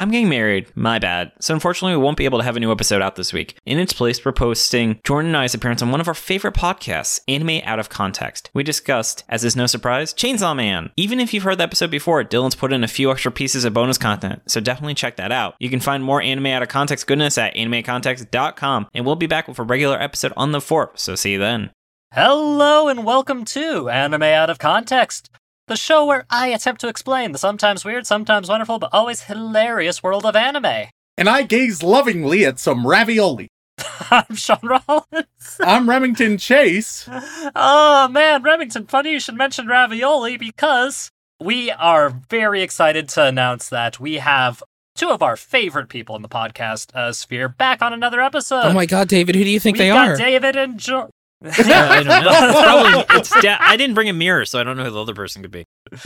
[0.00, 0.74] I'm getting married.
[0.74, 1.32] My bad.
[1.40, 3.58] So unfortunately, we won't be able to have a new episode out this week.
[3.66, 7.20] In its place, we're posting Jordan and I's appearance on one of our favorite podcasts,
[7.28, 8.50] Anime Out of Context.
[8.54, 10.90] We discussed, as is no surprise, Chainsaw Man.
[10.96, 13.74] Even if you've heard the episode before, Dylan's put in a few extra pieces of
[13.74, 15.54] bonus content, so definitely check that out.
[15.58, 19.48] You can find more Anime Out of Context goodness at animecontext.com, and we'll be back
[19.48, 21.72] with a regular episode on the 4th, so see you then.
[22.14, 25.28] Hello and welcome to Anime Out of Context,
[25.70, 30.02] the show where I attempt to explain the sometimes weird, sometimes wonderful, but always hilarious
[30.02, 30.88] world of anime.
[31.16, 33.48] And I gaze lovingly at some ravioli.
[34.10, 35.60] I'm Shaun Rollins.
[35.60, 37.08] I'm Remington Chase.
[37.54, 41.08] oh man, Remington, funny you should mention ravioli because
[41.40, 44.64] we are very excited to announce that we have
[44.96, 48.64] two of our favorite people in the podcast uh, sphere back on another episode.
[48.64, 50.16] Oh my god, David, who do you think we they got are?
[50.16, 51.10] David and jo-
[51.44, 52.30] I don't know.
[52.50, 55.00] It's probably, it's da- I didn't bring a mirror, so I don't know who the
[55.00, 55.66] other person could be.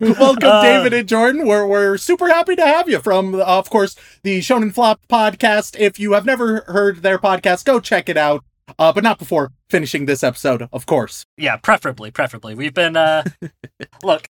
[0.00, 1.46] Welcome, Uh, David and Jordan.
[1.46, 5.78] We're, we're super happy to have you from, uh, of course, the Shonen Flop podcast.
[5.78, 8.44] If you have never heard their podcast, go check it out.
[8.78, 11.26] Uh, but not before finishing this episode, of course.
[11.36, 12.54] Yeah, preferably, preferably.
[12.54, 13.24] We've been uh
[14.04, 14.28] look,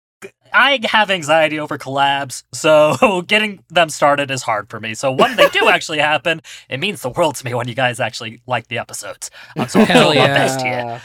[0.54, 4.94] I have anxiety over collabs, so getting them started is hard for me.
[4.94, 8.00] So when they do actually happen, it means the world to me when you guys
[8.00, 9.30] actually like the episodes.
[9.58, 11.02] Um, so I'm Hell doing my best here.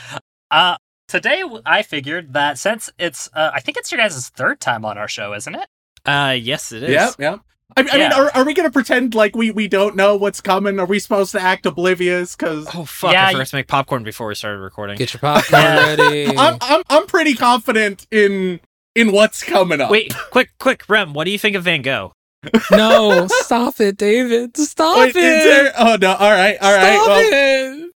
[0.52, 0.78] Uh
[1.08, 4.98] today I figured that since it's uh, I think it's your guys' third time on
[4.98, 5.68] our show, isn't it?
[6.06, 6.92] Uh, yes, it is.
[6.92, 7.38] Yeah, yeah.
[7.78, 10.42] I, I mean, are, are we going to pretend like we, we don't know what's
[10.42, 10.80] coming?
[10.80, 12.36] Are we supposed to act oblivious?
[12.36, 13.12] Because Oh, fuck.
[13.12, 14.98] Yeah, I you- forgot to make popcorn before we started recording.
[14.98, 16.36] Get your popcorn ready.
[16.36, 18.60] I'm, I'm, I'm pretty confident in
[18.96, 19.92] in what's coming up.
[19.92, 22.14] Wait, quick, quick, Rem, what do you think of Van Gogh?
[22.72, 24.56] no, stop it, David.
[24.56, 25.24] Stop Wait, it.
[25.24, 25.74] is there?
[25.78, 26.14] Oh no!
[26.14, 26.96] All right, all right.
[26.96, 27.92] Stop well, it.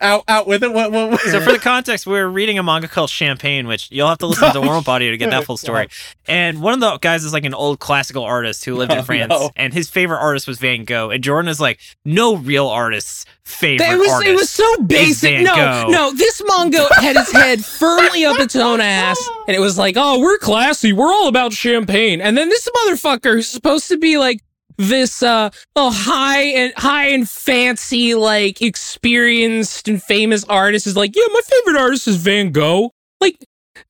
[0.00, 0.72] Out out with it.
[0.72, 0.92] What?
[0.92, 1.20] what, what?
[1.20, 4.48] So, for the context, we're reading a manga called Champagne, which you'll have to listen
[4.52, 5.88] to the Warm Body to get that full story.
[6.30, 9.04] And one of the guys is like an old classical artist who lived Oh, in
[9.04, 9.50] France, no.
[9.56, 11.08] and his favorite artist was Van Gogh.
[11.08, 14.28] And Jordan is like, no real artist's favorite It was artist.
[14.30, 15.40] it was so basic.
[15.40, 15.86] No, Gogh.
[15.88, 19.94] no, this manga had his head firmly up its own ass, and it was like,
[19.96, 20.92] "Oh, we're classy.
[20.92, 24.40] We're all about champagne." And then this motherfucker who's supposed to be like
[24.78, 31.14] this uh oh high and high and fancy like experienced and famous artist is like,
[31.16, 33.36] "Yeah, my favorite artist is Van Gogh." Like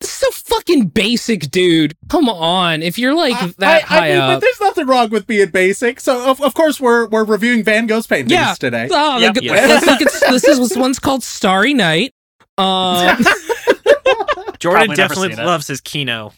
[0.01, 1.95] this is a fucking basic dude.
[2.09, 2.83] Come on.
[2.83, 4.37] If you're like I- that I, high I mean, up.
[4.37, 6.01] but there's nothing wrong with being basic.
[6.01, 8.55] So of, of course we're we're reviewing Van Gogh's paintings Yeah.
[8.59, 8.89] today.
[8.91, 9.35] Oh, Yep.
[9.37, 9.53] look Yeah.
[9.53, 12.13] let's look at this is this one's called Starry Night.
[12.59, 13.17] Um
[14.59, 15.47] Jordan Probably definitely seen it.
[15.47, 16.33] loves his Kino.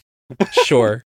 [0.65, 1.03] sure.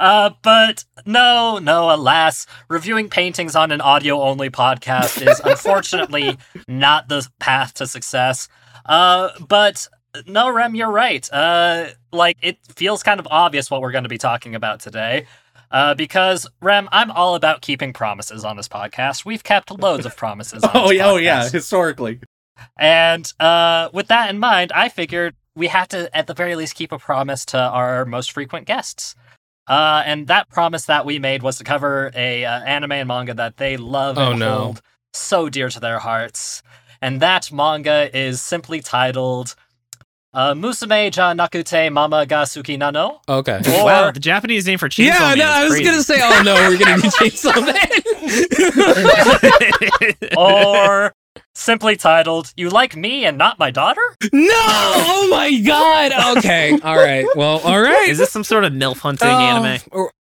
[0.00, 6.36] Uh, but no, no, alas, reviewing paintings on an audio only podcast is unfortunately
[6.68, 8.48] not the path to success.
[8.86, 9.88] Uh, but
[10.26, 11.28] no, Rem, you're right.
[11.32, 15.26] Uh, like it feels kind of obvious what we're going to be talking about today.
[15.70, 19.24] Uh, because Rem, I'm all about keeping promises on this podcast.
[19.24, 20.62] We've kept loads of promises.
[20.62, 21.48] On Oh this yeah, oh yeah.
[21.48, 22.20] Historically,
[22.76, 26.74] And uh, with that in mind, I figured we have to, at the very least,
[26.74, 29.14] keep a promise to our most frequent guests.
[29.66, 33.32] Uh, and that promise that we made was to cover a uh, anime and manga
[33.34, 34.58] that they love Oh, and no.
[34.58, 34.82] hold
[35.12, 36.62] so dear to their hearts.
[37.00, 39.54] And that manga is simply titled
[40.34, 43.20] uh, Musume ja Nakute Mama ga Suki Nano.
[43.28, 43.60] Okay.
[43.78, 46.42] Or, wow, the Japanese name for Chainsaw yeah, Man no, I was gonna say, oh
[46.44, 47.90] no, we're gonna do Chainsaw Man.
[50.36, 51.14] or
[51.54, 54.02] simply titled You Like Me and Not My Daughter?
[54.32, 56.38] no, oh my god.
[56.38, 57.26] Okay, all right.
[57.36, 58.08] Well, all right.
[58.08, 59.80] is this some sort of MILF hunting Oh, anime?
[59.92, 60.12] or-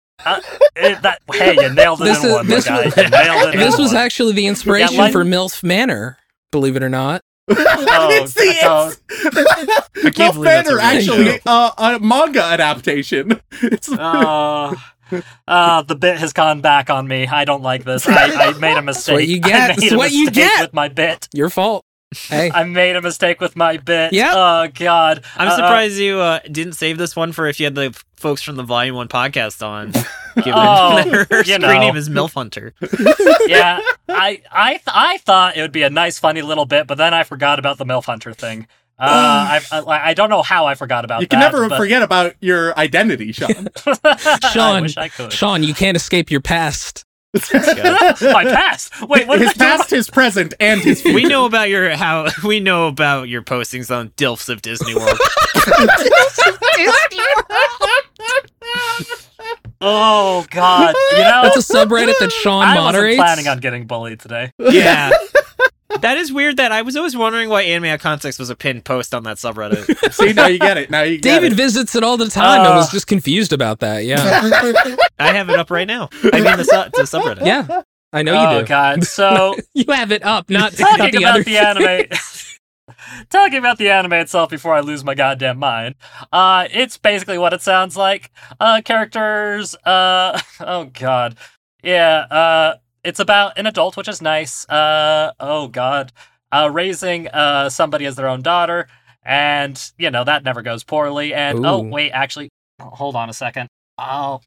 [0.76, 2.86] Eh, that, hey, you nailed it This in is- one, this guy.
[2.86, 3.98] was- nailed it in this was one.
[4.02, 6.18] actually the inspiration line- for MILF Manor.
[6.52, 7.22] Believe it or not.
[7.50, 13.42] Oh, it's the so- it's, can't believe that's a actually uh, a manga adaptation.
[13.62, 14.74] It's Uh,
[15.48, 17.28] uh, the bit has gone back on me.
[17.28, 18.08] I don't like this.
[18.08, 19.14] I, I made a mistake.
[19.16, 19.68] what you I get.
[19.70, 20.62] made That's a what you get.
[20.62, 21.28] with my bit.
[21.34, 21.86] Your fault.
[22.16, 22.52] Hey.
[22.54, 24.14] I made a mistake with my bit.
[24.14, 24.34] Yep.
[24.36, 25.24] Oh God.
[25.36, 28.44] I'm Uh, surprised you uh, didn't save this one for if you had the folks
[28.44, 29.92] from the Volume 1 podcast on.
[30.36, 31.80] Given Oh, their screen know.
[31.80, 32.74] name is MILF Hunter.
[33.48, 33.80] yeah,
[34.10, 37.14] I I th- I thought it would be a nice, funny little bit, but then
[37.14, 38.68] I forgot about the MILF Hunter thing.
[39.00, 41.22] Uh, I, I I don't know how I forgot about that.
[41.24, 41.52] you can that.
[41.52, 43.68] never but- forget about your identity, Shaun.
[44.06, 44.82] I Shaun.
[44.84, 45.34] wish I could.
[45.34, 47.04] Shaun, you can't escape your past.
[47.52, 48.94] My past.
[49.10, 49.60] Wait, what his do?
[49.60, 51.16] past, his present, and his future.
[51.16, 55.18] We know about your how we know about your postings on Dilfs of Disney World.
[59.86, 60.96] Oh God!
[61.12, 63.18] You know, That's a subreddit that Shaun I wasn't moderates.
[63.18, 64.52] planning on getting bullied today.
[64.58, 65.12] yeah.
[66.02, 66.58] That is weird.
[66.58, 69.38] That I was always wondering why Anime Out Context was a pinned post on that
[69.38, 70.12] subreddit.
[70.14, 70.90] See, now you get it.
[70.90, 71.22] Now you get it.
[71.42, 71.56] David it.
[71.56, 72.76] visits it all the time and Uh.
[72.76, 74.06] was just confused about that.
[74.06, 74.18] Yeah.
[75.20, 76.10] I have it up right now.
[76.24, 77.46] I mean, the, su- the subreddit.
[77.46, 77.82] Yeah.
[78.12, 78.64] I know oh you do.
[78.64, 79.04] Oh, God.
[79.08, 82.18] So You have it up, not, not talking the about other the anime
[83.30, 85.96] talking about the anime itself before i lose my goddamn mind
[86.34, 88.30] uh it's basically what it sounds like
[88.60, 91.38] uh characters uh oh god
[91.82, 96.12] yeah uh it's about an adult which is nice uh oh god
[96.52, 98.88] uh raising uh somebody as their own daughter
[99.24, 102.50] and you know that never goes poorly and oh wait actually
[102.82, 103.68] hold on a second
[103.98, 104.42] oh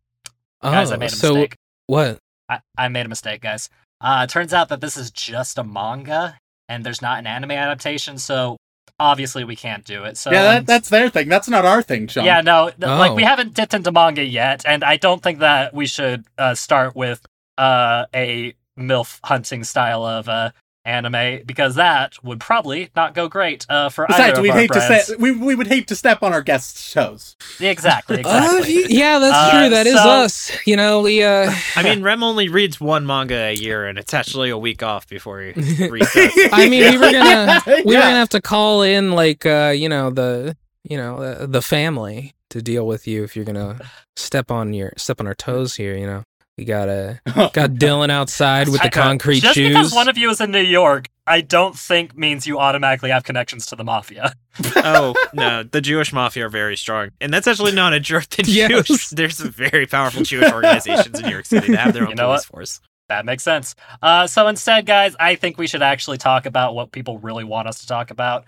[0.63, 1.55] Oh, guys i made a so mistake
[1.87, 2.19] what?
[2.49, 3.69] I, I made a mistake, guys.
[4.01, 6.39] Uh, it turns out that this is just a manga,
[6.69, 8.57] and there's not an anime adaptation, so
[8.99, 10.17] obviously we can't do it.
[10.17, 11.29] So yeah, that, that's their thing.
[11.29, 12.25] That's not our thing, Shaun.
[12.25, 13.27] yeah, no, th- like we Oh.
[13.27, 17.21] haven't dipped into manga yet, and I don't think that we should uh, start with
[17.59, 20.51] uh, a milf hunting style of uh,
[20.85, 24.61] anime because that would probably not go great uh, for Besides, either we'd of our
[24.61, 25.05] hate to brands.
[25.07, 25.19] step.
[25.19, 27.35] We, we would hate to step on our guests' toes.
[27.59, 28.95] Exactly, Uh, exactly.
[28.97, 29.71] yeah, that's Uh, true.
[29.71, 30.53] That is so- us.
[30.67, 34.15] You know, we uh I mean, Rem only reads one manga a year, and it's
[34.15, 36.31] actually a week off before he resets.
[36.53, 39.89] I mean, we were gonna we were gonna have to call in like uh, you
[39.89, 40.57] know, the
[40.89, 43.81] you know, uh, the family to deal with you if you're gonna
[44.15, 46.23] step on your step on our toes here, you know.
[46.59, 47.15] We got uh
[47.53, 49.69] got Dylan outside with the I- concrete Just shoes.
[49.69, 53.25] because one of you is in New York, I don't think means you automatically have
[53.25, 54.33] connections to the mafia.
[54.77, 58.29] oh no, the Jewish mafia are very strong, and that's actually not a jerk.
[58.29, 58.87] The Yes.
[58.87, 62.11] Jewish, there's some very powerful Jewish organizations in New York City that have their own
[62.11, 62.47] You know police what?
[62.47, 62.81] force.
[63.09, 63.75] That makes sense.
[64.03, 67.69] Uh, so instead, guys, I think we should actually talk about what people really want
[67.69, 68.47] us to talk about.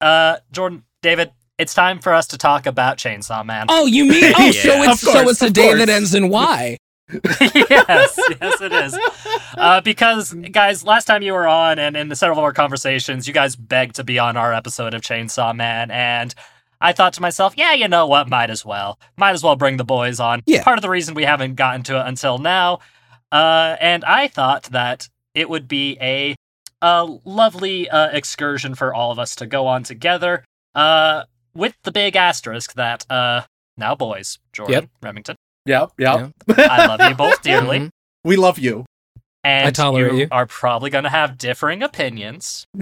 [0.00, 3.66] Uh, Jordan, David, it's time for us to talk about Chainsaw Man.
[3.68, 5.78] Oh, you mean oh, so it's Of so it's a day course.
[5.78, 6.76] that ends in Y.
[7.30, 8.98] yes, yes, it is.
[9.56, 13.32] Uh, because, guys, last time you were on, and in several of our conversations, you
[13.34, 16.34] guys begged to be on our episode of Chainsaw Man, and
[16.80, 18.28] I thought to myself, yeah, you know what?
[18.28, 18.98] Might as well.
[19.16, 20.42] Might as well bring the boys on.
[20.46, 20.62] Yeah.
[20.62, 22.80] Part of the reason we haven't gotten to it until now.
[23.32, 26.34] Uh, and I thought that it would be a,
[26.80, 30.44] a lovely uh, excursion for all of us to go on together.
[30.74, 31.24] Uh,
[31.54, 33.42] with the big asterisk that, uh,
[33.76, 34.90] now boys, Jordan, Yep.
[35.02, 36.32] Remington, Yep, yep.
[36.56, 37.78] I love you both dearly.
[37.80, 37.90] Mhm.
[38.24, 38.84] We love you.
[39.44, 40.28] And I tolerate you, you.
[40.30, 42.66] are probably going to have differing opinions.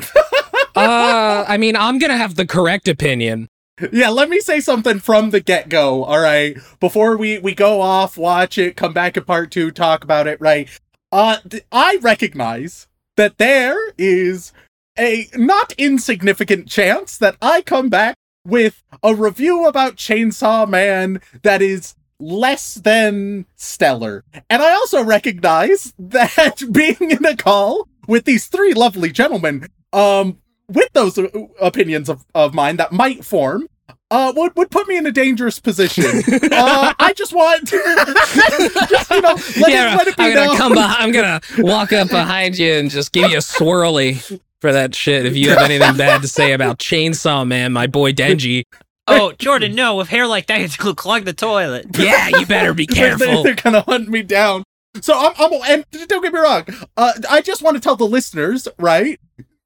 [0.76, 3.48] Uh, I mean, I'm gonna have the correct opinion.
[3.92, 6.04] Yeah, let me say something from the get go.
[6.04, 10.04] All right, before we we go off, watch it, come back in part two, talk
[10.04, 10.38] about it.
[10.38, 10.68] Right.
[11.10, 14.52] Uh, th- I recognize that there is
[14.98, 21.62] a not insignificant chance that I come back with a review about Chainsaw Man that
[21.62, 24.24] is less than stellar.
[24.50, 30.38] And I also recognize that being in a call with these three lovely gentlemen, um,
[30.68, 31.28] with those uh,
[31.60, 33.68] opinions of, of mine that might form,
[34.10, 36.04] uh, would, would put me in a dangerous position.
[36.52, 37.76] uh, I just want to,
[38.88, 40.56] just, you know, let, yeah, it, let it be I'm gonna known.
[40.56, 40.74] come.
[40.74, 44.94] Behind, I'm gonna walk up behind you and just give you a swirly for that
[44.94, 45.26] shit.
[45.26, 48.64] If you have anything bad to say about Chainsaw Man, my boy Denji,
[49.08, 49.96] Oh, Jordan, no!
[49.96, 51.86] With hair like that, you could clog the toilet.
[51.98, 53.42] yeah, you better be careful.
[53.42, 54.62] They're, gonna hunt me down.
[55.00, 56.64] So I'm, I'm, and don't get me wrong.
[56.96, 59.20] Uh, I just want to tell the listeners, right?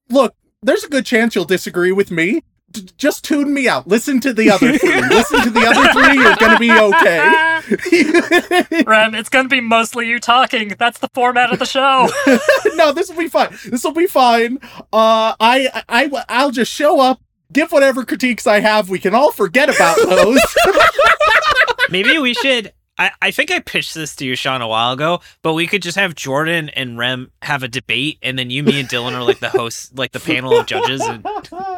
[0.09, 2.41] Look, there's a good chance you'll disagree with me.
[2.69, 3.87] D- just tune me out.
[3.87, 5.01] Listen to the other three.
[5.01, 6.21] Listen to the other three.
[6.21, 8.83] You're gonna be okay.
[8.85, 10.69] Rem, it's going to be mostly you talking.
[10.77, 12.09] That's the format of the show.
[12.75, 13.49] no, this will be fine.
[13.65, 14.57] This will be fine.
[14.91, 18.89] Uh, I, I, I'll just show up, give whatever critiques I have.
[18.89, 20.41] We can all forget about those.
[21.89, 22.73] Maybe we should.
[22.97, 25.81] I, I think I pitched this to you, Shaun, a while ago, but we could
[25.81, 29.23] just have Jordan and Rem have a debate, and then you, me, and Dylan are
[29.23, 31.25] like the hosts, like the panel of judges, and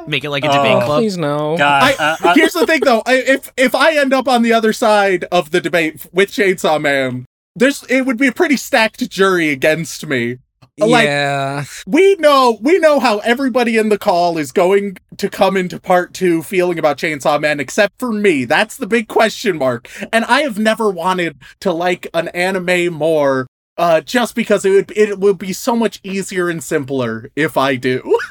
[0.07, 0.85] make it like a debate Oh.
[0.85, 0.99] club.
[1.01, 1.55] Please no.
[1.57, 3.01] God, I- uh, uh, Here's the thing, though.
[3.05, 6.81] I, if if I end up on the other side of the debate with Chainsaw
[6.81, 7.25] Man,
[7.55, 10.39] there's it would be a pretty stacked jury against me.
[10.79, 15.55] Like yeah, we know, we know how everybody in the call is going to come
[15.55, 18.45] into part two feeling about Chainsaw Man, except for me.
[18.45, 19.87] That's the big question mark.
[20.11, 23.45] And I have never wanted to like an anime more.
[23.75, 27.75] Uh, just because it would it would be so much easier and simpler if I
[27.75, 28.17] do.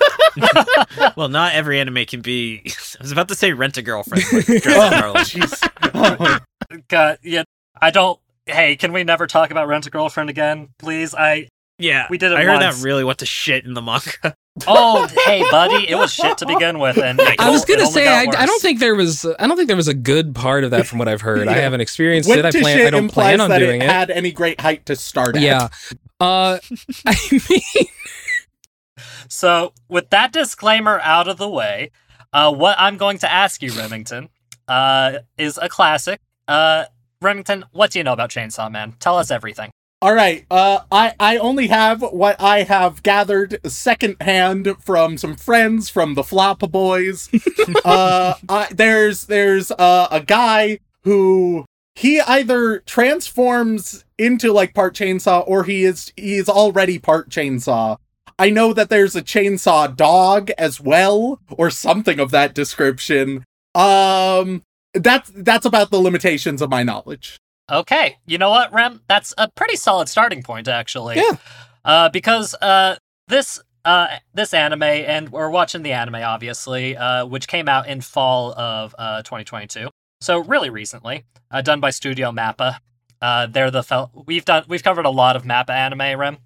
[1.16, 2.62] Well, not every anime can be.
[2.66, 4.25] I was about to say rent a girlfriend.
[4.32, 5.25] Like, oh,
[5.94, 6.38] Oh,
[6.88, 7.42] God, yeah,
[7.80, 8.18] I don't.
[8.46, 11.14] Hey, can we never talk about Rent a Girlfriend again, please?
[11.14, 11.49] I.
[11.83, 12.79] Yeah, We did it I heard once.
[12.79, 14.37] that really went to shit in the manga.
[14.67, 18.07] Oh, hey, buddy, it was shit to begin with, and it I was gonna say
[18.07, 20.73] I, I don't think there was I don't think there was a good part of
[20.73, 21.49] that from what I've heard.
[21.49, 22.45] I haven't experienced Went it.
[22.45, 22.87] I plan.
[22.87, 23.91] I don't plan on that doing it it.
[23.91, 25.43] had any great height to start at.
[25.43, 25.69] Yeah.
[26.21, 26.59] Uh,
[27.07, 27.17] I
[27.49, 27.87] mean,
[29.29, 31.91] So, with that disclaimer out of the way,
[32.35, 34.29] uh, what I'm going to ask you, Remington,
[34.69, 36.21] uh, is a classic.
[36.47, 36.85] Uh,
[37.23, 38.93] Remington, what do you know about Chainsaw Man?
[39.01, 39.71] Tell us everything.
[40.02, 40.44] All right.
[40.50, 46.25] Uh, I I only have what I have gathered secondhand from some friends from the
[46.25, 47.30] Flop Boys.
[47.85, 55.44] uh, I, there's there's uh, a guy who he either transforms into like part chainsaw
[55.47, 57.97] or he is he is already part chainsaw.
[58.40, 63.44] I know that there's a chainsaw dog as well, or something of that description.
[63.76, 67.38] Um, that's that's about the limitations of my knowledge.
[67.71, 69.00] Okay, you know what, Rem?
[69.09, 71.16] That's a pretty solid starting point, actually.
[71.16, 71.37] Yeah.
[71.85, 72.97] Uh, because uh,
[73.28, 78.00] this uh, this anime, and we're watching the anime, obviously, uh, which came out in
[78.00, 79.88] fall of uh 2022,
[80.21, 82.78] so really recently, uh, done by Studio Mappa.
[83.21, 86.38] Uh, they're the fel- we've done we've covered a lot of Mappa anime, Rem.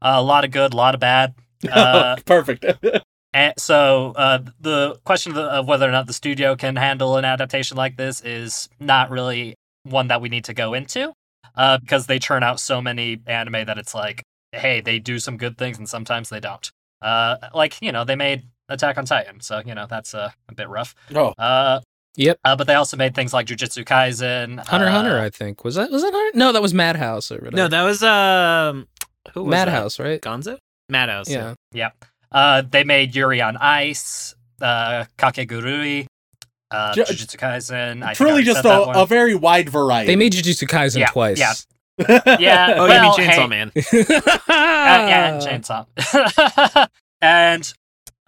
[0.00, 1.34] Uh, a lot of good, a lot of bad.
[1.70, 2.64] Uh, Perfect.
[3.34, 7.16] And so uh, the question of, the, of whether or not the studio can handle
[7.18, 9.54] an adaptation like this is not really
[9.90, 11.12] one that we need to go into
[11.56, 15.36] uh, because they churn out so many anime that it's like, hey, they do some
[15.36, 16.70] good things and sometimes they don't.
[17.02, 20.54] Uh, like you know, they made Attack on Titan, so you know that's uh, a
[20.54, 20.94] bit rough.
[21.14, 21.80] oh, Uh,
[22.16, 22.38] Yep.
[22.44, 25.62] uh, but they also made things like Jujutsu Kaisen, Hunter uh, Hunter, I think.
[25.62, 26.36] Was that was that Hunter?
[26.36, 27.56] No, that was Madhouse or whatever.
[27.56, 28.88] No, that was um,
[29.34, 29.66] who was that?
[29.68, 30.20] Madhouse, right?
[30.20, 30.58] Gonzo.
[30.88, 31.30] Madhouse.
[31.72, 31.90] Yeah.
[32.32, 36.06] Uh, they made Yuri on Ice, uh, Kakegurui,
[36.70, 37.72] uh, Ju- Jujutsu Kaisen.
[37.78, 38.96] I think I truly just said that one.
[38.96, 40.06] a, a very wide variety.
[40.08, 41.38] They made Jujutsu Kaisen Yeah, twice.
[41.38, 41.54] yeah.
[42.38, 42.74] yeah.
[42.76, 43.72] Oh, well, you mean Chainsaw hey, Man?
[44.48, 46.88] Uh, yeah, and Chainsaw.
[47.20, 47.72] and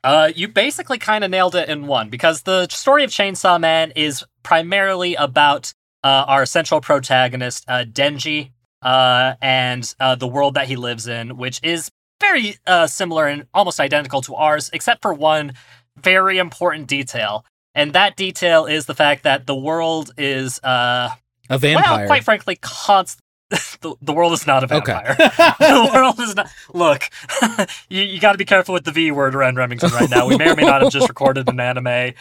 [0.02, 3.92] uh, you basically kind of nailed it in one because the story of Chainsaw Man
[3.94, 8.50] is primarily about uh, our central protagonist, uh, Denji,
[8.82, 13.46] uh, and uh, the world that he lives in, which is very uh, similar and
[13.54, 15.52] almost identical to ours, except for one
[15.96, 17.44] very important detail.
[17.80, 21.10] And that detail is the fact that the world is, uh,
[21.48, 21.98] A vampire.
[21.98, 23.20] well, quite frankly, const.
[23.80, 24.92] the, the world is not a Okay.
[24.92, 25.16] vampire.
[25.58, 26.48] the world is not.
[26.72, 27.08] Look,
[27.88, 30.26] you, you got to be careful with the V word around Remington right now.
[30.28, 32.12] We may or may not have just recorded an anime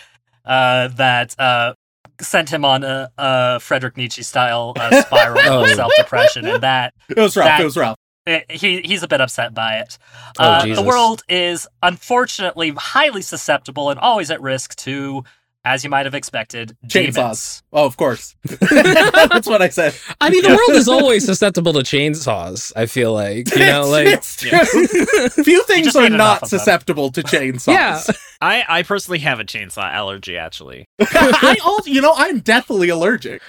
[0.45, 1.73] uh, that uh,
[2.21, 5.63] sent him on a, a Frederick Nietzsche style uh, spiral Oh.
[5.63, 7.45] of self depression, and that it was rough.
[7.45, 7.95] that- it was rough.
[8.25, 9.97] eh, he he's a bit upset by it.
[10.39, 15.23] Oh, Uh, the world is unfortunately highly susceptible and always at risk to,
[15.65, 17.15] as you might have expected, demons.
[17.17, 17.63] Chainsaws.
[17.73, 18.35] Oh, of course.
[18.43, 19.93] That's what I said.
[20.21, 22.71] I mean, the world is always susceptible to chainsaws.
[22.75, 24.49] I feel like you know, like it's true.
[25.43, 26.59] Few things are not of them.
[26.59, 27.67] susceptible to chainsaws.
[27.73, 28.01] yeah.
[28.41, 30.37] I I personally have a chainsaw allergy.
[30.37, 33.41] Actually, I also, you know, I'm deathly allergic.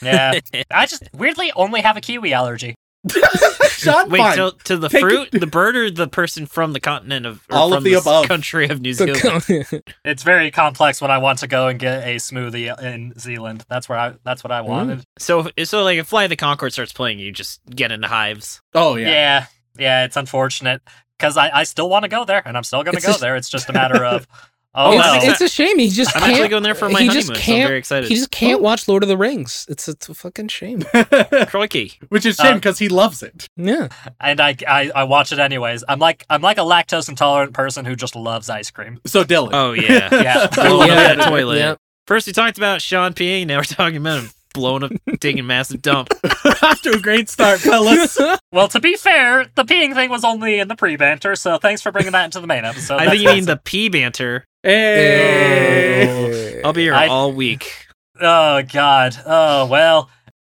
[0.00, 0.38] Yeah,
[0.70, 2.74] I just weirdly only have a kiwi allergy.
[3.68, 7.26] Shaun, wait till to the Take fruit, the bird, or the person from the continent
[7.26, 8.26] of or All from of the s- above.
[8.26, 9.20] country of New Zealand.
[9.42, 13.64] The- It's very complex when I want to go and get a smoothie in Zealand.
[13.68, 14.14] That's where I.
[14.24, 15.04] That's what I wanted.
[15.18, 18.60] So so like if Fly the Concord starts playing, you just get into hives.
[18.74, 19.08] oh Yeah.
[19.08, 19.46] yeah.
[19.78, 20.82] yeah, It's unfortunate
[21.18, 23.36] because I, I still want to go there and I'm still gonna go just- there.
[23.36, 24.26] It's just a matter of.
[24.74, 25.14] Oh, Oh, well.
[25.16, 25.78] it's, it's a shame.
[25.78, 26.32] He just I'm can't.
[26.34, 27.14] actually going there for my he honeymoon.
[27.14, 27.66] just so I'm can't.
[27.68, 28.08] very excited.
[28.08, 29.66] he just can't watch Lord of the Rings.
[29.68, 30.82] It's it's a fucking shame.
[31.48, 31.94] Crikey.
[32.10, 33.48] Which is shame Uh, because he loves it.
[33.56, 33.88] Yeah.
[34.20, 35.84] and I, I I watch it anyways.
[35.88, 39.00] I'm like I'm like a lactose intolerant person who just loves ice cream.
[39.06, 39.50] So Dylan.
[39.52, 40.08] Oh yeah.
[40.22, 40.46] Yeah.
[40.48, 41.14] Blowing Yeah.
[41.18, 41.58] up toilet.
[41.58, 41.74] Yeah.
[42.06, 43.46] First we talked about Shaun peeing.
[43.46, 46.08] Now we're talking about him blowing up, taking massive dump.
[46.62, 48.18] Off to a great start, fellas.
[48.50, 51.82] Well, to be fair, the peeing thing was only in the pre banter, so thanks
[51.82, 52.94] for bringing that into the main episode.
[52.94, 53.44] I That's think you mean awesome.
[53.46, 54.44] the pee banter.
[54.62, 56.62] Hey.
[56.64, 57.86] I'll be here I- all week.
[58.20, 59.16] Oh God.
[59.26, 60.10] Oh well.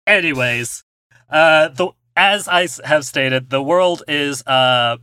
[0.07, 0.83] Anyways,
[1.31, 4.97] uh, the as I have stated, the world is uh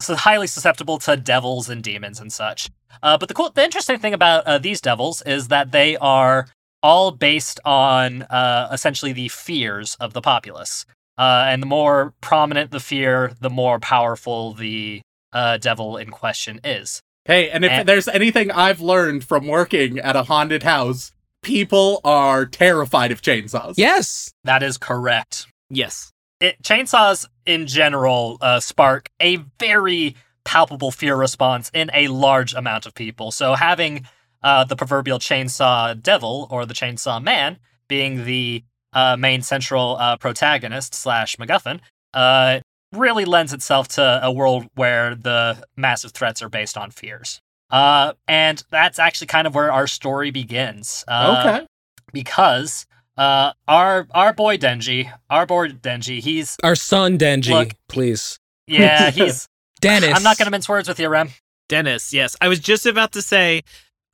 [0.00, 2.70] so highly susceptible to devils and demons and such.
[3.02, 6.46] Uh, but the cool, the interesting thing about uh, these devils is that they are
[6.82, 10.86] all based on uh, essentially the fears of the populace.
[11.18, 16.60] Uh, and the more prominent the fear, the more powerful the uh, devil in question
[16.64, 17.02] is.
[17.26, 22.00] Hey, and if And- there's anything I've learned from working at a haunted house, people
[22.04, 23.74] are terrified of chainsaws.
[23.76, 24.32] Yes.
[24.44, 25.46] That is correct.
[25.68, 26.10] Yes.
[26.40, 32.86] it, chainsaws in general uh, spark a very palpable fear response in a large amount
[32.86, 33.30] of people.
[33.30, 34.06] So having
[34.42, 40.16] uh, the proverbial chainsaw devil or the chainsaw man being the uh, main central uh,
[40.16, 41.80] protagonist slash MacGuffin
[42.14, 42.60] uh,
[42.92, 47.40] really lends itself to a world where the massive threats are based on fears.
[47.70, 51.04] Uh, and that's actually kind of where our story begins.
[51.06, 51.66] Uh, Okay.
[52.12, 58.38] Because uh, our our boy Denji, our boy Denji, he's Our son Denji, Look- please.
[58.66, 59.46] yeah, he's.
[59.80, 60.12] Dennis.
[60.14, 61.30] I'm not gonna mince words with you, Rem.
[61.68, 62.36] Dennis, yes.
[62.40, 63.62] I was just about to say,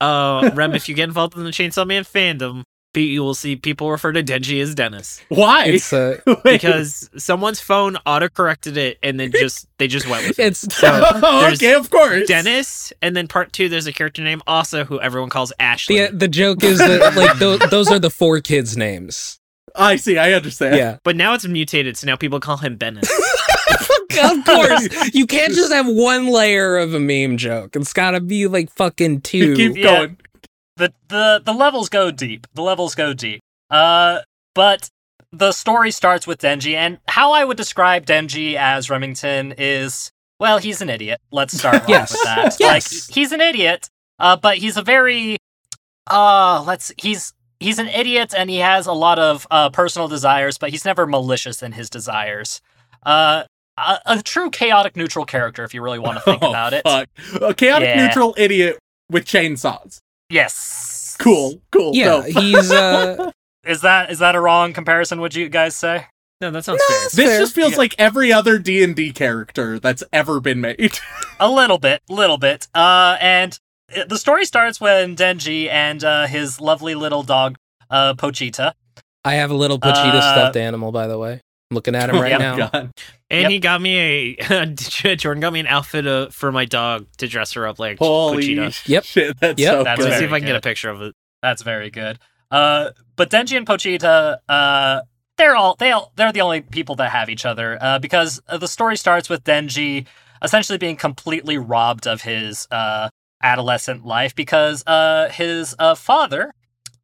[0.01, 2.63] uh, Rem, if you get involved in the Chainsaw Man fandom,
[2.95, 5.67] you will see people refer to Denji as Dennis Why?
[5.67, 10.47] It's uh, because someone's phone autocorrected it and then just they just went with it.
[10.47, 12.27] it's Oh, there's okay, of course.
[12.27, 16.07] Dennis, and then part two, there's a character named Asa who everyone calls Ashley.
[16.07, 19.39] the the joke is that like those, those are the four kids' names.
[19.75, 20.17] I see.
[20.17, 20.77] I understand.
[20.77, 23.11] Yeah, But now it's mutated, so now people call him Dennis.
[24.23, 24.89] of course.
[25.15, 27.77] You can't just have one layer of a meme joke.
[27.77, 29.55] It's got to be like fucking two.
[29.57, 29.83] Keep Yeah.
[29.85, 30.17] going.
[30.77, 32.47] the the the levels go deep.
[32.55, 33.41] The levels go deep.
[33.71, 34.21] Uh,
[34.55, 34.89] but
[35.33, 40.59] the story starts with Denji, and how I would describe Denji as Remington is, well,
[40.59, 41.21] he's an idiot.
[41.33, 42.13] Let's start off Yes.
[42.13, 42.57] with that.
[42.61, 43.09] Yes.
[43.09, 45.37] Like he's an idiot, uh, but he's a very,
[46.11, 50.59] uh, let's he's he's an idiot, and he has a lot of uh personal desires,
[50.59, 52.61] but he's never malicious in his desires.
[53.05, 53.45] Uh.
[53.79, 56.83] A, a true chaotic neutral character, if you really want to think Oh, about it.
[56.85, 57.09] fuck.
[57.43, 58.07] A chaotic Yeah.
[58.07, 58.79] neutral idiot
[59.11, 59.99] with chainsaws.
[60.31, 61.17] Yes.
[61.19, 61.61] Cool.
[61.73, 61.95] Cool.
[61.95, 62.27] yeah, dope.
[62.27, 63.31] he's uh
[63.67, 65.21] Is that is that a wrong comparison?
[65.21, 66.07] Would you guys say?
[66.41, 67.05] no, that sounds No, fair.
[67.05, 67.39] This fair.
[67.41, 67.79] just feels Yeah.
[67.79, 70.99] like every other D and D character that's ever been made.
[71.41, 72.69] A little bit, little bit.
[72.75, 77.57] Uh, and it- the story starts when Denji and uh, his lovely little dog,
[77.91, 78.73] uh, Pochita.
[79.25, 81.41] I have a little Pochita Uh, stuffed animal, by the way.
[81.71, 82.39] I'm looking at him right Yep.
[82.41, 82.55] now.
[82.55, 82.91] Oh God.
[83.29, 83.51] And Yep.
[83.51, 84.67] he got me a
[85.17, 88.55] Jordan got me an outfit uh, for my dog to dress her up like Holy
[88.57, 88.89] Pochita.
[88.89, 89.05] Yep.
[89.13, 89.41] shit!
[89.41, 89.73] That's Yep.
[89.73, 90.63] so That's Let's see if I very can get a good.
[90.63, 91.15] picture of it.
[91.43, 92.19] That's very good.
[92.51, 95.01] Uh, but Denji and Pochita, uh,
[95.37, 97.79] they're all they all, they're the only people that have each other.
[97.81, 100.07] Uh, because uh, the story starts with Denji
[100.43, 103.09] essentially being completely robbed of his uh
[103.43, 106.53] adolescent life because uh his uh father,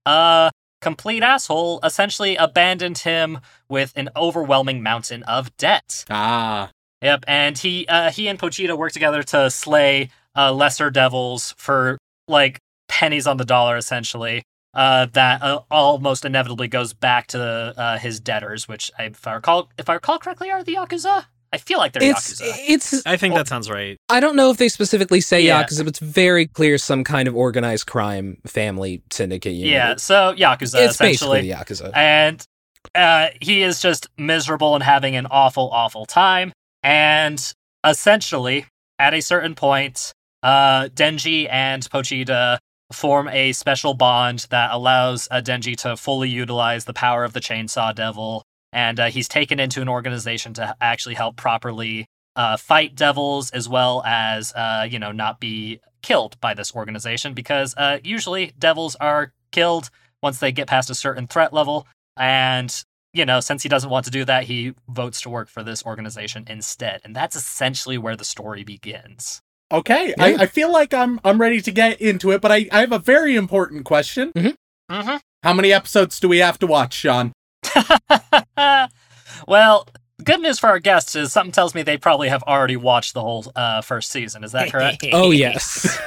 [0.06, 0.50] uh
[0.82, 6.04] complete asshole, essentially abandoned him with an overwhelming mountain of debt.
[6.10, 6.70] Ah.
[7.00, 11.98] Yep, and he uh, he and Pochita work together to slay uh, lesser devils for
[12.28, 12.58] like
[12.88, 14.42] pennies on the dollar, essentially.
[14.74, 19.34] Uh, that uh, almost inevitably goes back to uh, his debtors, which I, if I
[19.34, 21.26] recall, if I recall correctly, are the yakuza.
[21.52, 22.54] I feel like they're It's yakuza.
[22.68, 23.98] it's I think that sounds right.
[24.08, 25.62] I don't know if they specifically say Yeah.
[25.62, 29.52] yakuza, but it's very clear some kind of organized crime family syndicate.
[29.52, 29.70] unit.
[29.70, 31.42] Yeah, so yakuza it's essentially.
[31.42, 31.90] basically yakuza.
[31.94, 32.44] and
[32.94, 36.52] uh, he is just miserable and having an awful, awful time.
[36.82, 37.52] And
[37.86, 38.66] essentially,
[38.98, 42.58] at a certain point, uh, Denji and Pochita
[42.92, 47.40] form a special bond that allows uh, Denji to fully utilize the power of the
[47.40, 48.42] Chainsaw Devil.
[48.72, 52.06] And uh, he's taken into an organization to actually help properly
[52.36, 57.34] uh, fight devils, as well as uh, you know not be killed by this organization,
[57.34, 59.90] because uh, usually devils are killed
[60.22, 61.86] once they get past a certain threat level.
[62.16, 65.62] And, you know, since he doesn't want to do that, he votes to work for
[65.62, 67.00] this organization instead.
[67.04, 69.40] And that's essentially where the story begins.
[69.70, 70.14] Okay.
[70.16, 70.24] Yeah.
[70.24, 72.92] I, I feel like I'm I'm ready to get into it, but I, I have
[72.92, 74.32] a very important question.
[74.32, 75.16] Mm-hmm.
[75.42, 77.32] How many episodes do we have to watch, Shaun?
[79.48, 79.86] well,
[80.22, 83.20] good news for our guests is something tells me they probably have already watched the
[83.20, 84.44] whole uh, first season.
[84.44, 85.04] Is that correct?
[85.12, 85.98] oh yes.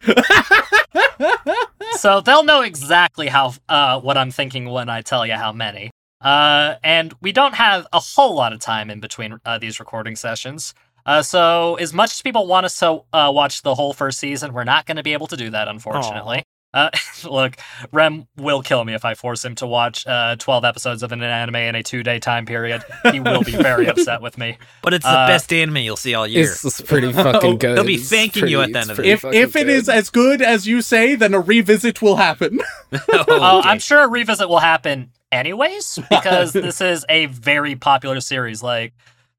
[1.98, 5.90] so they'll know exactly how uh, what I'm thinking when I tell you how many.
[6.20, 10.16] Uh, and we don't have a whole lot of time in between uh, these recording
[10.16, 10.74] sessions.
[11.06, 14.54] Uh, so as much as people want us to uh, watch the whole first season,
[14.54, 16.42] we're not going to be able to do that, unfortunately.
[16.74, 16.90] Uh,
[17.30, 17.56] look,
[17.92, 21.22] Rem will kill me if I force him to watch uh, 12 episodes of an
[21.22, 22.82] anime in a two-day time period.
[23.12, 24.58] He will be very upset with me.
[24.82, 26.44] But it's the Uh, best anime you'll see all year.
[26.50, 27.76] It's, it's pretty fucking good.
[27.76, 29.06] They'll be It's thanking you at the end of it.
[29.06, 29.68] if fucking if it good.
[29.68, 32.58] is as good as you say, then a revisit will happen.
[32.92, 33.68] Oh, Uh, okay.
[33.68, 38.62] I'm sure a revisit will happen anyways because this is a very popular series.
[38.62, 38.92] Like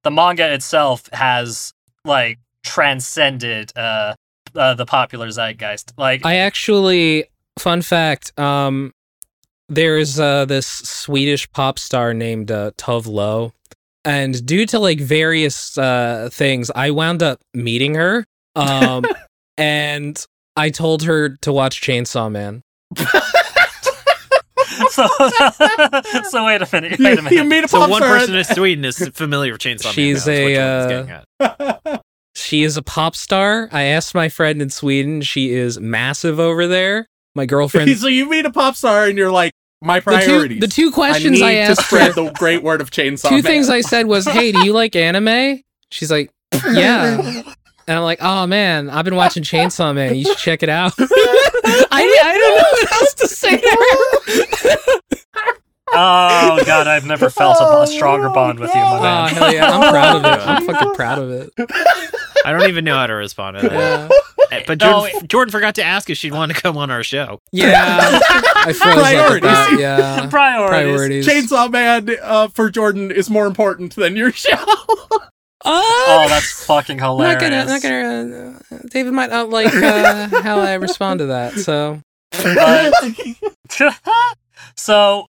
[0.03, 1.73] the manga itself has
[2.05, 4.15] like transcended uh,
[4.55, 5.93] uh the popular zeitgeist.
[5.97, 7.25] Like I actually,
[7.59, 8.93] fun fact, um,
[9.69, 13.53] there's uh, this Swedish pop star named uh, Tove Lo,
[14.03, 19.05] and due to like various uh, things, I wound up meeting her, um,
[19.57, 20.23] and
[20.55, 22.61] I told her to watch Chainsaw Man.
[24.89, 25.07] so,
[26.29, 26.99] so wait a minute.
[26.99, 27.47] Wait a you minute.
[27.47, 29.93] meet a so one person in Sweden is familiar with Chainsaw Man.
[29.93, 30.85] She's now, is what a, Jordan's
[31.39, 32.01] uh, getting at.
[32.35, 33.69] She is a pop star.
[33.71, 35.21] I asked my friend in Sweden.
[35.21, 37.07] She is massive over there.
[37.33, 37.97] My girlfriend.
[37.97, 40.59] so you meet a pop star and you're like, my The two, priorities.
[40.61, 42.23] the two questions I I, asked to spread her.
[42.25, 43.43] the great word of Chainsaw two Man.
[43.43, 46.31] things I said was, "Hey, do you like anime?" She's like,
[46.71, 47.43] "Yeah."
[47.87, 50.15] And I'm like, "Oh man, I've been watching Chainsaw Man.
[50.15, 55.01] You should check it out." I, I don't know what else to say to
[55.35, 55.51] her.
[55.91, 59.33] Oh god, I've never felt a, a stronger bond with you, my Oh man.
[59.33, 60.47] hell yeah, I'm proud of it.
[60.47, 61.49] I'm fucking proud of it.
[62.45, 64.11] I don't even know how to respond to that.
[64.51, 64.63] Yeah.
[64.67, 67.39] But No, Jordan, Jordan forgot to ask if she'd want to come on our show.
[67.51, 68.19] Yeah.
[68.21, 69.41] I froze up at Priorities.
[69.41, 69.77] that.
[69.79, 70.27] Yeah.
[70.29, 71.25] Priorities.
[71.25, 71.27] Priorities.
[71.27, 74.53] Chainsaw Man uh, for Jordan is more important than your show.
[74.57, 75.19] Oh,
[76.23, 77.41] Uh, that's fucking I'm hilarious.
[77.67, 78.59] not gonna, not gonna.
[78.71, 81.53] Uh, David might not like uh, how I respond to that.
[81.53, 82.93] So But-
[84.75, 85.25] so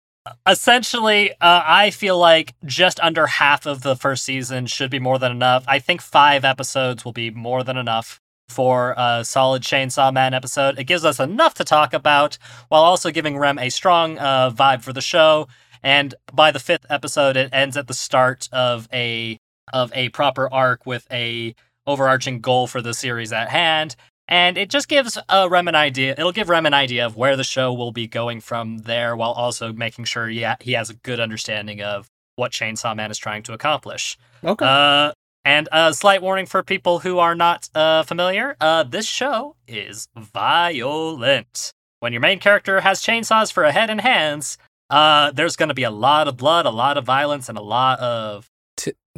[0.47, 5.19] essentially, uh, I feel like just under half of the first season should be more
[5.19, 5.65] than enough.
[5.67, 10.79] I think five episodes will be more than enough for a solid Chainsaw Man episode.
[10.79, 14.83] It gives us enough to talk about while also giving Rem a strong uh, vibe
[14.83, 15.49] for the show.
[15.83, 19.39] And by the fifth episode, it ends at the start of a
[19.73, 21.55] of a proper arc with a
[21.87, 23.97] overarching goal for the series at hand.
[24.27, 26.13] And it just gives uh, Rem an idea.
[26.13, 29.33] It'll give Rem an idea of where the show will be going from there, while
[29.33, 33.19] also making sure he, ha- he has a good understanding of what Chainsaw Man is
[33.19, 34.17] trying to accomplish.
[34.43, 34.65] Okay.
[34.65, 35.13] Uh,
[35.45, 40.09] and a slight warning for people who are not uh, familiar: uh, this show is
[40.17, 41.71] violent.
[42.01, 44.59] When your main character has chainsaws for a head and hands,
[44.91, 47.63] uh, there's going to be a lot of blood, a lot of violence, and a
[47.63, 48.51] lot of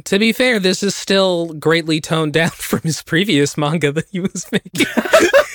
[0.05, 4.19] to be fair, this is still greatly toned down from his previous manga that he
[4.19, 4.85] was making.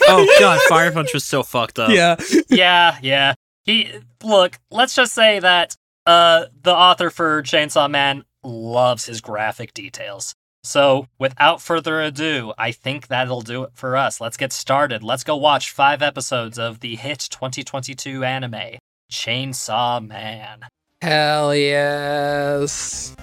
[0.08, 1.90] Oh god, Fire Punch was so fucked up.
[1.90, 2.16] yeah.
[2.50, 3.34] yeah, yeah.
[3.64, 3.88] He
[4.22, 4.58] look.
[4.70, 5.76] Let's just say that
[6.06, 10.34] uh, the author for Chainsaw Man loves his graphic details.
[10.64, 14.20] So, without further ado, I think that'll do it for us.
[14.20, 15.02] Let's get started.
[15.02, 18.78] Let's go watch five episodes of the hit 2022 anime,
[19.10, 20.66] Chainsaw Man.
[21.00, 23.16] Hell yes.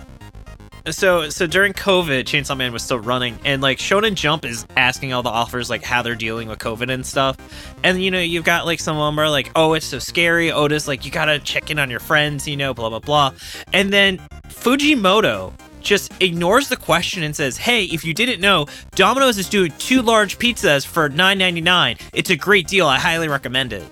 [0.92, 5.14] So so during COVID, Chainsaw Man was still running, and like Shonen Jump is asking
[5.14, 7.38] all the offers like how they're dealing with COVID and stuff.
[7.84, 10.52] And you know, you've got like some of them are like, oh, it's so scary.
[10.52, 13.34] Otis, like you gotta check in on your friends, you know, blah blah blah.
[13.74, 19.38] And then Fujimoto just ignores the question and says, "Hey, if you didn't know, Domino's
[19.38, 21.98] is doing two large pizzas for $9.99.
[22.14, 22.88] It's a great deal.
[22.88, 23.88] I highly recommend it."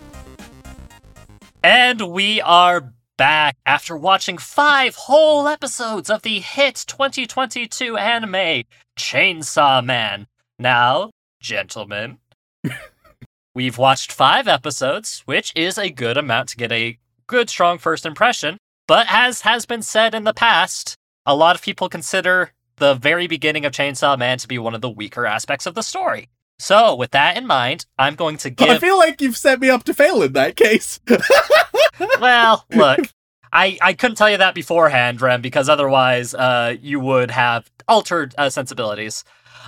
[1.64, 8.64] And we are back after watching five whole episodes of the hit 2022 anime,
[8.98, 10.28] Chainsaw Man.
[10.60, 11.10] Now,
[11.42, 12.20] gentlemen,
[13.56, 18.06] we've watched five episodes, which is a good amount to get a good, strong first
[18.06, 18.58] impression.
[18.88, 23.28] But as has been said in the past, a lot of people consider the very
[23.28, 26.30] beginning of Chainsaw Man to be one of the weaker aspects of the story.
[26.60, 28.68] So, with that in mind, I'm going to give.
[28.70, 31.00] I feel like you've set me up to fail in that case.
[32.20, 33.00] well, look,
[33.54, 38.34] I, I couldn't tell you that beforehand, Rem, because otherwise uh, you would have altered
[38.38, 39.24] uh, sensibilities.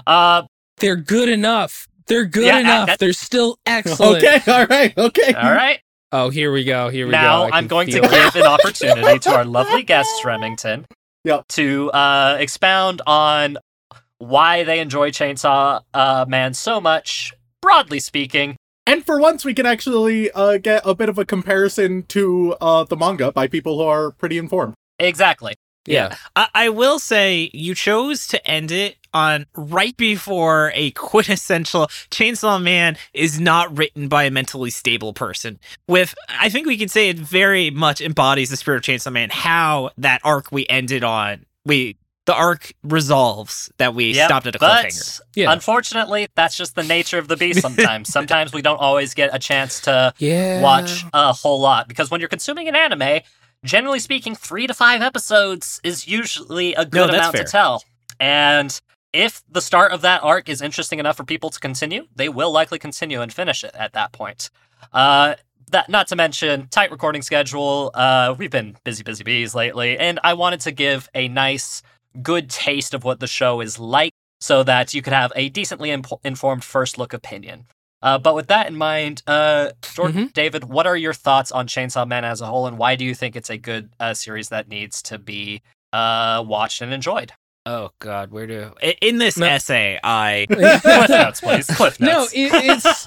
[0.07, 0.43] Uh,
[0.77, 1.87] They're good enough.
[2.07, 2.87] They're good Yeah, enough.
[2.87, 4.23] that- They're still excellent.
[4.23, 5.33] okay, all right, okay.
[5.33, 5.79] all right.
[6.11, 6.89] Oh, here we go.
[6.89, 7.49] Here we Now go.
[7.49, 8.09] Now I'm going to it.
[8.09, 10.87] give an opportunity to our lovely guests, Remington,
[11.23, 11.47] Yep.
[11.49, 13.57] to uh, expound on
[14.19, 18.55] why they enjoy Chainsaw uh, Man so much, broadly speaking.
[18.85, 22.83] And for once, we can actually uh, get a bit of a comparison to uh,
[22.83, 24.73] the manga by people who are pretty informed.
[24.99, 25.55] Exactly.
[25.85, 26.15] Yeah.
[26.35, 32.61] I, I will say you chose to end it on right before a quintessential Chainsaw
[32.61, 35.59] Man is not written by a mentally stable person.
[35.87, 39.29] With I think we can say it very much embodies the spirit of Chainsaw Man.
[39.31, 44.55] How that arc we ended on, we the arc resolves that we Yep, stopped at
[44.55, 45.21] a but cliffhanger.
[45.35, 45.51] Yeah.
[45.51, 48.09] unfortunately, that's just the nature of the beast sometimes.
[48.13, 50.61] sometimes we don't always get a chance to Yeah.
[50.61, 53.21] watch a whole lot because when you're consuming an anime,
[53.65, 57.45] generally speaking, three to five episodes is usually a good that's amount fair.
[57.45, 57.83] to tell.
[58.19, 58.79] And
[59.11, 62.51] if the start of that arc is interesting enough for people to continue, they will
[62.51, 64.51] likely continue and finish it at that point.
[64.93, 65.33] Uh,
[65.71, 67.91] that not to mention tight recording schedule.
[67.93, 71.81] Uh, we've been busy, busy bees lately, and I wanted to give a nice,
[72.21, 75.91] good taste of what the show is like, so that you could have a decently
[75.91, 77.65] imp- informed first look opinion.
[78.01, 82.07] Uh, but with that in mind, uh, Jordan, David, what are your thoughts on Chainsaw
[82.07, 84.69] Man as a whole, and why do you think it's a good uh, series that
[84.69, 87.33] needs to be uh, watched and enjoyed?
[87.65, 89.45] Oh God, where do in this No.
[89.47, 91.67] essay I Cliff notes, please.
[91.67, 93.05] Cliff No, it, it's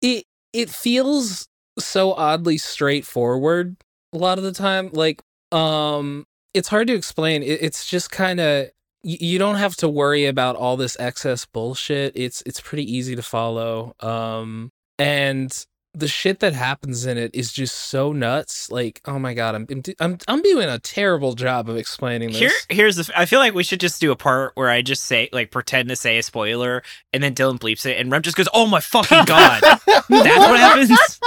[0.00, 1.46] it it feels
[1.78, 3.76] so oddly straightforward
[4.14, 4.88] a lot of the time.
[4.94, 5.20] Like,
[5.52, 6.24] um,
[6.56, 7.42] it's hard to explain.
[7.42, 8.68] It, it's just kind of
[9.02, 12.12] you, don't have to worry about all this excess bullshit.
[12.16, 13.94] It's it's pretty easy to follow.
[14.00, 15.66] Um, and
[15.98, 18.70] the shit that happens in it is just so nuts.
[18.70, 19.66] Like, oh my god, I'm
[19.98, 22.38] I'm I'm doing a terrible job of explaining this.
[22.38, 23.10] Here, here's the.
[23.16, 25.88] I feel like we should just do a part where I just say, like, pretend
[25.88, 26.82] to say a spoiler,
[27.12, 30.60] and then Dylan bleeps it, and Rem just goes, "Oh my fucking god!" That's what
[30.60, 31.18] happens.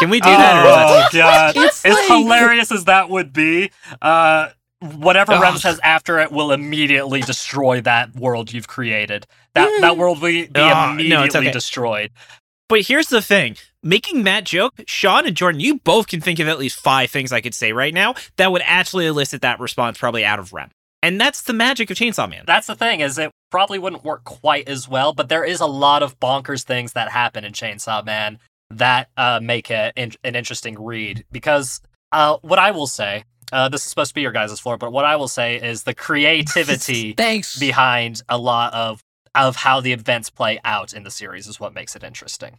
[0.00, 0.64] Can we do that?
[0.64, 1.56] Or is that Oh god!
[1.56, 3.70] It's as like- hilarious as that would be,
[4.00, 4.48] uh,
[4.80, 5.42] whatever Ugh.
[5.42, 9.26] Rem says after it will immediately destroy that world you've created.
[9.54, 9.80] That Mm.
[9.82, 11.50] that world will be Oh, immediately it's okay.
[11.52, 12.10] destroyed.
[12.68, 16.48] But here's the thing making that joke, Shaun and Jordan, you both can think of
[16.48, 19.98] at least five things I could say right now that would actually elicit that response
[19.98, 20.70] probably out of Rem.
[21.02, 22.44] And that's the magic of Chainsaw Man.
[22.46, 25.66] That's the thing is it probably wouldn't work quite as well, but there is a
[25.66, 28.38] lot of bonkers things that happen in Chainsaw Man
[28.70, 31.24] that uh, make it in- an interesting read.
[31.30, 34.78] Because uh, what I will say, uh, this is supposed to be your guys' floor,
[34.78, 37.58] but what I will say is the creativity Thanks.
[37.58, 39.02] behind a lot of
[39.34, 42.56] of how the events play out in the series is what makes it interesting.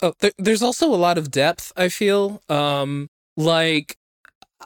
[0.00, 1.72] Oh, there, there's also a lot of depth.
[1.76, 3.96] I feel um like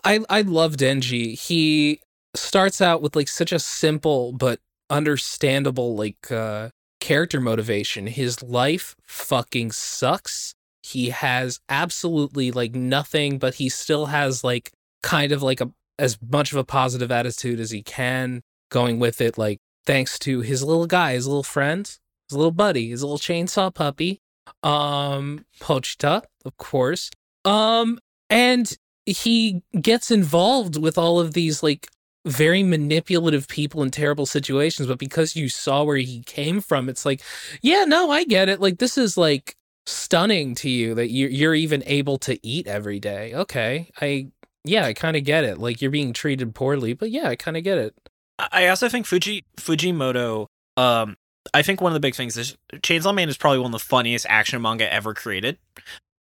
[0.04, 1.38] I I love Denji.
[1.38, 2.00] He
[2.34, 8.06] starts out with like such a simple but understandable like uh character motivation.
[8.06, 10.54] His life fucking sucks.
[10.82, 16.18] He has absolutely like nothing, but he still has like kind of like a as
[16.20, 20.62] much of a positive attitude as he can going with it like thanks to his
[20.62, 21.86] little guy, his little friend,
[22.28, 24.20] his little buddy, his little chainsaw puppy
[24.62, 27.10] um Pochita, of course.
[27.44, 27.98] Um
[28.30, 31.88] and he gets involved with all of these like
[32.24, 37.04] very manipulative people in terrible situations, but because you saw where he came from, it's
[37.04, 37.20] like,
[37.62, 38.60] yeah, no, I get it.
[38.60, 43.00] Like this is like stunning to you that you're you're even able to eat every
[43.00, 43.34] day.
[43.34, 43.90] Okay.
[44.00, 44.28] I
[44.64, 45.58] yeah, I kind of get it.
[45.58, 47.94] Like you're being treated poorly, but yeah, I kind of get it.
[48.38, 50.46] I also think Fuji Fujimoto.
[50.76, 51.16] Um,
[51.54, 53.86] I think one of the big things is Chainsaw Man is probably one of the
[53.86, 55.58] funniest action manga ever created.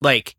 [0.02, 0.36] Like,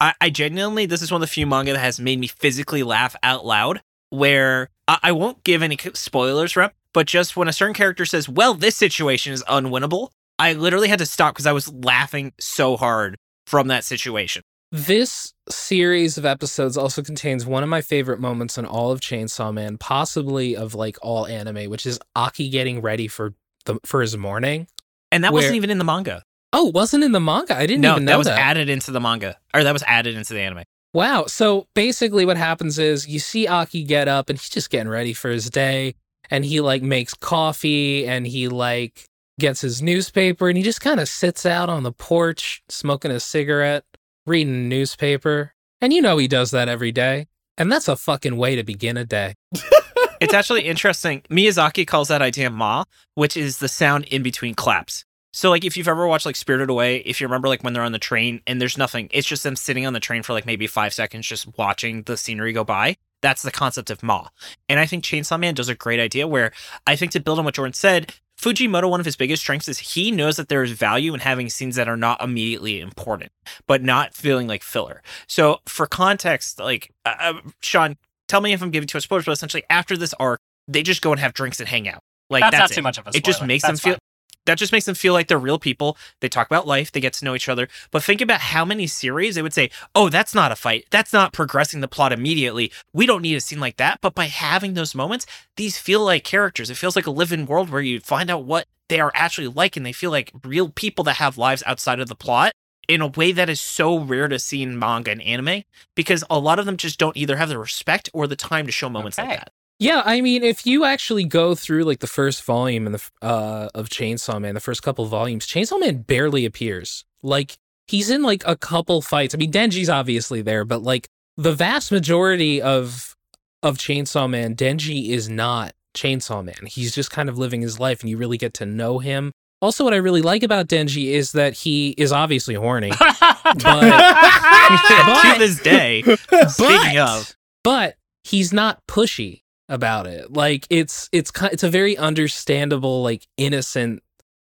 [0.00, 2.82] I, I genuinely, this is one of the few manga that has made me physically
[2.82, 3.80] laugh out loud.
[4.10, 8.28] Where I, I won't give any spoilers, Rem, but just when a certain character says,
[8.28, 12.76] "Well, this situation is unwinnable," I literally had to stop because I was laughing so
[12.76, 14.42] hard from that situation.
[14.70, 19.52] This series of episodes also contains one of my favorite moments in all of Chainsaw
[19.52, 23.34] Man, possibly of like all anime, which is Aki getting ready for
[23.64, 24.66] the for his morning.
[25.12, 26.22] And that Where- wasn't even in the manga.
[26.52, 27.56] Oh, it wasn't in the manga.
[27.56, 28.38] I didn't No, even know that was that.
[28.38, 30.64] added into the manga, or that was added into the anime.
[30.94, 31.26] Wow.
[31.26, 35.12] So basically, what happens is you see Aki get up and he's just getting ready
[35.12, 35.94] for his day,
[36.30, 39.04] and he like makes coffee and he like
[39.38, 43.20] gets his newspaper and he just kind of sits out on the porch smoking a
[43.20, 43.84] cigarette,
[44.26, 45.52] reading a newspaper.
[45.80, 47.26] And you know he does that every day.
[47.56, 49.34] And that's a fucking way to begin a day.
[50.20, 51.22] It's actually interesting.
[51.30, 55.04] Miyazaki calls that idea ma, which is the sound in between claps.
[55.32, 57.82] So like if you've ever watched like Spirited Away, if you remember like when they're
[57.82, 60.46] on the train and there's nothing, it's just them sitting on the train for like
[60.46, 62.96] maybe five seconds just watching the scenery go by.
[63.20, 64.28] That's the concept of ma.
[64.68, 66.52] And I think Chainsaw Man does a great idea where
[66.86, 69.78] I think to build on what Jordan said, Fujimoto, one of his biggest strengths is
[69.78, 73.32] he knows that there is value in having scenes that are not immediately important,
[73.66, 75.02] but not feeling like filler.
[75.26, 77.96] So for context, like uh, uh, Shaun,
[78.28, 81.02] tell me if I'm giving too much spoilers, but essentially after this arc, they just
[81.02, 82.00] go and have drinks and hang out.
[82.30, 82.74] Like that's, that's, not it.
[82.74, 83.18] too much of a spoiler.
[83.18, 84.00] It just makes That's them feel fine.
[84.46, 85.96] that just makes them feel like they're real people.
[86.20, 87.68] They talk about life, they get to know each other.
[87.90, 90.84] But think about how many series they would say, "Oh, that's not a fight.
[90.90, 92.70] That's not progressing the plot immediately.
[92.92, 96.22] We don't need a scene like that." But by having those moments, these feel like
[96.24, 96.68] characters.
[96.68, 99.76] It feels like a living world where you find out what they are actually like
[99.76, 102.52] and they feel like real people that have lives outside of the plot
[102.88, 105.62] in a way that is so rare to see in manga and anime
[105.94, 108.72] because a lot of them just don't either have the respect or the time to
[108.72, 109.28] show moments Okay.
[109.28, 109.52] like that.
[109.80, 113.68] Yeah, I mean, if you actually go through like the first volume in the uh,
[113.76, 117.04] of Chainsaw Man, the first couple volumes, Chainsaw Man barely appears.
[117.22, 119.36] Like he's in like a couple fights.
[119.36, 123.14] I mean, Denji's obviously there, but like the vast majority of
[123.62, 126.66] of Chainsaw Man, Denji is not Chainsaw Man.
[126.66, 129.30] He's just kind of living his life, and you really get to know him.
[129.60, 133.54] Also, what I really like about Denji is that he is obviously horny, But
[135.34, 136.02] to this day,
[136.48, 140.32] speaking of, but he's not pushy about it.
[140.32, 144.02] Like it's it's it's a very understandable, like innocent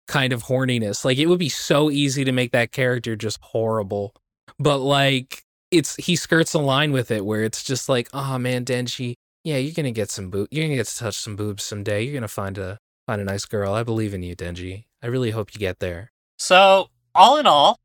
[0.09, 1.05] kind of horniness.
[1.05, 4.15] Like it would be so easy to make that character just horrible,
[4.59, 8.65] but like it's he skirts a line with it where it's just like, oh man,
[8.65, 12.03] Denji, yeah, you're gonna get some boob, you're gonna get to touch some boobs someday.
[12.03, 13.73] You're gonna find a find a nice girl.
[13.75, 14.85] I believe in you, Denji.
[15.05, 16.11] I really hope you get there.
[16.39, 17.79] So, all in all,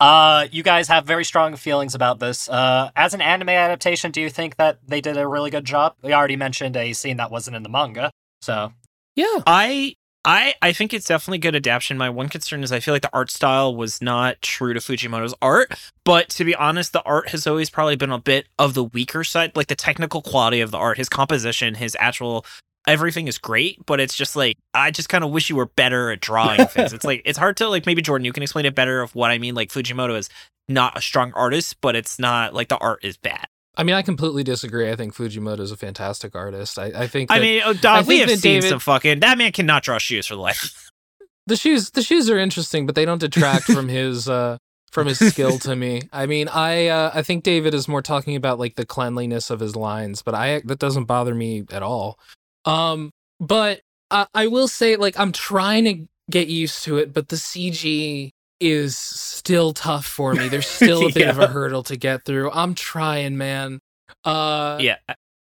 [0.00, 2.48] uh, you guys have very strong feelings about this.
[2.48, 5.94] Uh, as an anime adaptation, do you think that they did a really good job?
[6.02, 8.10] We already mentioned a scene that wasn't in the manga,
[8.42, 8.72] so
[9.14, 11.96] Yeah, I I I think it's definitely good adaptation.
[11.96, 15.34] My one concern is I feel like the art style was not true to Fujimoto's
[15.40, 15.72] art,
[16.04, 19.22] but to be honest, the art has always probably been a bit of the weaker
[19.22, 22.44] side, like the technical quality of the art, his composition, his actual
[22.90, 26.10] everything is great, but it's just like I just kind of wish you were better
[26.10, 26.92] at drawing things.
[26.92, 29.30] It's like it's hard to like maybe Jordan, you can explain it better of what
[29.30, 29.54] I mean.
[29.54, 30.28] Like Fujimoto is
[30.68, 33.46] not a strong artist, but it's not like the art is bad.
[33.76, 34.90] I mean, I completely disagree.
[34.90, 36.78] I think Fujimoto is a fantastic artist.
[36.78, 37.30] I, I think.
[37.30, 39.20] I mean, oh, I we have seen David- some fucking.
[39.20, 40.90] That man cannot draw shoes for the life.
[41.46, 44.58] the shoes, the shoes are interesting, but they don't detract from his uh,
[44.90, 46.02] from his skill to me.
[46.12, 49.60] I mean, I uh, I think David is more talking about like the cleanliness of
[49.60, 52.18] his lines, but I that doesn't bother me at all.
[52.64, 57.28] Um, but I, I will say, like, I'm trying to get used to it, but
[57.28, 60.48] the CG is still tough for me.
[60.48, 62.50] There's still a bit of a hurdle to get through.
[62.52, 63.80] I'm trying, man.
[64.24, 64.96] Uh, yeah,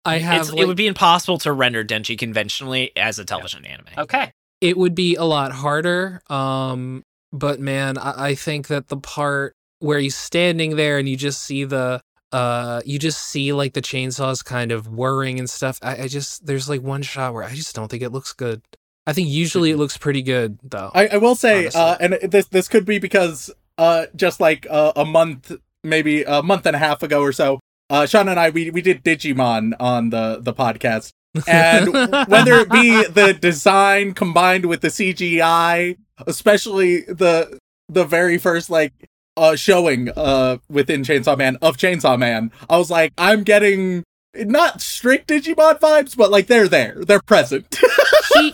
[0.06, 0.50] I have.
[0.50, 3.88] like- it would be impossible to render Denji conventionally as a television anime.
[3.98, 4.32] Okay.
[4.62, 6.22] it would be a lot harder.
[6.30, 7.04] Um,
[7.34, 11.42] but man, I, I think that the part where he's standing there and you just
[11.44, 15.80] see the uh you just see like the chainsaws kind of whirring and stuff.
[15.82, 18.62] I, I just there's like one shot where I just don't think it looks good.
[19.06, 20.92] I think usually it looks pretty good though.
[20.94, 21.80] I, I will say, Honestly.
[21.82, 25.52] uh, and this this could be because uh, just like uh, a month,
[25.84, 27.60] maybe a month and a half ago or so,
[27.90, 31.12] uh, Shaun and I we we did Digimon on the the podcast,
[31.48, 31.94] and
[32.28, 38.92] whether it be the design combined with the CGI, especially the the very first like
[39.38, 44.04] uh showing uh within Chainsaw Man of Chainsaw Man, I was like, I'm getting
[44.36, 47.80] not strict Digimon vibes, but like they're there, they're present.
[48.36, 48.54] he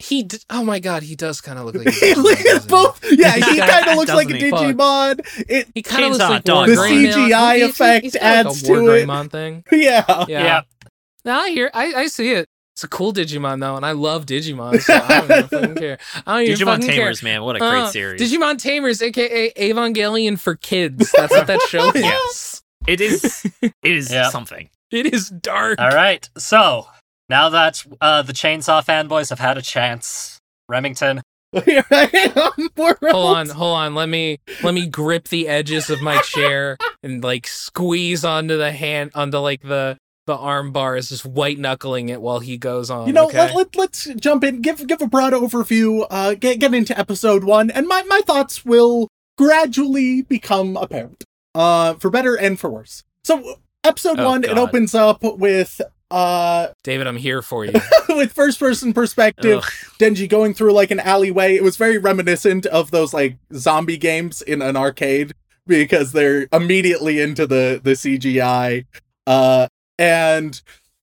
[0.00, 3.04] he d- oh my god, he does kind of look like He Digimon, looks both.
[3.12, 4.50] Yeah, he kind of looks like a Doesn't?
[4.78, 5.18] Fuck.
[5.18, 5.44] Digimon.
[5.48, 6.68] It He kind of looks like dog.
[6.68, 7.12] War The Greymon.
[7.12, 8.88] CGI He's- effect he's got, like, adds a War to
[9.24, 9.30] it.
[9.32, 9.64] Thing.
[9.72, 10.04] yeah.
[10.08, 10.42] Yeah.
[10.44, 10.60] Yeah.
[11.24, 11.70] No, I hear.
[11.72, 12.48] I, I see it.
[12.74, 14.80] It's a cool Digimon though, and I love Digimon.
[14.80, 15.98] So I don't even fucking care.
[16.26, 16.96] I don't even Digimon fucking care.
[16.96, 18.20] Tamers, man, what a great Uh, series!
[18.20, 21.12] Digimon Tamers, aka Evangelion for kids.
[21.16, 22.02] That's what that show is.
[22.02, 22.62] Yes.
[22.88, 23.46] It is.
[23.62, 24.28] It is Yeah.
[24.30, 24.68] something.
[24.90, 25.80] It is dark.
[25.80, 26.28] All right.
[26.36, 26.88] So
[27.28, 31.22] now that uh, the chainsaw fanboys have had a chance, Remington,
[31.64, 32.96] Here I am, world.
[33.02, 33.94] Hold on, hold on.
[33.94, 38.72] Let me let me grip the edges of my chair and like squeeze onto the
[38.72, 43.06] hand onto like the the arm is just white knuckling it while he goes on.
[43.06, 43.38] You know, okay?
[43.38, 47.44] let, let, let's jump in, give give a broad overview, uh, get get into episode
[47.44, 53.04] one, and my, my thoughts will gradually become apparent, uh, for better and for worse.
[53.22, 57.72] So, episode Oh, one, it opens up with uh David, I'm here for you.
[58.08, 59.72] with first person perspective, Ugh.
[59.98, 61.54] Denji going through like an alleyway.
[61.56, 65.32] It was very reminiscent of those like zombie games in an arcade
[65.66, 68.84] because they're immediately into the the CGI.
[69.26, 70.60] Uh and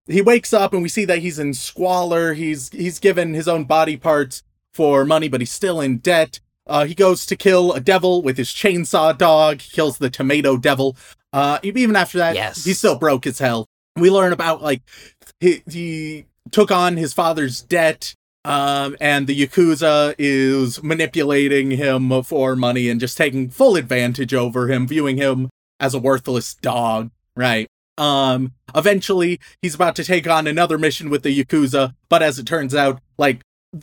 [0.07, 2.33] he wakes up and we see that he's in squalor.
[2.33, 6.39] He's he's given his own body parts for money, but he's still in debt.
[6.67, 9.61] Uh, he goes to kill a devil with his chainsaw dog.
[9.61, 10.95] He kills the tomato devil.
[11.33, 12.63] Uh, even after that, Yes.
[12.63, 13.65] he's still broke as hell.
[13.95, 14.81] We learn about like
[15.39, 22.55] he, he took on his father's debt um and the yakuza is manipulating him for
[22.55, 25.47] money and just taking full advantage over him viewing him
[25.79, 27.67] as a worthless dog right
[28.01, 32.45] um eventually he's about to take on another mission with the yakuza but as it
[32.45, 33.41] turns out like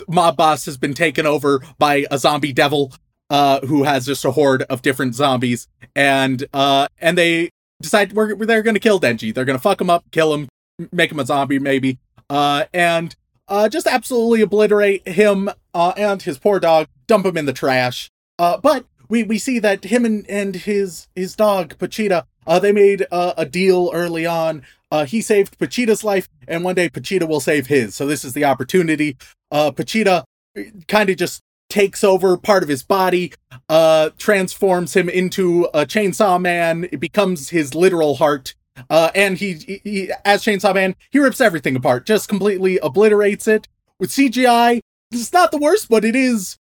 [0.09, 2.93] mob boss has been taken over by a zombie devil
[3.31, 5.69] uh who has just a horde of different zombies.
[5.95, 7.51] And uh and they
[7.81, 9.35] decide we're they're gonna kill denji.
[9.35, 10.49] They're gonna fuck him up kill him
[10.93, 11.99] make him a zombie maybe.
[12.29, 13.15] Uh and
[13.49, 18.11] uh, just absolutely obliterate him uh, and his poor dog, dump him in the trash.
[18.39, 22.73] Uh, but we, we see that him and, and his his dog Pochita, uh, they
[22.73, 24.63] made uh, a deal early on.
[24.91, 27.95] Uh, he saved Pochita's life, and one day Pochita will save his.
[27.95, 29.17] So this is the opportunity.
[29.51, 30.25] Uh, Pochita
[30.89, 33.35] kind of just takes over part of his body,
[33.69, 36.89] uh, transforms him into a chainsaw man.
[36.91, 38.55] It becomes his literal heart.
[38.89, 43.49] Uh, and he, he, he, as Chainsaw Man, he rips everything apart, just completely obliterates
[43.49, 43.67] it.
[43.99, 44.81] With CGI,
[45.11, 46.57] it's not the worst, but it is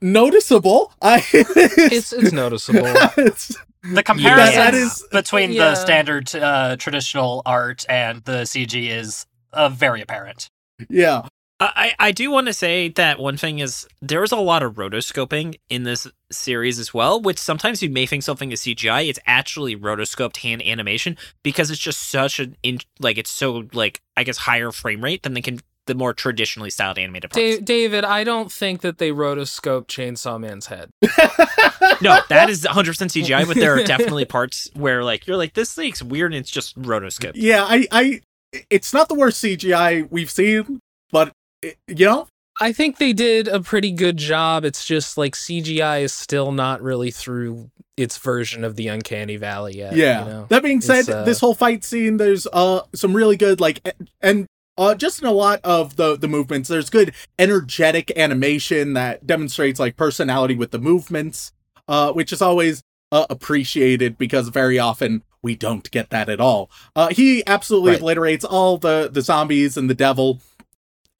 [0.00, 0.92] noticeable.
[1.02, 2.86] I, it's it's noticeable.
[2.86, 3.54] it's-
[3.92, 5.70] the comparison that is- between Yeah.
[5.70, 10.48] the standard uh, traditional art and the CG is uh, very apparent.
[10.88, 11.22] yeah,
[11.58, 14.74] I, I do want to say that one thing is there is a lot of
[14.74, 19.08] rotoscoping in this series as well, which sometimes you may think something is CGI.
[19.08, 24.00] It's actually rotoscoped hand animation because it's just such an in like it's so like
[24.16, 27.58] I guess higher frame rate than the can the more traditionally styled animated parts.
[27.58, 30.90] Da- David, I don't think that they rotoscoped Chainsaw Man's head.
[32.00, 35.74] no, that is 100% CGI, but there are definitely parts where like you're like this
[35.74, 37.32] thing's weird and it's just rotoscoped.
[37.34, 37.64] yeah.
[37.66, 38.20] I, I,
[38.70, 40.80] it's not the worst CGI we've seen,
[41.10, 42.28] but it, you know,
[42.60, 44.64] I think they did a pretty good job.
[44.64, 49.76] It's just like CGI is still not really through its version of the Uncanny Valley
[49.76, 49.96] yet.
[49.96, 50.20] yeah.
[50.20, 50.46] you know?
[50.48, 53.80] That being said, uh, this whole fight scene, there's uh some really good like
[54.20, 54.46] and
[54.78, 59.78] uh just in a lot of the the movements, there's good energetic animation that demonstrates
[59.80, 61.52] like personality with the movements,
[61.88, 66.70] uh which is always uh, appreciated because very often we don't get that at all.
[66.96, 67.98] Uh, he absolutely Right.
[67.98, 70.40] obliterates all the the zombies and the devil.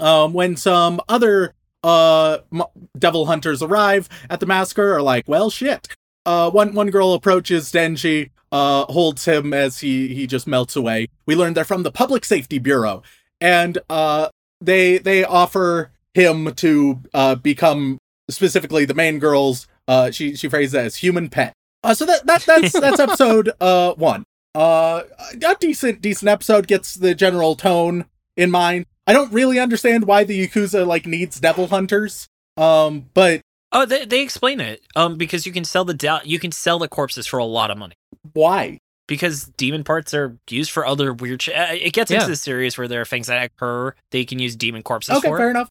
[0.01, 2.63] Um, when some other uh m-
[2.99, 5.89] devil hunters arrive at the massacre, are like, well, shit.
[6.25, 11.09] Uh, one one girl approaches Denji, uh, holds him as he he just melts away.
[11.27, 13.03] We learn they're from the Public Safety Bureau,
[13.43, 14.29] and uh,
[14.61, 17.99] they they offer him to uh become
[18.31, 21.53] specifically the main girl's uh she she phrased it as human pet.
[21.83, 24.25] Uh, so that that that's that's episode uh one.
[24.55, 25.03] Uh,
[25.43, 28.05] a decent decent episode gets the general tone
[28.37, 28.87] in mind.
[29.07, 32.29] I don't really understand why the Yakuza like needs devil hunters.
[32.57, 33.41] Um, but
[33.75, 34.83] Oh, they, they explain it.
[34.95, 37.79] Um, because you can sell the you can sell the corpses for a lot of
[37.79, 37.95] money.
[38.35, 38.79] why?
[39.13, 41.55] Because demon parts are used for other weird shit.
[41.55, 44.39] Uh, It gets into the series where there are things that occur that you can
[44.39, 45.37] use demon corpses Okay, for.
[45.37, 45.69] fair enough.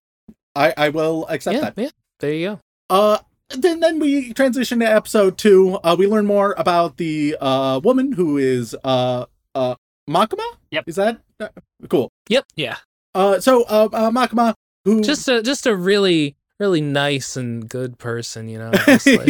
[0.56, 1.74] I I will accept yeah, that.
[1.78, 1.90] yeah.
[2.20, 2.60] There you go.
[2.90, 3.18] Uh,
[3.50, 5.80] then then we transition to episode two.
[5.84, 9.26] Uh, we learn more about the uh woman who is uh
[9.56, 9.76] uh
[10.10, 10.46] Makima.
[10.72, 10.84] Yep.
[10.88, 11.50] Is that uh,
[11.90, 12.10] cool?
[12.30, 12.78] Yeah.
[13.16, 14.54] Uh, so uh, uh Makima
[14.86, 18.72] who Just a just a really really nice and good person, you know.
[18.86, 19.26] Just like,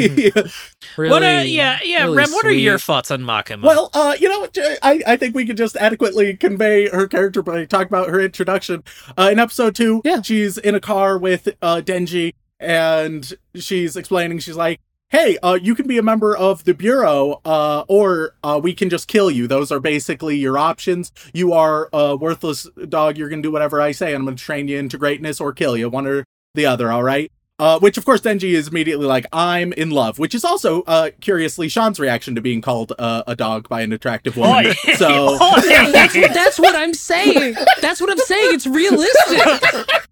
[0.98, 1.24] really, what?
[1.48, 2.04] Yeah, yeah.
[2.04, 3.64] really Rem, what are your thoughts on Makima?
[3.64, 7.42] Well, uh, you know, j- I, I think we could just adequately convey her character
[7.42, 8.84] by talking about her introduction.
[9.18, 10.22] Uh, in episode two, Yeah.
[10.22, 14.80] she's in a car with uh, Denji, and she's explaining, she's like,
[15.10, 18.90] hey, uh, you can be a member of the Bureau, uh, or uh, we can
[18.90, 19.46] just kill you.
[19.48, 21.12] Those are basically your options.
[21.34, 23.18] You are a worthless dog.
[23.18, 25.42] You're going to do whatever I say, and I'm going to train you into greatness
[25.42, 26.24] or kill you, one or
[26.56, 27.32] the other, all right?
[27.60, 31.12] Uh, which of course Denji is immediately like, I'm in love, which is also, uh,
[31.22, 34.66] curiously Shaun's reaction to being called uh, a dog by an attractive woman.
[34.68, 34.74] Oi.
[34.96, 37.56] so, that's what that's what I'm saying.
[37.82, 38.54] That's what I'm saying.
[38.56, 39.90] It's realistic.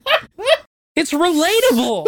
[0.96, 2.08] It's relatable.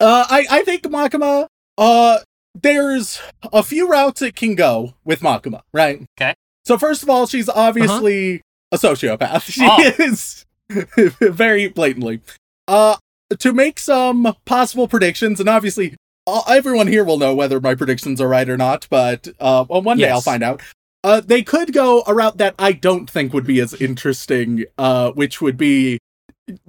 [0.00, 1.46] uh, I, I think Makima,
[1.78, 2.18] uh,
[2.60, 3.20] there's
[3.52, 6.02] a few routes it can go with Makima, right?
[6.18, 6.34] Okay.
[6.64, 8.42] So first of all, she's obviously
[8.72, 9.42] a sociopath.
[9.42, 9.92] She Oh.
[9.98, 10.44] is
[11.20, 12.20] very blatantly.
[12.68, 12.96] Uh,
[13.38, 15.96] to make some possible predictions, and obviously
[16.26, 19.82] uh, everyone here will know whether my predictions are right or not, but uh, well,
[19.82, 20.12] one day Yes.
[20.12, 20.62] I'll find out.
[21.04, 25.12] Uh, they could go a route that I don't think would be as interesting, uh,
[25.12, 25.98] which would be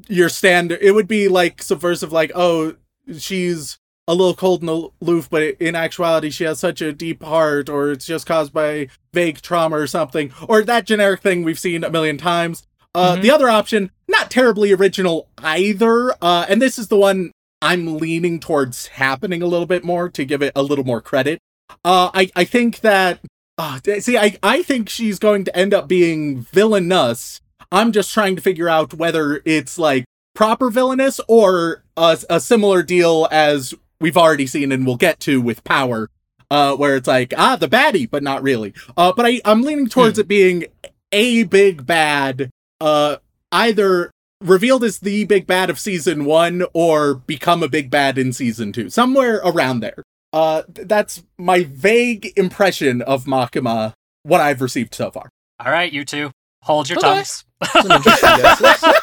[0.07, 0.79] your standard.
[0.81, 2.75] It would be like subversive, like, oh,
[3.17, 4.69] she's a little cold and
[5.01, 8.89] aloof, but in actuality, she has such a deep heart, or it's just caused by
[9.11, 12.66] vague trauma or something, or that generic thing we've seen a million times.
[12.97, 13.21] Uh, Mhm.
[13.21, 17.31] The other option, not terribly original either, uh, and this is the one
[17.61, 21.39] I'm leaning towards happening a little bit more to give it a little more credit.
[21.85, 23.19] Uh, I I think that
[23.57, 27.41] uh, see, I I think she's going to end up being villainous.
[27.71, 32.83] I'm just trying to figure out whether it's like proper villainous or a, a similar
[32.83, 36.09] deal as we've already seen and we'll get to with Power,
[36.51, 38.73] uh, where it's like ah the baddie, but not really.
[38.95, 40.65] Uh, but I I'm leaning towards it being
[41.11, 42.49] a big bad,
[42.82, 43.17] uh,
[43.51, 44.11] either
[44.41, 48.71] revealed as the big bad of season one or become a big bad in season
[48.71, 50.03] two, somewhere around there.
[50.34, 55.30] Uh, th- that's my vague impression of Makima, what I've received so far.
[55.65, 56.32] All right, you two,
[56.63, 57.07] hold your Okay.
[57.07, 57.45] tongues.
[57.82, 58.93] Some interesting guesses.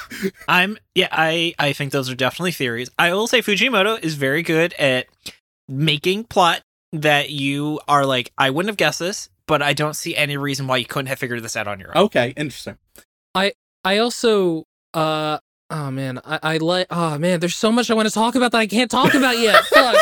[0.46, 2.88] I'm yeah, I I think those are definitely theories.
[2.98, 5.06] I will say Fujimoto is very good at
[5.68, 6.60] making plot
[6.92, 10.68] that you are like, I wouldn't have guessed this, but I don't see any reason
[10.68, 12.04] why you couldn't have figured this out on your own.
[12.04, 12.76] Okay, interesting.
[13.34, 13.54] I
[13.84, 15.38] also uh
[15.70, 18.52] oh man, I, I like oh man, there's so much I want to talk about
[18.52, 19.62] that I can't talk about yet.
[19.64, 19.96] Fuck.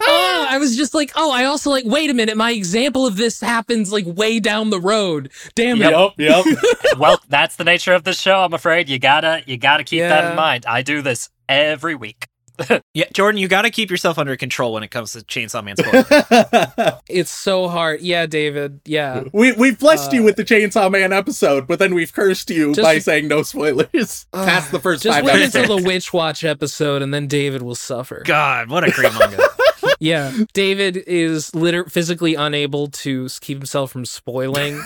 [0.00, 3.16] oh, I was just like, oh, I also like, wait a minute, my example of
[3.16, 5.30] this happens like way down the road.
[5.54, 5.90] Damn it.
[5.90, 6.44] Yep, yep.
[6.98, 8.40] well, that's the nature of the show.
[8.40, 10.66] I'm afraid you gotta you gotta keep that in mind.
[10.66, 12.28] I do this every week.
[12.94, 15.76] Yeah, Jordan, you got to keep yourself under control when it comes to Chainsaw Man
[15.76, 17.00] spoilers.
[17.08, 18.00] It's so hard.
[18.00, 18.80] Yeah, David.
[18.84, 19.24] Yeah.
[19.32, 22.74] we we've blessed you Uh, with the Chainsaw Man episode, but then we've cursed you
[22.74, 25.54] Just- by saying no spoilers past the first Just five wait episodes.
[25.56, 28.22] until the Witch Watch episode, and then David will suffer.
[28.24, 29.42] God, what a great manga.
[30.00, 34.76] Yeah, David is liter- physically unable to keep himself from spoiling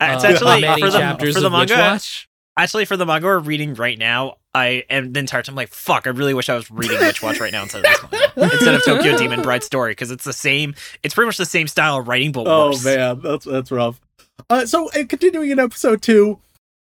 [0.00, 1.82] It's uh, actually many for the chapters for the of Witch manga.
[1.92, 2.28] Watch.
[2.56, 6.06] Actually, for the manga we're reading right now, I am the entire time like, fuck.
[6.06, 8.54] I really wish I was reading Witch Watch right now instead of this manga.
[8.54, 10.74] instead of Tokyo Demon Bride story because it's the same.
[11.02, 12.84] It's pretty much the same style of writing, but Oh worse.
[12.84, 14.00] man, that's that's rough.
[14.50, 16.38] Uh, so uh, continuing in episode two,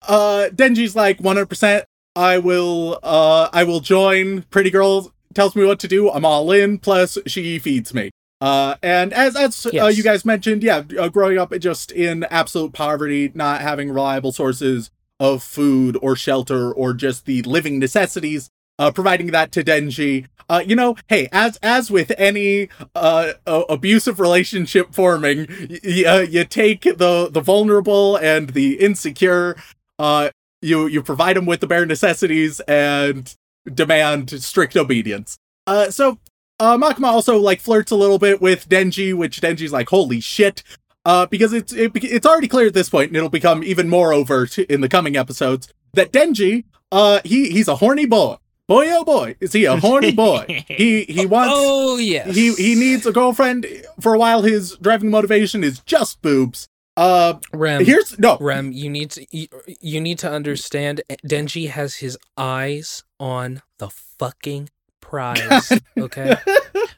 [0.09, 1.85] uh, Denji's like 100%.
[2.15, 4.43] I will, uh, I will join.
[4.51, 6.11] Pretty girl tells me what to do.
[6.11, 6.79] I'm all in.
[6.79, 8.11] Plus, she feeds me.
[8.41, 12.73] Uh, and as as uh, you guys mentioned, yeah, uh, growing up just in absolute
[12.73, 14.91] poverty, not having reliable sources
[15.23, 20.27] of food or shelter or just the living necessities uh, providing that to Denji.
[20.49, 26.23] Uh, you know, hey, as as with any uh, uh abusive relationship forming, y- y-
[26.29, 29.57] you take the the vulnerable and the insecure.
[30.01, 33.37] Uh, you you provide them with the bare necessities and
[33.73, 35.39] demand strict obedience.
[35.69, 36.19] Uh, so
[36.59, 40.65] uh, Makima also like flirts a little bit with Denji, which Denji's like, holy shit.
[41.05, 44.13] Uh, because it's it, it's already clear at this point, and it'll become even more
[44.13, 48.37] overt in the coming episodes that Denji, uh, he he's a horny boy.
[48.69, 50.65] Boy, oh boy, is he a horny boy?
[50.69, 51.53] he he wants.
[51.57, 52.35] Oh yes.
[52.35, 53.67] He he needs a girlfriend.
[54.01, 56.69] For a while, his driving motivation is just boobs.
[56.97, 57.85] Uh, Rem.
[57.85, 58.37] here's no.
[58.39, 59.49] Rem, you need to you,
[59.81, 61.01] you need to understand.
[61.27, 64.69] Denji has his eyes on the fucking
[65.01, 65.73] prize.
[65.99, 66.35] Okay,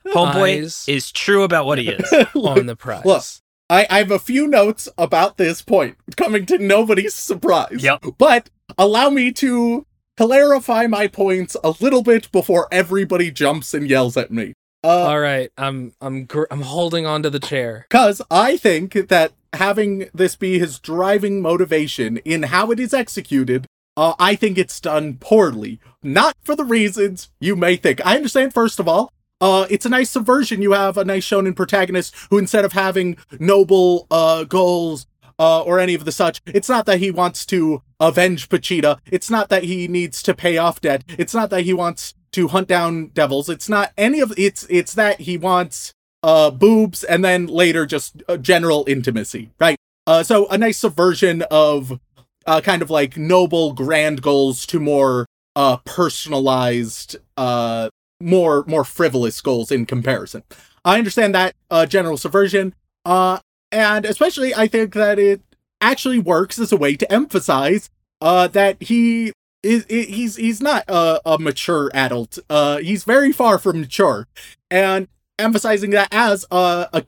[0.08, 0.84] Homeboy Eyes.
[0.88, 2.12] is true about what he is.
[2.34, 3.04] on the prize.
[3.04, 3.22] Look.
[3.70, 7.82] I, I have a few notes about this point, coming to nobody's surprise.
[7.82, 8.04] Yep.
[8.18, 9.86] But allow me to
[10.16, 14.52] clarify my points a little bit before everybody jumps and yells at me.
[14.82, 17.86] Uh, All right, I'm I'm gr- I'm holding on to the chair.
[17.88, 23.66] Because I think that having this be his driving motivation in how it is executed,
[23.96, 25.80] uh, I think it's done poorly.
[26.02, 28.04] Not for the reasons you may think.
[28.04, 29.10] I understand, first of all,
[29.44, 30.62] uh, it's a nice subversion.
[30.62, 35.06] You have a nice shonen protagonist who, instead of having noble uh, goals
[35.38, 39.00] uh, or any of the such, it's not that he wants to avenge Pochita.
[39.04, 41.04] It's not that he needs to pay off debt.
[41.18, 43.50] It's not that he wants to hunt down devils.
[43.50, 45.92] It's not any of it's it's that he wants
[46.22, 49.76] uh boobs and then later just uh, general intimacy, right?
[50.06, 52.00] Uh so a nice subversion of
[52.46, 57.90] uh kind of like noble grand goals to more uh personalized uh
[58.24, 60.42] more more frivolous goals in comparison.
[60.84, 63.38] I understand that uh general subversion uh
[63.70, 65.42] and especially I think that it
[65.80, 71.20] actually works as a way to emphasize uh that he is he's he's not a,
[71.24, 72.38] a mature adult.
[72.50, 74.26] Uh he's very far from mature
[74.70, 75.08] and
[75.38, 77.04] emphasizing that as a, a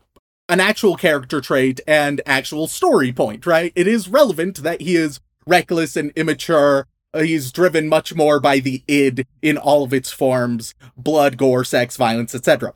[0.49, 3.73] an actual character trait and actual story point, right?
[3.75, 6.87] It is relevant that he is reckless and immature.
[7.15, 11.65] Uh, he's driven much more by the id in all of its forms blood, gore,
[11.65, 12.73] sex, violence, etc.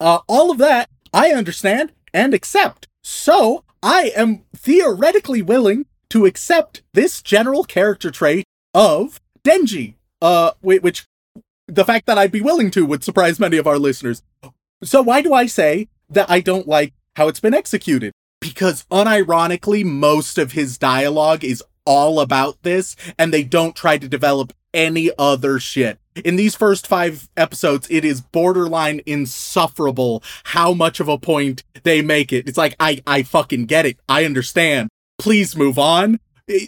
[0.00, 2.88] Uh, all of that I understand and accept.
[3.02, 11.06] So I am theoretically willing to accept this general character trait of Denji, uh, which
[11.66, 14.22] the fact that I'd be willing to would surprise many of our listeners.
[14.84, 18.12] So why do I say that I don't like how it's been executed?
[18.40, 24.08] Because unironically, most of his dialogue is all about this, and they don't try to
[24.08, 25.98] develop any other shit.
[26.24, 32.02] In these first five episodes, it is borderline insufferable how much of a point they
[32.02, 32.46] make it.
[32.46, 33.98] It's like, I, I fucking get it.
[34.08, 34.90] I understand.
[35.18, 36.20] Please move on.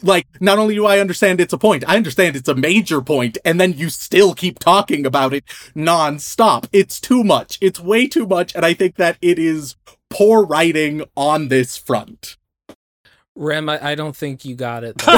[0.02, 3.36] Like, not only do I understand it's a point, I understand it's a major point,
[3.44, 5.44] and then you still keep talking about it
[5.74, 6.68] non-stop.
[6.72, 7.58] It's too much.
[7.60, 9.76] It's way too much, and I think that it is
[10.08, 12.36] poor writing on this front.
[13.36, 15.02] Rem, I, I don't think you got it.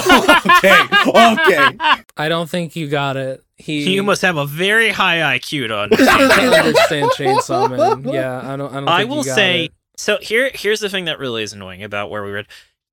[0.56, 2.02] Okay, okay.
[2.16, 3.44] I don't think you got it.
[3.56, 6.54] He You must have a very high IQ to doesn't understand.
[6.54, 7.70] understand Chainsaw
[8.04, 8.14] Man.
[8.14, 8.70] Yeah, I don't.
[8.72, 8.88] I don't.
[8.88, 9.72] I think you will got say it.
[9.96, 10.18] so.
[10.20, 12.46] Here, here's the thing that really is annoying about where we read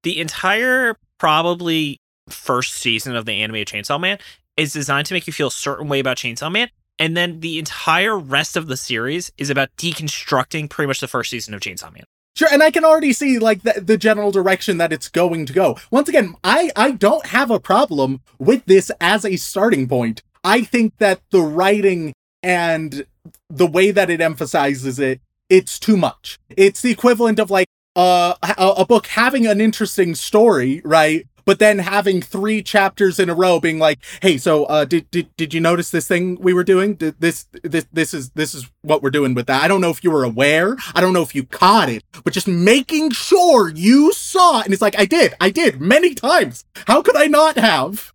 [0.03, 1.99] the entire probably
[2.29, 4.17] first season of the animated Chainsaw Man
[4.57, 6.69] is designed to make you feel a certain way about Chainsaw Man,
[6.99, 11.29] and then the entire rest of the series is about deconstructing pretty much the first
[11.29, 12.03] season of Chainsaw Man.
[12.35, 15.53] Sure, and I can already see like the, the general direction that it's going to
[15.53, 15.77] go.
[15.91, 20.23] Once again, I I don't have a problem with this as a starting point.
[20.43, 23.05] I think that the writing and
[23.49, 26.39] the way that it emphasizes it, it's too much.
[26.57, 31.27] It's the equivalent of like uh, a, a book having an interesting story, right?
[31.45, 35.35] But then having three chapters in a row being like, "Hey, so uh, did did
[35.37, 36.95] did you notice this thing we were doing?
[36.95, 39.63] Did this this this is this is what we're doing with that.
[39.63, 40.77] I don't know if you were aware.
[40.95, 44.73] I don't know if you caught it, but just making sure you saw it." And
[44.73, 46.65] it's like, "I did, I did many times.
[46.87, 48.13] How could I not have?"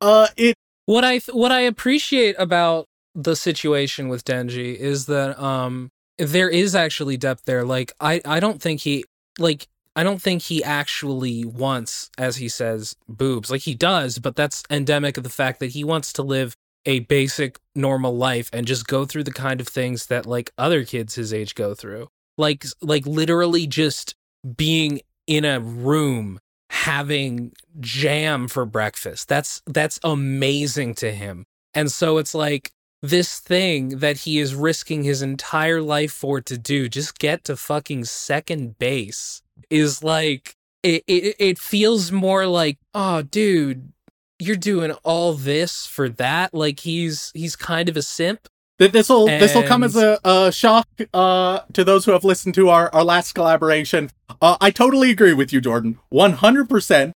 [0.00, 0.56] Uh, it
[0.86, 6.48] what I th- what I appreciate about the situation with Denji is that um there
[6.48, 7.64] is actually depth there.
[7.64, 9.04] Like I I don't think he
[9.38, 9.66] like
[9.96, 13.50] I don't think he actually wants, as he says, boobs.
[13.50, 17.00] Like he does, but that's endemic of the fact that he wants to live a
[17.00, 21.14] basic normal life and just go through the kind of things that like other kids
[21.14, 22.08] his age go through.
[22.38, 24.14] Like like literally just
[24.56, 26.38] being in a room
[26.70, 29.28] having jam for breakfast.
[29.28, 31.44] That's that's amazing to him.
[31.74, 32.70] And so it's like
[33.02, 37.56] this thing that he is risking his entire life for to do, just get to
[37.56, 43.92] fucking second base, is like it, it, it feels more like, oh, dude,
[44.38, 46.54] you're doing all this for that.
[46.54, 48.48] Like he's he's kind of a simp.
[48.78, 52.24] Th- This will this will come as a, a shock uh, to those who have
[52.24, 54.10] listened to our, our last collaboration.
[54.42, 55.98] Uh, I totally agree with you, Jordan.
[56.10, 57.14] One hundred percent.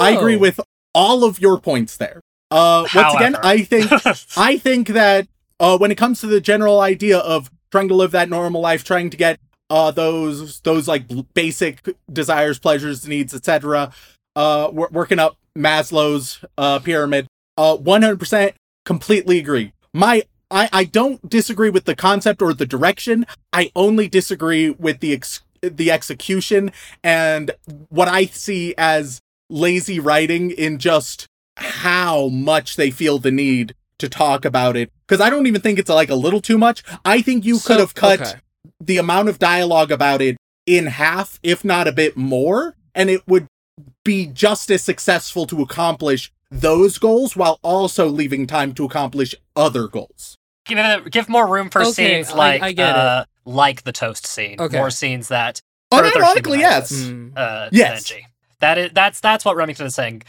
[0.00, 0.60] I agree with
[0.94, 2.20] all of your points there.
[2.50, 3.90] Uh, once again, I think
[4.36, 5.26] I think that
[5.58, 8.84] uh, when it comes to the general idea of trying to live that normal life,
[8.84, 9.38] trying to get
[9.70, 11.04] uh, those those like
[11.34, 13.92] basic desires, pleasures, needs, etc.,
[14.36, 18.54] uh, w- working up Maslow's uh, pyramid, uh, one hundred percent,
[18.84, 19.72] completely agree.
[19.94, 23.26] My I, I don't disagree with the concept or the direction.
[23.52, 26.72] I only disagree with the ex- the execution
[27.04, 27.52] and
[27.90, 34.08] what I see as lazy writing in just how much they feel the need to
[34.08, 34.90] talk about it.
[35.06, 36.82] Because I don't even think it's like a little too much.
[37.04, 38.40] I think you So- could have cut okay.
[38.80, 43.26] The amount of dialogue about it in half, if not a bit more, and it
[43.26, 43.46] would
[44.04, 49.86] be just as successful to accomplish those goals while also leaving time to accomplish other
[49.88, 50.36] goals.
[50.66, 52.96] give it, give more room for Okay, scenes I- like I get it.
[52.96, 54.56] uh, like the toast scene.
[54.60, 54.76] Okay.
[54.78, 55.60] More scenes that
[55.92, 56.92] further Unironically, yes.
[56.92, 57.32] Mm.
[57.36, 58.04] uh, Yes.
[58.10, 58.22] Denji.
[58.60, 60.22] That is that's that's what Remington is saying.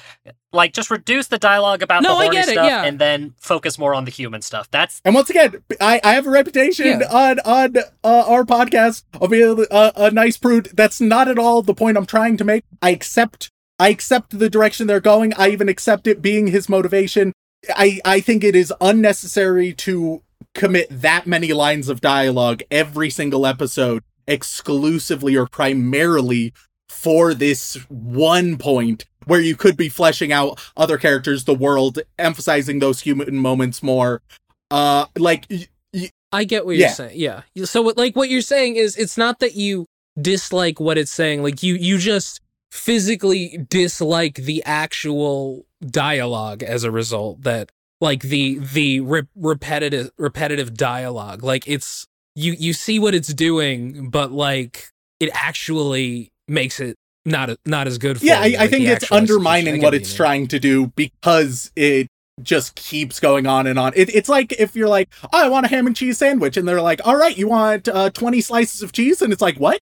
[0.53, 2.83] Like just reduce the dialogue about No, the I horny get it, stuff yeah.
[2.83, 4.69] and then focus more on the human stuff.
[4.71, 7.07] That's And once again, I, I have a reputation Yeah.
[7.11, 7.83] on on uh,
[8.27, 10.69] our podcast of being a, a nice prude.
[10.73, 12.63] That's not at all the point I'm trying to make.
[12.81, 15.33] I accept I accept the direction they're going.
[15.35, 17.33] I even accept it being his motivation.
[17.75, 20.21] I I think it is unnecessary to
[20.55, 26.53] commit that many lines of dialogue every single episode exclusively or primarily
[26.91, 32.79] for this one point where you could be fleshing out other characters, the world, emphasizing
[32.79, 34.21] those human moments more.
[34.69, 36.87] Uh, like y- y- I get what Yeah.
[36.87, 37.19] you're saying.
[37.19, 37.41] Yeah.
[37.65, 39.85] So what- like what you're saying is it's not that you
[40.21, 41.43] dislike what it's saying.
[41.43, 47.69] Like you you just physically dislike the actual dialogue as a result that
[47.99, 51.43] like the the re- repetitive repetitive dialogue.
[51.43, 54.87] Like it's you you see what it's doing but like
[55.19, 58.85] it actually makes it not a, not as good for yeah, I, I like think
[58.85, 59.17] it's actual execution.
[59.17, 62.07] I undermining what it's trying to do because it
[62.41, 63.93] just keeps going on and on.
[63.95, 66.67] It, it's like if you're like, oh, I want a ham and cheese sandwich, and
[66.67, 69.79] they're like, all right, you want uh, 20 slices of cheese, and it's like, what?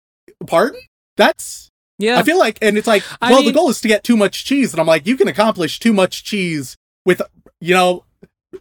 [0.48, 0.82] Pardon?
[1.18, 2.18] That's Yeah.
[2.18, 4.46] I feel like, and it's like, I well, the goal is to get too much
[4.46, 7.22] cheese, and I'm like, you can accomplish too much cheese with,
[7.62, 8.06] you know,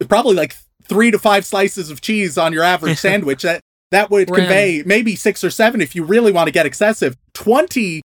[0.09, 3.43] probably like three to five slices of cheese on your average sandwich.
[3.43, 4.41] That that would Rem.
[4.41, 7.17] convey maybe six or seven if you really want to get excessive.
[7.43, 8.03] Twenty,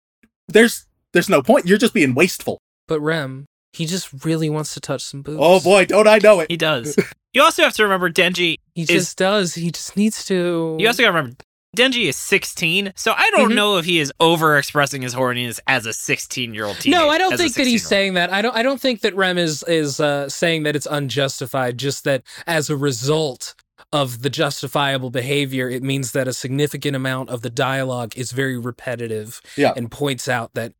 [0.47, 1.65] there's there's no point.
[1.67, 2.57] You're just being wasteful.
[2.87, 5.39] but Rem, he just really wants to touch some boobs.
[5.41, 6.49] Oh boy, don't I know it?
[6.49, 6.95] He does.
[7.33, 8.55] you also have to remember Denji.
[8.73, 9.53] He is- just does.
[9.53, 10.75] He just needs to.
[10.79, 11.37] You also got to remember
[11.77, 13.55] Denji is 16, so I don't Mhm.
[13.55, 17.03] know if he is overexpressing his horniness as a 16 year old teenager.
[17.03, 18.33] no, I don't think that he's saying that.
[18.33, 18.55] I don't.
[18.55, 21.77] I don't think that Rem is is uh, saying that it's unjustified.
[21.77, 23.53] Just that as a result
[23.91, 28.57] of the justifiable behavior, it means that a significant amount of the dialogue is very
[28.57, 29.41] repetitive.
[29.55, 29.73] Yeah.
[29.75, 30.73] and points out that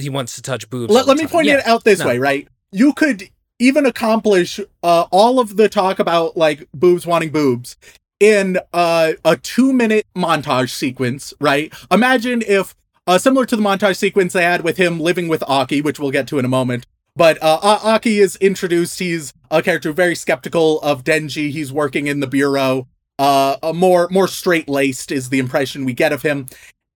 [0.00, 0.92] he wants to touch boobs.
[0.92, 1.58] Let, let me point Yeah.
[1.58, 2.06] it out this No.
[2.06, 2.48] way, right?
[2.72, 3.24] You could
[3.58, 7.76] even accomplish uh, all of the talk about like boobs wanting boobs
[8.20, 11.72] in uh, a two minute montage sequence, right?
[11.90, 12.74] Imagine if
[13.06, 16.10] uh, similar to the montage sequence they had with him living with Aki, which we'll
[16.10, 16.86] get to in a moment.
[17.16, 18.98] But uh, Aki is introduced.
[18.98, 21.50] He's a character very skeptical of Denji.
[21.50, 22.86] He's working in the bureau.
[23.18, 26.46] Uh, more more straight laced is the impression we get of him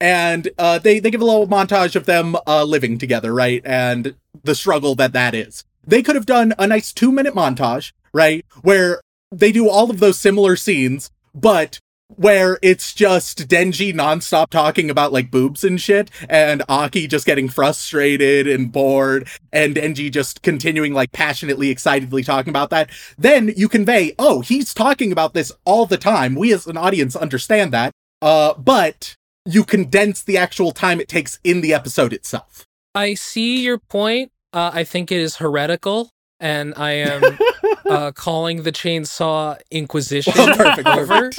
[0.00, 4.14] and uh, they they give a little montage of them uh, living together, right, and
[4.42, 5.64] the struggle that that is.
[5.86, 9.00] They could have done a nice two minute montage, right, where
[9.30, 11.78] they do all of those similar scenes, but
[12.16, 17.48] where it's just Denji nonstop talking about like boobs and shit, and Aki just getting
[17.48, 22.90] frustrated and bored, and Denji just continuing like passionately, excitedly talking about that.
[23.18, 26.34] Then you convey, oh, he's talking about this all the time.
[26.34, 27.92] We as an audience understand that.
[28.22, 29.14] Uh, but
[29.46, 32.64] you condense the actual time it takes in the episode itself.
[32.94, 34.30] I see your point.
[34.52, 37.22] Uh, I think it is heretical, and I am
[37.88, 41.30] uh, calling the chainsaw Inquisition Oh, perfect, over.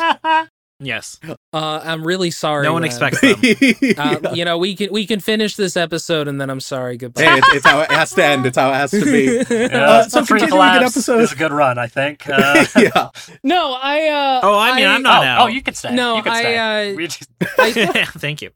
[0.83, 1.19] Yes.
[1.53, 2.63] Uh, I'm really sorry.
[2.63, 2.87] No one Rem.
[2.89, 3.35] expects them.
[3.39, 4.33] Uh, Yeah.
[4.33, 6.97] You know, we can we can finish this episode, and then I'm sorry.
[6.97, 7.21] Goodbye.
[7.21, 8.45] Hey, it's, it's how it has to end.
[8.47, 9.43] It's how it has to be.
[9.55, 12.27] Yeah, Uh, so free continuing an episode- is a good run, I think.
[12.27, 13.09] Uh, yeah.
[13.43, 14.07] no, I.
[14.07, 15.41] Uh, Oh, I mean, I'm oh, not out.
[15.43, 15.93] oh, you can stay.
[15.93, 16.57] No, you can stay.
[16.57, 17.29] I, uh, just-
[17.59, 18.49] I, Thank you.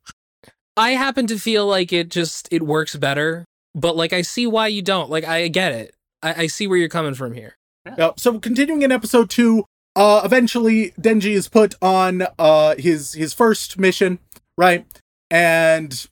[0.75, 3.45] I happen to feel like it just it works better,
[3.75, 5.09] but like I see why you don't.
[5.11, 5.93] Like I get it.
[6.23, 7.55] I, I see where you're coming from here.
[7.97, 8.19] Yep.
[8.19, 9.65] So continuing in episode two,
[9.95, 14.19] uh, eventually Denji is put on uh his his first mission,
[14.57, 14.85] right?
[15.29, 16.07] And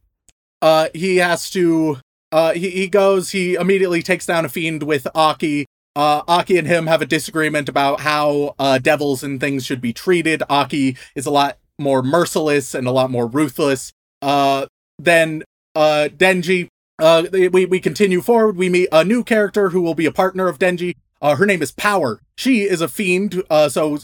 [0.62, 2.00] uh he has to
[2.34, 5.68] uh, he, he goes, he immediately takes down a fiend with Aki.
[5.96, 9.94] Uh, Aki and him have a disagreement about how uh, devils and things should be
[9.94, 10.42] treated.
[10.50, 13.94] Aki is a lot more merciless and a lot more ruthless.
[14.24, 14.66] Uh,
[14.98, 15.44] then
[15.76, 18.58] uh, Denji, uh, we, we continue forward.
[18.58, 20.96] We meet a new character who will be a partner of Denji.
[21.24, 22.20] Uh, her name is Power.
[22.36, 23.42] She is a fiend.
[23.50, 23.98] Uh, so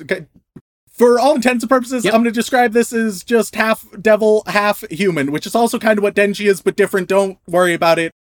[0.90, 2.14] for all intents and purposes, Yep.
[2.14, 6.00] I'm going to describe this as just half devil, half human, which is also kind
[6.00, 7.10] of what Denji is, but different.
[7.10, 8.14] Don't worry about it.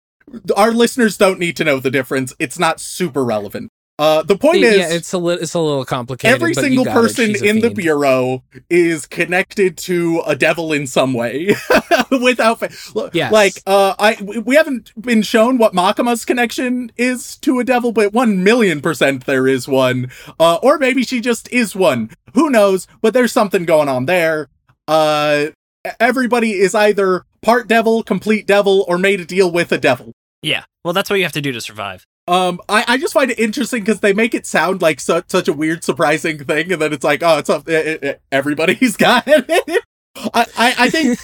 [0.56, 2.34] Our listeners don't need to know the difference.
[2.38, 3.70] It's not super relevant.
[3.98, 6.32] Uh, the point is, yeah, it's a little it's a little complicated.
[6.32, 10.36] every but you single got person She's a in the bureau is connected to a
[10.36, 11.54] devil in some way
[12.10, 13.32] without fa- Look, Yes.
[13.32, 17.90] like uh i we we haven't been shown what Makima's connection is to a devil
[17.90, 22.50] but 1 million percent there is one uh or maybe she just is one who
[22.50, 24.48] knows but there's something going on there
[24.86, 25.46] uh
[25.98, 30.64] everybody is either part devil complete devil or made a deal with a devil Yeah.
[30.84, 32.06] Well, that's what you have to do to survive.
[32.28, 35.48] Um, I, I just find it interesting because they make it sound like such such
[35.48, 39.24] a weird, surprising thing, and then it's like, oh, it's a, eh, eh, everybody's got
[39.26, 39.84] it.
[40.16, 41.18] I, I, I think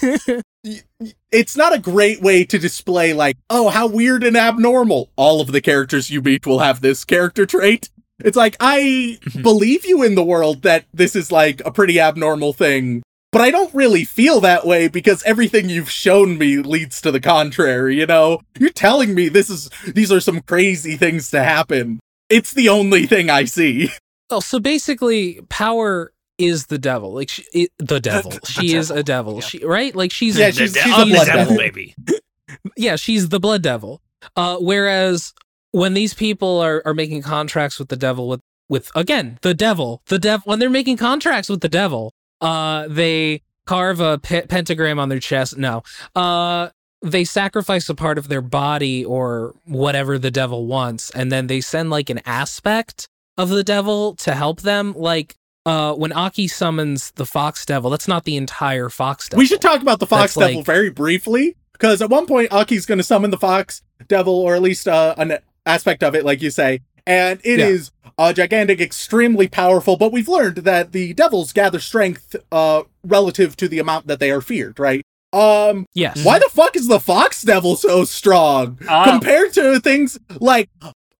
[1.31, 5.11] it's not a great way to display like, oh, how weird and abnormal.
[5.15, 7.89] All of the characters you meet will have this character trait.
[8.19, 12.53] It's like I believe you in the world that this is like a pretty abnormal
[12.53, 13.03] thing,
[13.35, 17.19] but I don't really feel that way because everything you've shown me leads to the
[17.19, 18.39] contrary, you know?
[18.57, 21.99] You're telling me this is these are some crazy things to happen.
[22.29, 23.89] It's the only thing I see.
[24.31, 27.13] Oh, so basically, power is the devil.
[27.13, 28.31] Like she, it, the devil.
[28.31, 29.35] the she is a devil.
[29.35, 29.39] Yeah.
[29.41, 29.93] She right?
[29.93, 31.57] Like she's Yeah, she's- The- she's I'm a the blood devil, devil.
[31.57, 31.95] baby.
[32.77, 34.01] yeah, she's the blood devil.
[34.37, 35.33] Uh, whereas
[35.73, 40.01] when these people are, are making contracts with the devil with with again the devil,
[40.07, 42.11] the devil when they're making contracts with the devil,
[42.41, 45.57] uh, they carve a pe- pentagram on their chest.
[45.57, 45.83] No,
[46.15, 46.69] uh,
[47.01, 51.61] they sacrifice a part of their body or whatever the devil wants, and then they
[51.61, 53.07] send like an aspect
[53.37, 54.93] of the devil to help them.
[54.95, 59.39] Like uh, when Aki summons the fox devil, that's not the entire fox devil.
[59.39, 62.51] We should talk about the Fox That's Devil like- very briefly because at one point
[62.51, 66.23] Aki's going to summon the Fox Devil, or at least uh, an aspect of it,
[66.23, 67.67] like you say, and it Yeah.
[67.67, 69.97] is uh, gigantic, extremely powerful.
[69.97, 74.31] But we've learned that the devils gather strength uh, relative to the amount that they
[74.31, 75.01] are feared, right?
[75.33, 76.23] Um, Yes.
[76.23, 79.03] why the fuck is the Fox Devil so strong Ah.
[79.05, 80.69] compared to things like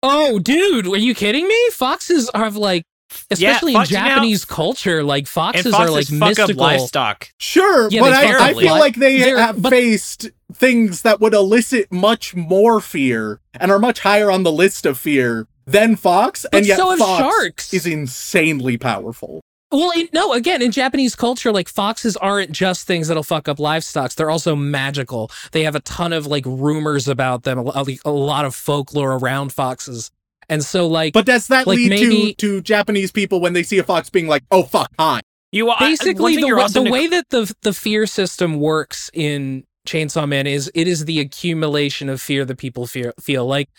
[0.01, 1.57] Oh, dude, are you kidding me?
[1.71, 2.83] Foxes have like,
[3.31, 6.37] especially fox- in you know- Japanese culture, like And foxes are like foxes fuck up
[6.37, 6.63] mystical.
[6.63, 7.29] livestock.
[7.39, 11.33] Sure, Yeah, but I, I feel like they They're- have but- faced things that would
[11.33, 16.45] elicit much more fear and are much higher on the list of fear than Fox,
[16.51, 17.73] But and yet so Fox sharks.
[17.73, 19.41] is insanely powerful.
[19.71, 23.59] Well, in, no, again, in Japanese culture, like foxes aren't just things that'll fuck up
[23.59, 24.13] livestock.
[24.13, 25.31] They're also magical.
[25.51, 29.51] They have a ton of like rumors about them, a, a lot of folklore around
[29.51, 30.11] foxes.
[30.47, 33.63] And so, like, But does that Like, lead maybe- to to Japanese people when they
[33.63, 35.19] see a fox being like, "Oh fuck, hi"?
[35.51, 37.73] You I- one basically thing the, you're wa- also the neg- way that the the
[37.73, 42.85] fear system works in Chainsaw Man is it is the accumulation of fear that people
[42.85, 43.69] fear, feel like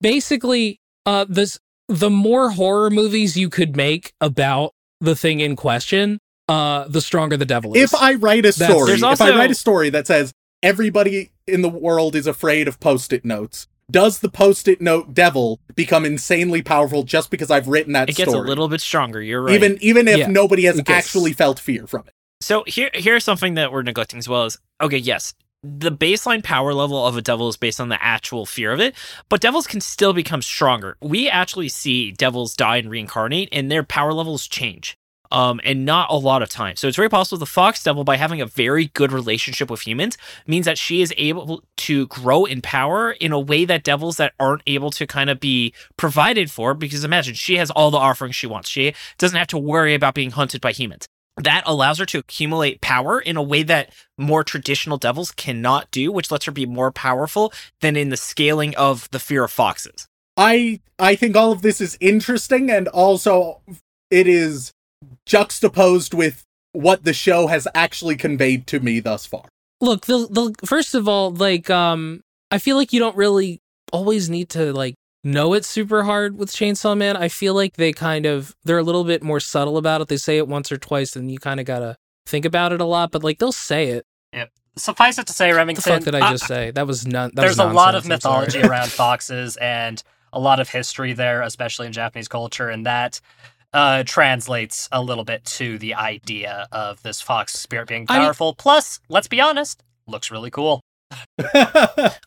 [0.00, 6.18] basically uh this the more horror movies you could make about the thing in question
[6.48, 9.30] uh the stronger the devil is If I write a That's- story, There's if I
[9.30, 10.32] write a story that says
[10.62, 16.04] everybody in the world is afraid of post-it notes, does the post-it note devil become
[16.04, 18.46] insanely powerful just because I've written that it gets story?
[18.46, 19.22] a little bit stronger.
[19.22, 19.54] You're right.
[19.54, 20.26] even even if Yeah.
[20.28, 22.12] nobody has actually felt fear from it.
[22.40, 25.34] So here, here's something that we're neglecting as well as okay, yes,
[25.78, 28.94] the baseline power level of a devil is based on the actual fear of it,
[29.28, 30.96] but devils can still become stronger.
[31.00, 34.96] We actually see devils die and reincarnate, and their power levels change.
[35.32, 36.76] Um, and not a lot of time.
[36.76, 40.16] So it's very possible the fox devil, by having a very good relationship with humans,
[40.46, 44.34] means that she is able to grow in power in a way that devils that
[44.38, 46.74] aren't able to kind of be provided for.
[46.74, 48.70] Because imagine she has all the offerings she wants.
[48.70, 52.80] She doesn't have to worry about being hunted by humans that allows her to accumulate
[52.80, 56.90] power in a way that more traditional devils cannot do, which lets her be more
[56.90, 60.06] powerful than in the scaling of the fear of foxes.
[60.36, 63.60] I I think all of this is interesting and also
[64.10, 64.72] it is
[65.26, 69.44] juxtaposed with what the show has actually conveyed to me thus far.
[69.80, 72.20] look the the first of all like um
[72.50, 73.60] i feel like you don't really
[73.92, 74.94] always need to like
[75.26, 77.16] know it's super hard with chainsaw man.
[77.16, 80.08] I feel like they kind of they're a little bit more subtle about it.
[80.08, 82.84] They say it once or twice and you kind of gotta think about it a
[82.84, 84.06] lot but like they'll say it.
[84.78, 85.90] Suffice it to say, Remington.
[85.90, 86.70] what the fuck did i uh, just say?
[86.70, 90.02] That was none that there's was a lot of I'm mythology around foxes and
[90.34, 93.18] a lot of history there, especially in Japanese culture, and that
[93.72, 98.24] uh, translates a little bit to the idea of this fox spirit being I mean-
[98.26, 98.54] powerful.
[98.54, 100.82] Plus, let's be honest, looks really cool.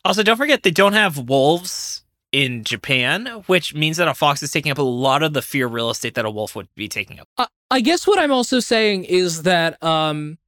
[0.04, 1.99] Also, don't forget they don't have wolves
[2.32, 5.66] in Japan, which means that a fox is taking up a lot of the fear
[5.66, 7.28] real estate that a wolf would be taking up.
[7.70, 10.38] I, guess what I'm also saying is that um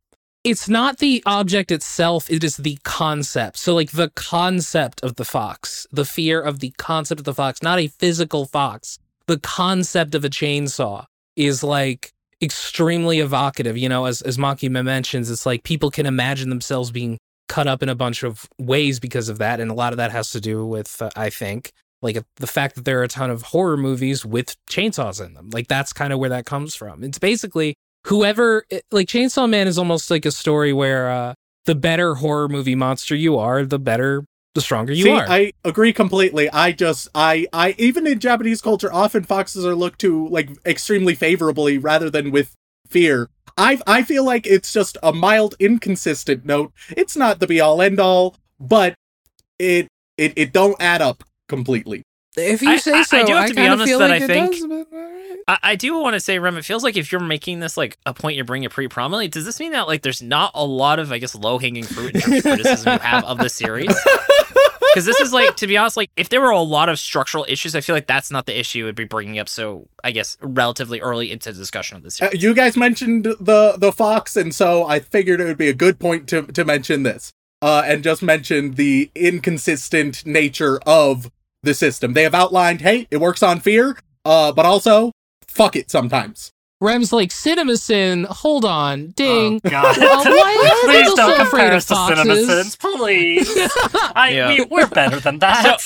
[0.45, 3.59] it's not the object itself, it is the concept.
[3.59, 7.63] So like the concept of the fox, the fear of the concept of the fox,
[7.63, 8.99] not a physical fox.
[9.27, 11.07] The concept of a chainsaw
[11.37, 16.49] is like extremely evocative, you know, as as Makima mentions, it's like people can imagine
[16.49, 17.19] themselves being
[17.53, 20.11] cut up in a bunch of ways because of that and a lot of that
[20.11, 23.29] has to do with uh, I think like the fact that there are a ton
[23.29, 25.51] of horror movies with chainsaws in them.
[25.53, 27.05] Like that's kind of where that comes from.
[27.05, 27.75] It's basically
[28.07, 31.35] whoever like Chainsaw Man is almost like a story where uh
[31.67, 34.25] the better horror movie monster you are, the better
[34.55, 35.27] the stronger you See, are.
[35.29, 36.51] I agree completely.
[36.51, 41.15] I just, I, I, even in Japanese culture, often foxes are looked to like extremely
[41.15, 42.55] favorably rather than with
[42.89, 43.31] fear.
[43.59, 46.73] I, I feel like it's just a mild, inconsistent note.
[46.97, 48.95] It's not the be all end all, but
[49.59, 52.03] it, it, it don't add up completely.
[52.37, 54.27] if you I- say I- I so, do have to be honest that like I
[54.27, 55.19] think- does, but, alright.
[55.49, 57.99] I, I do want to say, Rem, it feels like if you're making this like
[58.07, 60.65] a point you're bringing it pretty prominently, does this mean that like there's not a
[60.65, 63.49] lot of, I guess, low hanging fruit in terms of criticism you have of the
[63.49, 63.89] series?
[64.93, 67.47] Because this is like, to be honest, like if there were a lot of structural
[67.49, 69.49] issues, I feel like that's not the issue would be bringing up.
[69.49, 73.75] So I guess relatively early into the discussion of this Uh, you guys mentioned the
[73.79, 77.03] the fox, and so I figured it would be a good point to to mention
[77.05, 77.33] this,
[77.63, 81.31] uh, and just mention the inconsistent nature of
[81.63, 82.13] the system.
[82.13, 85.13] They have outlined, hey, it works on fear, uh, but also
[85.47, 86.51] fuck it sometimes.
[86.83, 89.61] Rem's like CinemaSin, hold on, ding.
[89.65, 89.97] Oh, God.
[89.97, 92.77] Well, why are Please people don't so afraid compare of us to CinemaSins, foxes?
[92.97, 93.69] please.
[94.17, 94.49] I Yeah.
[94.49, 95.79] mean, we're better than that.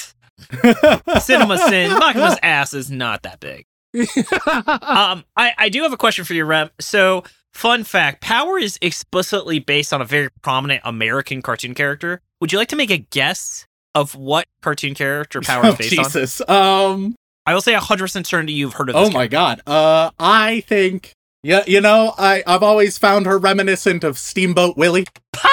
[1.23, 3.67] Cinema Sin, Makima's ass is not that big.
[4.47, 6.71] Um, I, I do have a question for you, Rem.
[6.81, 12.21] So, fun fact Power is explicitly based on a very prominent American cartoon character.
[12.41, 15.99] Would you like to make a guess of what cartoon character Power is Oh, based
[15.99, 16.05] on?
[16.05, 16.49] Jesus.
[16.49, 17.17] Um.
[17.47, 19.09] I will say 100% certainty you've heard of this.
[19.09, 19.63] Oh my God.
[19.67, 21.13] Uh, I think.
[21.43, 25.07] Yeah, you know, I I've always found her reminiscent of Steamboat Willie.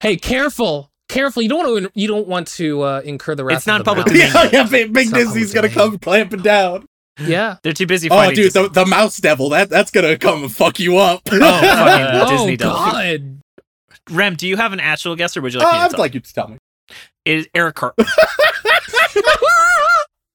[0.00, 1.42] hey, careful, careful.
[1.42, 1.90] You don't want to.
[1.94, 3.58] You don't want to uh, incur the wrath.
[3.58, 4.22] It's not of public domain.
[4.34, 6.86] yeah, yeah, Big, Big Disney's gonna come clamping down.
[7.18, 7.56] Yeah.
[7.62, 9.50] They're too busy Oh, dude, the, the mouse devil.
[9.50, 11.20] That that's gonna come and fuck you up.
[11.30, 12.74] Oh, fucking oh Disney devil.
[12.76, 13.40] God.
[14.10, 15.90] Rem, do you have an actual guess or would you Uh, like me to I'd
[15.90, 16.00] tell?
[16.00, 16.56] like you to tell me.
[17.30, 18.06] It is Eric Cartman.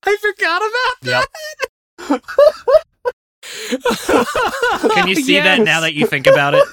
[0.03, 1.27] I forgot about
[1.99, 2.21] Yep.
[4.93, 6.63] Can you see that now that you think about it?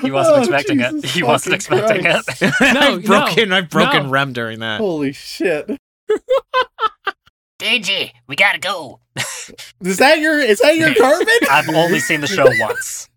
[0.00, 1.04] He wasn't Oh, expecting it.
[1.04, 2.40] He wasn't expecting Christ.
[2.40, 2.54] it.
[2.74, 4.10] No, I've broken, I've broken no.
[4.10, 4.80] Rem during that.
[4.80, 5.68] Holy shit!
[7.58, 9.00] Deji, we gotta go.
[9.82, 11.36] Is that your is that your Cartman?
[11.50, 13.10] I've only seen the show once.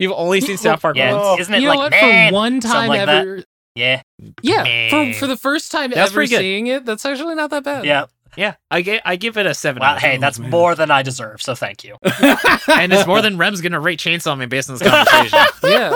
[0.00, 1.42] You've only seen South Park Yeah, once.
[1.42, 1.90] isn't it You know like what?
[1.92, 2.30] man?
[2.30, 3.08] For one time like that.
[3.26, 3.44] ever.
[3.76, 4.02] Yeah,
[4.42, 4.62] Yeah.
[4.64, 4.88] Meh.
[4.90, 7.84] For for the first time That's ever seeing it, that's actually not that bad.
[7.84, 8.06] yeah.
[8.36, 10.20] Yeah, I give, I give it a 7 Well, hey, 10.
[10.20, 11.42] that's more than I deserve.
[11.42, 11.96] So thank you.
[12.02, 15.38] and it's more than Rem's gonna rate Chainsaw Man based on this conversation.
[15.64, 15.90] Yeah.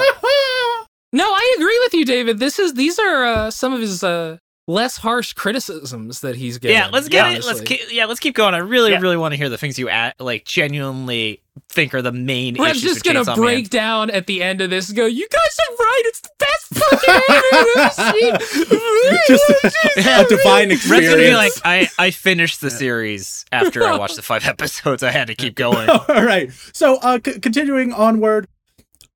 [1.12, 2.40] No, I agree with you, David.
[2.40, 6.76] This is these are uh, some of his uh, less harsh criticisms that he's getting.
[6.76, 7.44] yeah, let's get it.
[7.44, 8.54] Let's keep, yeah, let's keep going.
[8.54, 9.00] I really, Yeah.
[9.00, 12.78] really want to hear the things you at, like genuinely think are the main Rem's
[12.78, 13.68] issues just gonna Chainsaw break Man.
[13.70, 16.02] down at the end of this and go, "You guys are right.
[16.06, 21.10] It's the best fucking anime I've Just seen." a divine experience.
[21.14, 25.02] gonna be like, I, I finished the series after I watched the five episodes.
[25.02, 25.88] I had to keep going.
[25.88, 26.50] All right.
[26.72, 28.48] So, uh, c- continuing onward,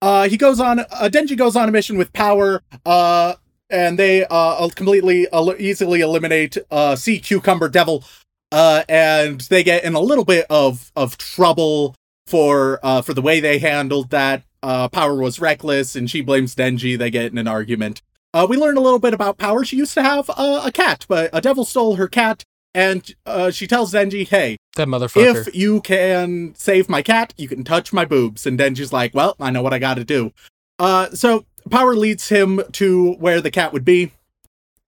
[0.03, 0.80] uh, he goes on.
[0.80, 2.62] Uh, Denji goes on a mission with Power.
[2.86, 3.34] Uh,
[3.70, 8.04] and they uh completely el- easily eliminate uh Sea Cucumber Devil.
[8.50, 11.94] Uh, and they get in a little bit of of trouble
[12.26, 14.42] for uh for the way they handled that.
[14.62, 16.98] Uh, Power was reckless, and she blames Denji.
[16.98, 18.02] They get in an argument.
[18.34, 19.64] Uh, we learn a little bit about Power.
[19.64, 22.42] She used to have uh, a cat, but a devil stole her cat,
[22.74, 25.46] and uh, she tells Denji, "Hey, That motherfucker.
[25.46, 28.46] if you can save my cat, you can touch my boobs.
[28.46, 30.32] And Denji's like, well, I know what I gotta do.
[30.80, 34.12] Uh, so Power leads him to where the cat would be.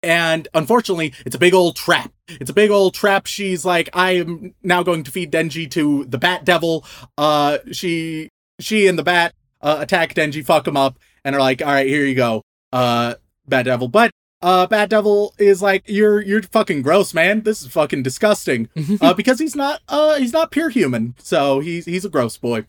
[0.01, 2.11] And unfortunately, it's a big old trap.
[2.28, 3.26] It's a big old trap.
[3.26, 6.86] She's like, I am now going to feed Denji to the Bat Devil.
[7.17, 11.61] Uh, she, she and the Bat, uh, attack Denji, fuck him up, and are like,
[11.61, 12.41] all right, here you go,
[12.74, 13.15] uh,
[13.47, 13.88] Bat Devil.
[13.88, 14.11] But,
[14.41, 17.43] uh, Bat Devil is like, you're, you're fucking gross, man.
[17.43, 18.67] This is fucking disgusting
[19.01, 22.65] uh, because he's not uh he's not pure human, so he's he's a gross boy.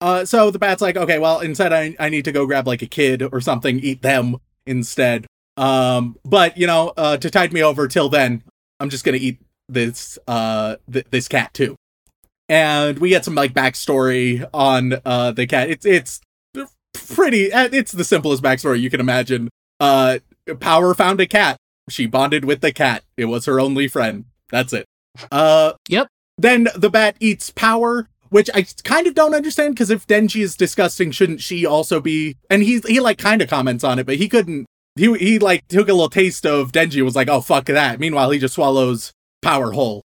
[0.00, 2.82] Uh, so the bat's like, okay, well, instead I I need to go grab like
[2.82, 4.36] a kid or something, eat them
[4.66, 5.26] instead.
[5.56, 8.42] Um, but you know, uh, to tide me over till then,
[8.78, 9.38] I'm just gonna eat
[9.68, 11.76] this uh th- this cat too.
[12.48, 15.70] and we get some like backstory on uh the cat.
[15.70, 16.20] It's it's
[17.14, 17.52] pretty.
[17.52, 19.48] uh, It's the simplest backstory you can imagine.
[19.80, 20.18] Uh,
[20.60, 21.56] Power found a cat.
[21.88, 23.02] She bonded with the cat.
[23.16, 24.26] It was her only friend.
[24.50, 24.84] That's it.
[25.32, 26.08] Uh, Yep.
[26.38, 30.56] Then the bat eats Power, which I kind of don't understand because if Denji is
[30.56, 32.36] disgusting, shouldn't she also be?
[32.50, 34.66] And he he like kind of comments on it, but he couldn't.
[34.96, 38.00] He he like took a little taste of Denji was like, oh fuck that.
[38.00, 39.12] Meanwhile, he just swallows
[39.42, 40.02] Power whole.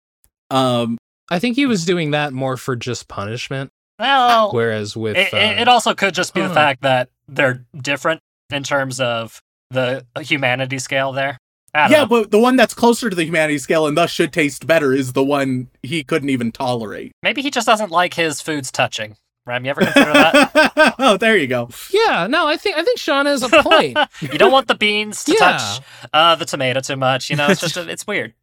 [0.51, 0.99] Um,
[1.31, 5.37] I think he was doing that more for just punishment, Well, whereas with it, uh,
[5.37, 9.41] it, it also could just be the fact that they're different in terms of
[9.71, 11.37] the humanity scale there.
[11.75, 14.33] I don't yeah, but the one that's closer to the humanity scale and thus should
[14.33, 17.12] taste better is the one he couldn't even tolerate.
[17.23, 19.16] maybe he just doesn't like his foods touching.
[19.47, 20.95] Rem, you ever consider that?
[20.99, 21.71] oh, there you go.
[21.91, 23.97] yeah, no, I think I think Shaun has a point.
[24.21, 25.39] you don't want the beans to Yeah.
[25.39, 25.81] touch
[26.12, 27.31] uh, the tomato too much.
[27.31, 28.35] You know, it's just it's weird.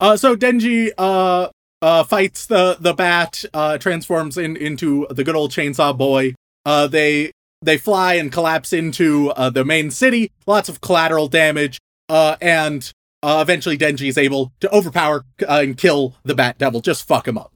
[0.00, 1.48] Uh, so Denji uh
[1.82, 6.34] uh fights the the bat, uh transforms in into the good old chainsaw boy.
[6.64, 10.30] Uh, they they fly and collapse into uh, the main city.
[10.46, 11.78] Lots of collateral damage.
[12.08, 12.92] Uh, and
[13.22, 16.80] uh, eventually Denji is able to overpower uh, and kill the Bat Devil.
[16.80, 17.52] Just fuck him up.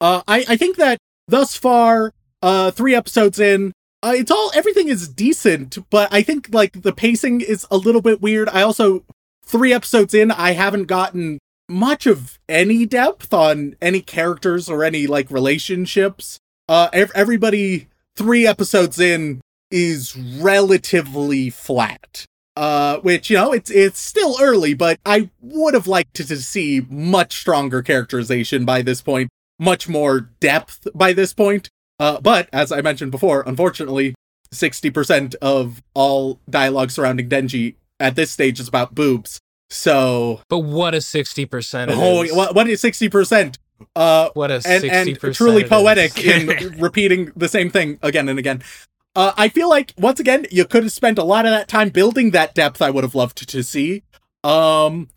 [0.00, 2.12] Uh, I I think that thus far,
[2.42, 3.72] uh, three episodes in,
[4.02, 8.00] uh, it's all everything is decent, but I think like the pacing is a little
[8.00, 8.48] bit weird.
[8.48, 9.04] I also
[9.44, 15.06] three episodes in, I haven't gotten much of any depth on any characters or any
[15.06, 16.38] like relationships.
[16.68, 22.24] Uh, ev- everybody three episodes in is relatively flat.
[22.60, 26.36] Uh, which you know it's it's still early, but I would have liked to, to
[26.36, 31.70] see much stronger characterization by this point, much more depth by this point.
[31.98, 34.14] Uh, but as I mentioned before, unfortunately,
[34.52, 39.40] sixty percent of all dialogue surrounding Denji at this stage is about boobs.
[39.70, 41.90] So, But what a sixty percent!
[41.94, 43.58] oh, what, what is sixty percent?
[43.96, 48.62] Uh, What a and, and truly poetic in repeating the same thing again and again.
[49.20, 51.90] Uh, I feel like once again you could have spent a lot of that time
[51.90, 52.80] building that depth.
[52.80, 54.02] I would have loved to see,
[54.42, 55.10] um,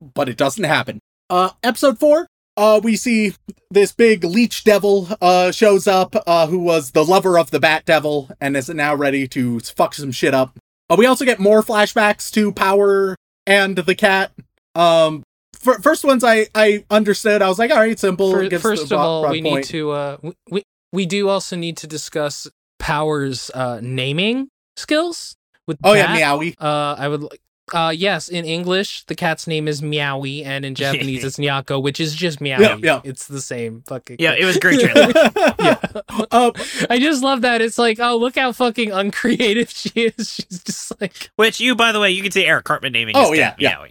[0.00, 0.98] but it doesn't happen.
[1.28, 2.26] Uh, episode four.
[2.56, 3.34] Uh, we see
[3.70, 7.84] this big leech devil uh shows up, uh, who was the lover of the bat
[7.84, 10.58] devil and is now ready to fuck some shit up.
[10.88, 13.14] Uh, we also get more flashbacks to Power
[13.46, 14.32] and the cat.
[14.74, 15.22] Um,
[15.54, 17.42] fir- first ones I I understood.
[17.42, 18.48] I was like, all right, simple.
[18.48, 20.62] Gets first of all, we need to uh, we, we
[20.94, 22.48] we do also need to discuss
[22.84, 25.36] Power's uh, naming skills.
[25.66, 26.20] With Oh yeah, that.
[26.20, 26.54] meowie.
[26.60, 27.40] Uh, I would like.
[27.72, 31.98] Uh, yes, in English, the cat's name is Meowie, and in Japanese, it's Nyako, which
[31.98, 32.60] is just Meowie.
[32.60, 33.00] Yeah, yeah.
[33.04, 34.16] It's the same fucking.
[34.18, 35.10] Yeah, it was great trailer.
[35.58, 35.78] yeah.
[36.30, 36.50] Uh,
[36.90, 37.62] I just love that.
[37.62, 40.34] It's like, oh, look how fucking uncreative she is.
[40.34, 43.16] She's just like, Which you, by the way, you can see Eric Cartman naming.
[43.16, 43.86] Oh, his yeah, cat yeah.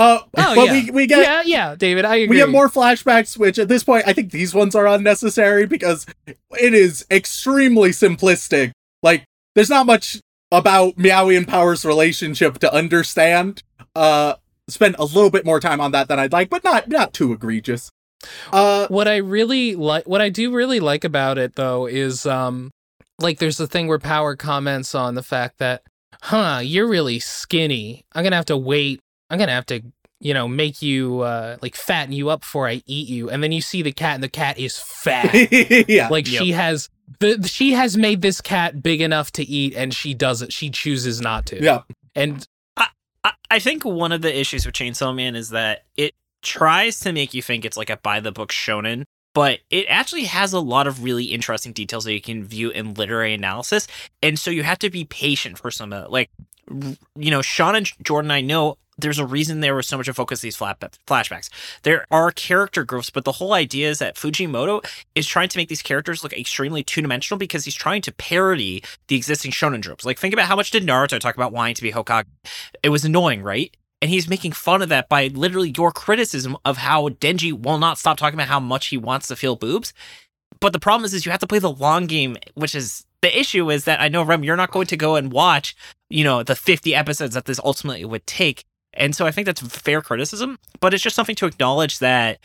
[0.00, 2.28] Uh, oh but yeah, we we get yeah, yeah, David, I agree.
[2.28, 6.06] we get more flashbacks, which at this point I think these ones are unnecessary because
[6.26, 8.72] it is extremely simplistic.
[9.02, 9.24] Like,
[9.54, 10.18] there's not much
[10.50, 13.62] about Meowie and Power's relationship to understand.
[13.94, 14.36] Uh,
[14.68, 17.34] spend a little bit more time on that than I'd like, but not not too
[17.34, 17.90] egregious.
[18.52, 22.70] Uh, what I really like, what I do really like about it though, is um,
[23.18, 25.82] like there's the thing where Power comments on the fact that,
[26.22, 28.06] huh, you're really skinny.
[28.14, 29.00] I'm gonna have to wait.
[29.30, 29.80] I'm gonna have to,
[30.20, 33.30] you know, make you uh like fatten you up before I eat you.
[33.30, 35.32] And then you see the cat, and the cat is fat.
[35.88, 36.42] yeah, like Yep.
[36.42, 36.88] she has
[37.20, 40.52] the she has made this cat big enough to eat, and she doesn't.
[40.52, 41.62] She chooses not to.
[41.62, 41.82] yeah,
[42.14, 47.00] And I, I think one of the issues with Chainsaw Man is that it tries
[47.00, 49.04] to make you think it's like a by the book shonen,
[49.34, 52.94] but it actually has a lot of really interesting details that you can view in
[52.94, 53.86] literary analysis.
[54.22, 56.10] And so you have to be patient for some of it.
[56.10, 56.30] Like,
[57.16, 60.16] you know, Shaun and Jordan, I know there's a reason there was so much of
[60.16, 61.48] focus these flashbacks.
[61.82, 64.84] There are character growths, but the whole idea is that Fujimoto
[65.14, 68.82] is trying to make these characters look extremely two dimensional because he's trying to parody
[69.08, 70.04] the existing shonen tropes.
[70.04, 72.26] Like, think about how much did Naruto talk about wanting to be Hokage?
[72.82, 73.74] It was annoying, right?
[74.02, 77.98] And he's making fun of that by literally your criticism of how Denji will not
[77.98, 79.92] stop talking about how much he wants to feel boobs.
[80.60, 83.38] But the problem is, is you have to play the long game, which is the
[83.38, 85.76] issue is that I know Rem, you're not going to go and watch,
[86.08, 88.64] you know, the 50 episodes that this ultimately would take.
[88.94, 92.38] And so I think that's fair criticism, but it's just something to acknowledge that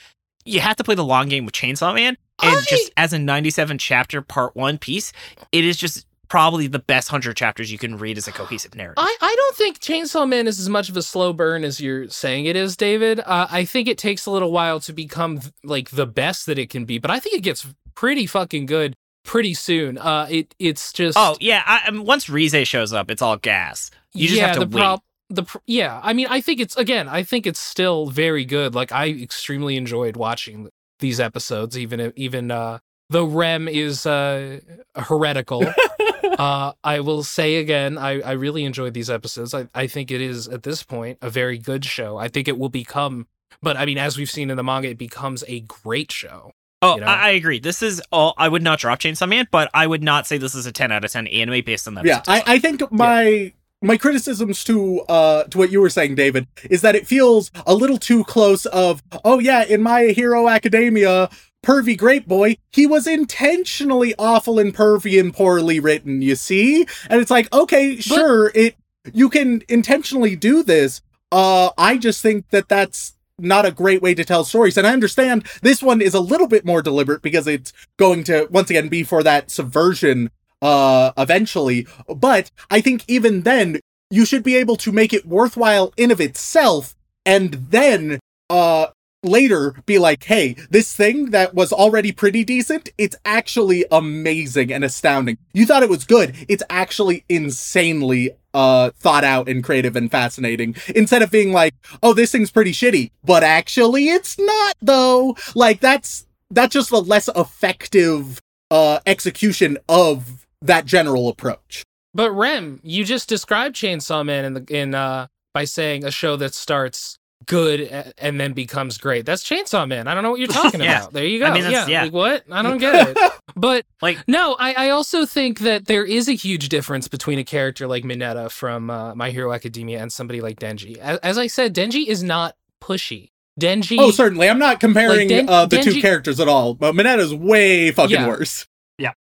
[0.46, 2.18] you have to play the long game with Chainsaw Man.
[2.44, 5.12] And I- just as a 97 chapter part one piece,
[5.52, 8.96] it is just probably the best 100 chapters you can read as a cohesive narrative.
[8.98, 12.10] I, I don't think Chainsaw Man is as much of a slow burn as you're
[12.10, 13.20] saying it is, David.
[13.20, 16.70] Uh, I think it takes a little while to become like the best that it
[16.70, 19.98] can be, but I think it gets pretty fucking good pretty soon.
[19.98, 23.92] Uh, it it's just Oh yeah, I, mean, once Reze shows up, it's all gas.
[24.14, 24.82] You just yeah, have to the wait.
[24.82, 28.76] prob- the yeah, I mean, I think it's again, I think it's still very good.
[28.76, 30.70] Like I extremely enjoyed watching
[31.00, 34.60] these episodes, even even uh, though Rem is uh,
[34.96, 35.66] heretical.
[36.38, 39.54] uh, I will say again, I, I really enjoyed these episodes.
[39.54, 42.18] I, I think it is at this point a very good show.
[42.18, 43.28] I think it will become,
[43.62, 46.52] but I mean, as we've seen in the manga, it becomes a great show.
[46.82, 47.08] Oh, you know?
[47.08, 47.60] I, I agree.
[47.60, 48.34] This is all.
[48.38, 50.92] I would not drop Chainsaw Man, but I would not say this is a ten
[50.92, 52.06] out of ten anime based on that.
[52.06, 53.54] yeah I, I think my
[53.86, 57.74] my criticisms to uh to what you were saying david is that it feels a
[57.74, 61.30] little too close of oh yeah in my hero academia
[61.66, 66.86] pervy great boy he was intentionally awful and pervy and poorly written you see?
[67.10, 68.76] And it's like okay sure it
[69.14, 71.02] you can intentionally do this.
[71.32, 74.78] Uh i just think that that's not a great way to tell stories.
[74.78, 78.48] And i understand this one is a little bit more deliberate because it's going to
[78.52, 80.30] once again be for that subversion
[80.62, 81.88] uh eventually.
[82.08, 83.80] But i think even then
[84.10, 86.96] you should be able to make it worthwhile in of itself
[87.26, 88.88] and then uh
[89.24, 94.84] later be like hey this thing that was already pretty decent it's actually amazing and
[94.84, 95.38] astounding.
[95.54, 96.36] You thought it was good.
[96.48, 100.76] It's actually insanely uh thought out and creative and fascinating.
[100.96, 103.12] Instead of being like oh this thing's pretty shitty.
[103.24, 105.36] But actually it's not though.
[105.56, 108.40] Like that's that's just a less effective
[108.70, 111.84] uh execution of that general approach.
[112.14, 116.36] But Rem, you just described Chainsaw Man in the in uh by saying a show
[116.38, 119.26] that starts good and then becomes great.
[119.26, 120.08] That's Chainsaw Man.
[120.08, 121.00] I don't know what you're talking Yeah.
[121.02, 121.14] about.
[121.14, 121.46] There you go.
[121.46, 121.70] I mean, yeah.
[121.70, 122.04] that's- yeah.
[122.04, 122.44] Like what?
[122.52, 123.18] I don't get it.
[123.58, 127.44] But Like- no, I, I also think that there is a huge difference between a
[127.46, 130.98] character like Mineta from uh, My Hero Academia and somebody like Denji.
[130.98, 133.30] As, as I said, Denji is not pushy.
[133.60, 133.96] Denji.
[133.98, 134.50] Oh, certainly.
[134.50, 138.28] I'm not comparing Den- uh, the two characters at all, but Mineta's way fucking Yeah.
[138.28, 138.66] worse.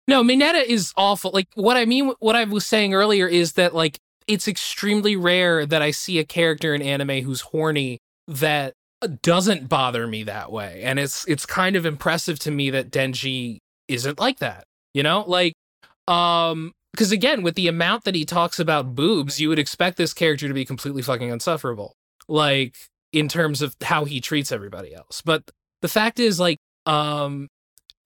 [0.08, 1.30] No, Mineta is awful.
[1.32, 5.66] Like what I mean, what I was saying earlier is that like it's extremely rare
[5.66, 8.72] that I see a character in anime who's horny that
[9.22, 13.58] doesn't bother me that way, and it's it's kind of impressive to me that Denji
[13.86, 14.64] isn't like that.
[14.94, 15.52] You know, like
[16.08, 20.14] um, because again, with the amount that he talks about boobs, you would expect this
[20.14, 21.92] character to be completely fucking insufferable,
[22.28, 22.76] like
[23.12, 25.22] in terms of how he treats everybody else.
[25.22, 25.42] But
[25.82, 27.48] the fact is, like, um,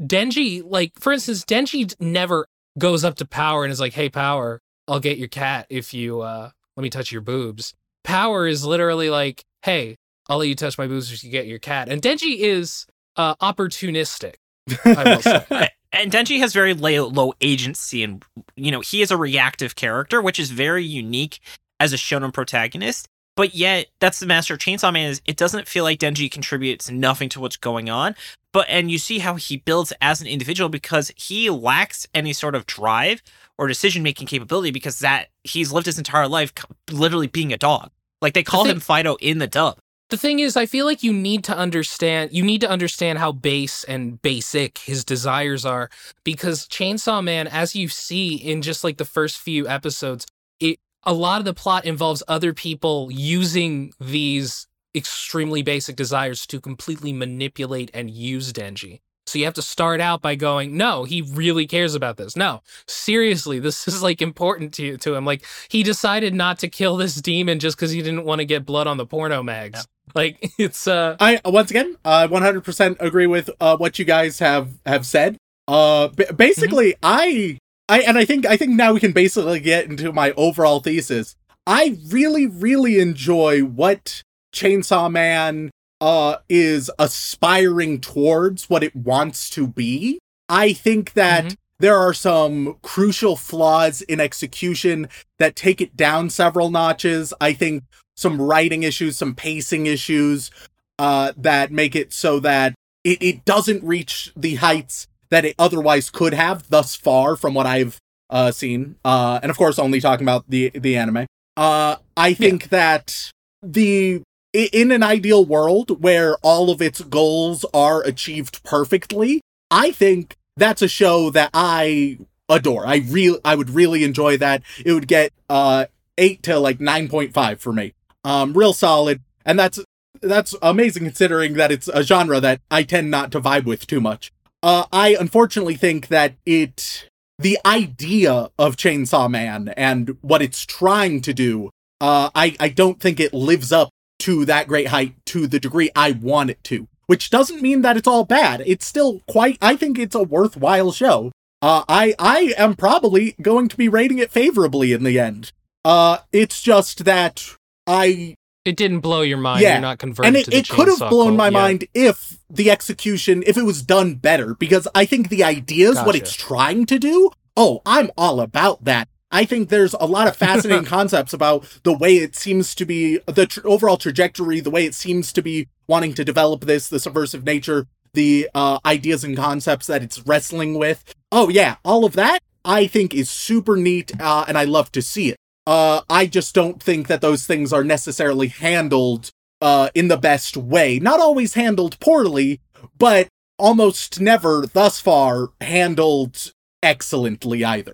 [0.02, 2.46] Denji, like for instance, Denji never
[2.78, 6.20] goes up to Power and is like, "Hey, Power, I'll get your cat if you
[6.20, 7.74] uh let me touch your boobs."
[8.04, 9.96] Power is literally like, "Hey,
[10.28, 12.86] I'll let you touch my boobs if you get your cat." And Denji is
[13.16, 14.34] uh opportunistic.
[15.94, 18.24] And Denji has very low, low agency, and
[18.56, 21.38] you know he is a reactive character, which is very unique
[21.78, 23.08] as a shonen protagonist.
[23.34, 25.10] But yet, that's the master of Chainsaw Man.
[25.10, 28.14] Is it doesn't feel like Denji contributes nothing to what's going on.
[28.52, 32.54] But and you see how he builds as an individual because he lacks any sort
[32.54, 33.22] of drive
[33.56, 36.52] or decision making capability because that he's lived his entire life
[36.90, 37.90] literally being a dog.
[38.20, 39.78] Like they call thing- him Fido in the dub.
[40.10, 43.32] the thing is i feel like you need to understand you need to understand how
[43.32, 45.88] base and basic his desires are
[46.22, 50.26] because chainsaw man as you see in just like the first few episodes
[50.60, 56.60] it a lot of the plot involves other people using these extremely basic desires to
[56.60, 59.00] completely manipulate and use denji.
[59.26, 62.36] So you have to start out by going no he really cares about this.
[62.36, 65.24] No seriously this is like important to to him.
[65.24, 68.66] Like he decided not to kill this demon just because he didn't want to get
[68.66, 69.86] blood on the porno mags.
[70.14, 74.70] Like it's uh I once again, I 100% agree with uh, what you guys have
[74.84, 75.38] have said.
[75.68, 79.86] Uh, b- basically, I I and I think I think now we can basically get
[79.86, 81.36] into my overall thesis.
[81.66, 84.22] I really really enjoy what
[84.54, 85.70] Chainsaw Man
[86.00, 90.18] uh is aspiring towards what it wants to be.
[90.48, 91.56] I think that Mhm.
[91.78, 95.08] there are some crucial flaws in execution
[95.38, 97.32] that take it down several notches.
[97.40, 97.84] I think
[98.16, 100.50] some writing issues, some pacing issues
[100.98, 106.10] uh, that make it so that it, it doesn't reach the heights that it otherwise
[106.10, 107.98] could have thus far from what I've
[108.28, 108.96] uh, seen.
[109.02, 111.26] Uh, and of course, only talking about the the anime.
[111.56, 113.30] Uh, I think that
[113.62, 114.22] the
[114.52, 119.40] in an ideal world where all of its goals are achieved perfectly,
[119.70, 122.18] I think that's a show that I
[122.50, 122.86] adore.
[122.86, 124.62] I real I would really enjoy that.
[124.84, 125.86] It would get uh
[126.18, 127.94] 8 to like 9.5 for me.
[128.22, 129.80] Um real solid and that's
[130.20, 134.00] that's amazing considering that it's a genre that I tend not to vibe with too
[134.00, 134.30] much.
[134.62, 137.08] Uh I unfortunately think that it
[137.38, 141.70] the idea of Chainsaw Man and what it's trying to do
[142.00, 143.90] uh I I don't think it lives up
[144.20, 146.86] to that great height to the degree I want it to.
[147.06, 148.62] Which doesn't mean that it's all bad.
[148.64, 151.32] It's still quite I think it's a worthwhile show.
[151.60, 155.50] Uh I I am probably going to be rating it favorably in the end.
[155.84, 157.56] Uh it's just that
[157.86, 159.62] I It didn't blow your mind.
[159.62, 159.72] Yeah.
[159.72, 161.36] You're not converted and to it, it could have blown cult.
[161.36, 161.50] my Yeah.
[161.50, 166.04] mind if the execution if it was done better because i think the ideas what
[166.08, 166.18] Gotcha.
[166.18, 170.36] it's trying to do oh i'm all about that i think there's a lot of
[170.36, 174.84] fascinating concepts about the way it seems to be the tr- overall trajectory the way
[174.84, 179.34] it seems to be wanting to develop this the subversive nature the uh, ideas and
[179.34, 181.02] concepts that it's wrestling with
[181.32, 185.00] oh yeah all of that i think is super neat uh, and i love to
[185.00, 185.36] see it
[185.66, 189.30] uh, i just don't think that those things are necessarily handled
[189.62, 190.98] uh, in the best way.
[190.98, 192.60] Not always handled poorly,
[192.98, 193.28] but
[193.58, 196.52] almost never thus far handled
[196.82, 197.92] excellently either.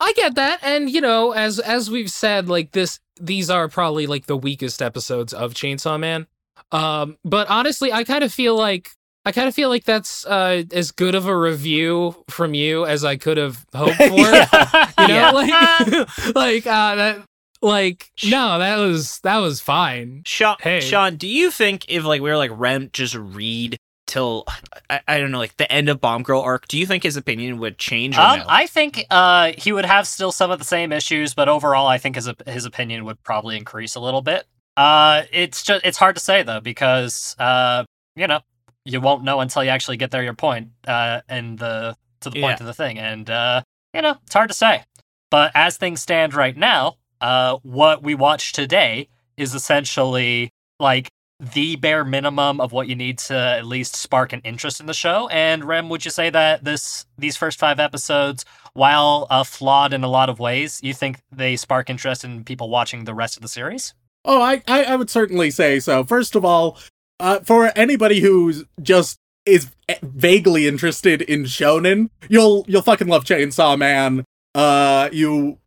[0.00, 4.06] I get that, and you know, as as we've said, like this, these are probably
[4.06, 6.26] like the weakest episodes of Chainsaw Man.
[6.72, 8.90] Um, but honestly, I kind of feel like
[9.26, 13.04] I kind of feel like that's uh, as good of a review from you as
[13.04, 14.06] I could have hoped for.
[14.06, 14.90] Yeah.
[15.00, 15.30] You know, Yeah.
[15.32, 17.24] like like uh, that.
[17.62, 20.22] Like no, that was that was fine.
[20.26, 20.80] Shaun, Hey.
[20.80, 24.44] Shaun, do you think if like we were like Rem just read till
[24.90, 27.16] I, I don't know like the end of Bomb Girl arc, do you think his
[27.16, 28.44] opinion would change or Um, no?
[28.46, 31.96] I think uh, he would have still some of the same issues, but overall, I
[31.98, 34.44] think his his opinion would probably increase a little bit.
[34.76, 37.84] Uh, it's just it's hard to say though because uh,
[38.14, 38.40] you know
[38.86, 40.22] you won't know until you actually get there.
[40.22, 42.62] Your point uh, and the to the point Yeah.
[42.62, 43.62] of the thing, and uh,
[43.94, 44.82] you know it's hard to say.
[45.30, 51.08] But as things stand right now, uh, what we watch today is essentially like
[51.38, 54.94] the bare minimum of what you need to at least spark an interest in the
[54.94, 55.28] show.
[55.28, 60.02] And Rem, would you say that this these first five episodes, while uh, flawed in
[60.04, 63.42] a lot of ways, you think they spark interest in people watching the rest of
[63.42, 63.92] the series?
[64.24, 66.02] Oh, I, I, I would certainly say so.
[66.04, 66.78] First of all,
[67.20, 69.70] uh, for anybody who's just is
[70.02, 74.24] vaguely interested in shonen, you'll you'll fucking love Chainsaw Man.
[74.54, 75.58] Uh, you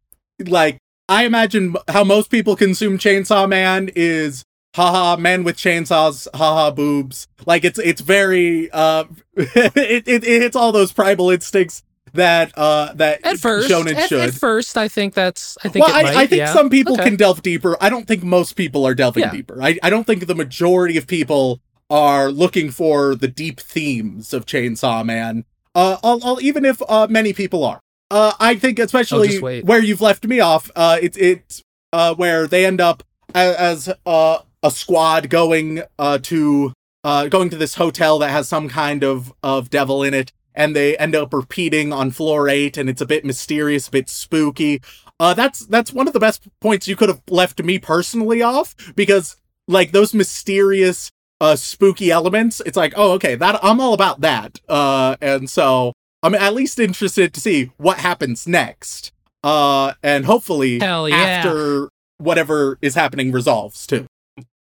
[0.45, 0.77] like
[1.07, 4.43] I imagine how most people consume Chainsaw Man is
[4.75, 9.03] haha men with chainsaws haha boobs like it's it's very uh
[9.35, 11.81] it, it, it hits all those primal instincts
[12.13, 15.57] that uh that At first, shonen at, should at first, I think that's.
[15.63, 16.53] I think well, it I, might, I think yeah.
[16.53, 17.03] some people Okay.
[17.03, 17.77] can delve deeper.
[17.81, 19.31] I don't think most people are delving Yeah.
[19.31, 19.61] deeper.
[19.61, 21.59] I, I don't think the majority of people
[21.89, 25.45] are looking for the deep themes of Chainsaw Man.
[25.73, 27.79] Uh, I'll, I'll, even if uh, many people are.
[28.11, 30.69] Uh, I think especially where you've left me off.
[30.75, 31.63] Uh, it's it's
[31.93, 33.03] uh where they end up
[33.35, 33.55] as,
[33.87, 36.73] as uh a squad going uh to
[37.03, 40.75] uh going to this hotel that has some kind of of devil in it and
[40.75, 44.81] they end up repeating on floor 8 and it's a bit mysterious a bit spooky.
[45.19, 48.75] Uh that's that's one of the best points you could have left me personally off
[48.95, 49.35] because
[49.67, 51.11] like those mysterious
[51.41, 54.59] uh spooky elements it's like oh okay that i'm all about that.
[54.67, 55.93] Uh and so
[56.23, 59.11] i'm at least interested to see what happens next.
[59.43, 61.15] Uh and hopefully yeah.
[61.15, 64.05] after whatever is happening resolves too.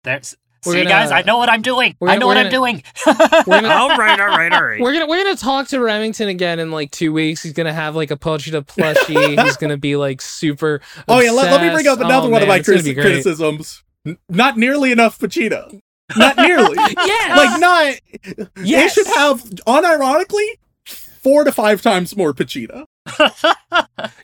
[0.02, 1.96] There's, We're see, gonna- guys, I know what I'm doing.
[2.00, 2.82] we're I know we're what I'm doing.
[3.06, 4.80] We're gonna, all right, all right, all right.
[4.80, 7.42] We're gonna we're gonna talk to Remington again in like two weeks.
[7.42, 9.42] He's gonna have like a Pochita plushie.
[9.44, 10.80] He's gonna be like super.
[11.08, 12.94] oh yeah let, let me bring up oh, another Oh, one of my it's criti-
[12.94, 13.82] criticisms
[14.28, 15.80] not nearly enough Pochita
[16.16, 17.94] not nearly Yeah, like not
[18.62, 18.94] yes.
[18.94, 20.46] they should have unironically
[20.86, 22.84] four to five times more Pochita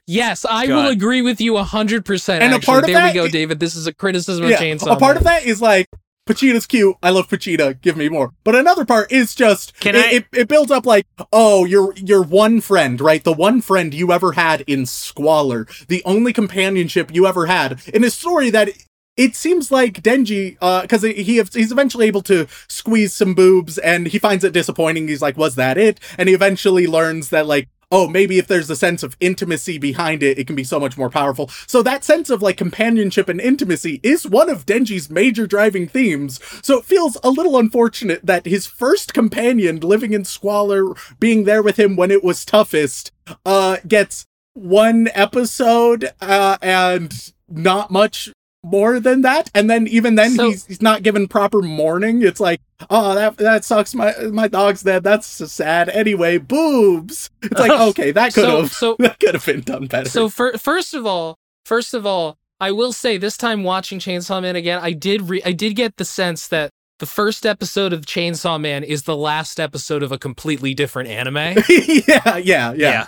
[0.07, 0.75] Yes, I God.
[0.85, 2.43] will agree with you hundred percent.
[2.43, 3.61] And a part of there that- we go, David.
[3.61, 4.93] This is a criticism of yeah, Chainsaw.
[4.95, 5.87] a part of that is like
[6.31, 6.97] Pochita's cute.
[7.03, 7.81] I love Pochita.
[7.81, 8.33] Give me more.
[8.45, 11.93] But another part is just Can it, I- it, it builds up like oh your
[11.97, 17.13] your one friend right the one friend you ever had in squalor the only companionship
[17.15, 18.69] you ever had in a story that
[19.17, 21.13] it seems like Denji uh because he
[21.53, 25.09] he's eventually able to squeeze some boobs and he finds it disappointing.
[25.09, 25.99] He's like was that it?
[26.17, 30.23] And he eventually learns that like oh, maybe if there's a sense of intimacy behind
[30.23, 31.49] it, it can be so much more powerful.
[31.67, 36.41] So that sense of like companionship and intimacy is one of Denji's major driving themes.
[36.63, 41.63] So it feels a little unfortunate that his first companion living in squalor, being there
[41.63, 43.13] with him when it was toughest,
[43.45, 48.31] uh, gets one episode, uh, and not much
[48.63, 49.51] more than that.
[49.55, 52.23] And then even then So- he's, he's not given proper mourning.
[52.23, 52.61] It's like,
[52.91, 53.95] oh, that that sucks.
[53.95, 55.03] My my dog's dead.
[55.03, 55.89] That's so sad.
[55.89, 57.31] Anyway, boobs.
[57.43, 60.09] It's like, okay, that could have so that could have been done better.
[60.09, 64.43] so fir- first of all, first of all, I will say this time watching Chainsaw
[64.43, 68.03] Man again, I did re- I did get the sense that the first episode of
[68.05, 71.37] Chainsaw Man is the last episode of a completely different anime.
[71.69, 72.75] yeah, yeah, yeah.
[72.75, 73.07] yeah.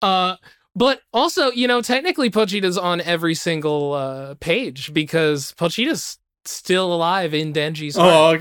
[0.00, 0.36] Uh,
[0.74, 7.34] but also, you know, technically Pochita's on every single uh, page because Pochita's still alive
[7.34, 8.12] in Denji's heart.
[8.12, 8.36] Oh, He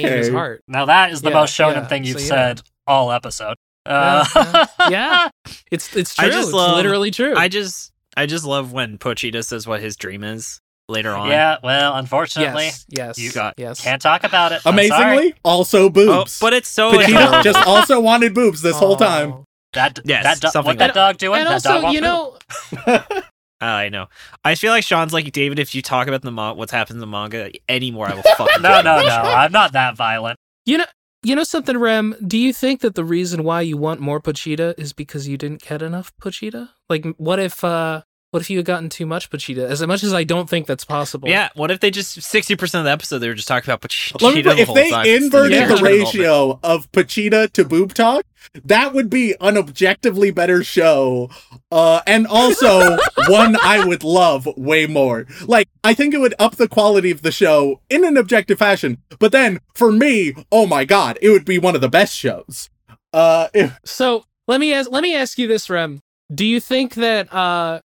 [0.00, 0.34] okay, His okay.
[0.36, 0.62] heart.
[0.68, 2.54] now that is the Yeah, most shonen yeah, thing you've so, yeah.
[2.54, 3.56] said all episode.
[3.84, 5.28] Uh, Yeah, yeah.
[5.70, 6.32] It's it's I true.
[6.32, 7.36] just it's love- literally true.
[7.36, 10.60] I just I just love when Pochita says what his dream is.
[10.88, 11.28] later on.
[11.28, 13.80] Yeah, well, unfortunately, Yes, yes, You got- yes.
[13.82, 14.62] can't talk about it.
[14.64, 16.38] Amazingly, also Oh, boobs.
[16.40, 17.42] but it's so Vegeta adorable.
[17.52, 19.44] just also wanted boobs this whole time.
[19.76, 19.80] Oh.
[19.82, 21.40] that Yes, that do- something what that like dog doing?
[21.40, 23.06] And that also, want you poop?
[23.06, 23.20] know,
[23.60, 24.06] I know.
[24.44, 25.58] I feel like Shaun's like David.
[25.58, 28.60] If you talk about the ma- what's happened in the manga anymore, I will fucking
[28.62, 29.08] no, no, no.
[29.08, 30.38] I'm not that violent.
[30.66, 30.84] you know,
[31.22, 32.14] you know something, Rem.
[32.24, 35.62] Do you think that the reason why you want more Pochita is because you didn't
[35.62, 36.68] get enough Pochita?
[36.88, 38.02] Like, what if, uh,
[38.36, 39.66] what if you had gotten too much Pochita?
[39.66, 41.26] As much as I don't think that's possible.
[41.26, 41.48] Yeah.
[41.54, 44.20] What if they just sixty percent of the episode they were just talking about Pochita
[44.20, 45.06] Let me put- the if whole they time?
[45.06, 45.68] inverted Yeah.
[45.74, 48.26] the ratio of Pochita to boob talk,
[48.62, 51.30] that would be an objectively better show.
[51.72, 52.98] Uh, and also
[53.28, 55.26] one I would love way more.
[55.46, 58.98] Like, I think it would up the quality of the show in an objective fashion.
[59.18, 62.68] But then, for me, oh my god, it would be one of the best shows.
[63.14, 66.00] Uh, if, So let me ask, let me ask you this, Rem.
[66.34, 67.80] Do you think that uh,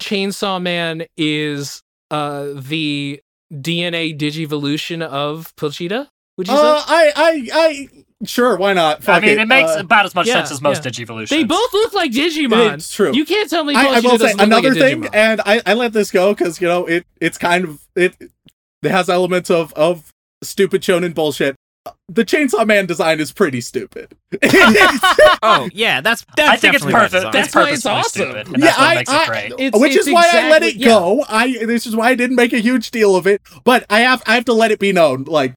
[0.00, 3.20] Chainsaw Man is uh the
[3.52, 6.08] DNA digivolution of Pochita?
[6.36, 6.94] Would you uh, say?
[6.94, 7.88] I, I, I,
[8.24, 9.08] sure, why not?
[9.08, 10.90] I mean, it, makes Uh, about as much yeah, sense as most yeah.
[10.90, 11.28] Digivolutions.
[11.28, 12.74] They both look like Digimon.
[12.74, 13.14] It's true.
[13.14, 15.08] You can't tell me I, I Pochita will say doesn't look another like a thing,
[15.12, 18.16] and I, I let this go because you know it it's kind of it
[18.82, 20.12] it has elements of of
[20.42, 21.54] stupid shonen bullshit.
[22.08, 24.16] The Chainsaw Man design is pretty stupid.
[25.46, 27.12] Oh yeah, that's that's I think it's perfect.
[27.12, 27.32] design.
[27.32, 28.30] That's it's why it's awesome.
[28.30, 30.80] stupid, that's Yeah, I- makes I- It's- Which it's is why I let it exactly-
[30.80, 30.88] yeah.
[30.88, 31.24] go.
[31.28, 34.22] I this is why I didn't make a huge deal of it, but I have
[34.26, 35.52] I have to let it be known like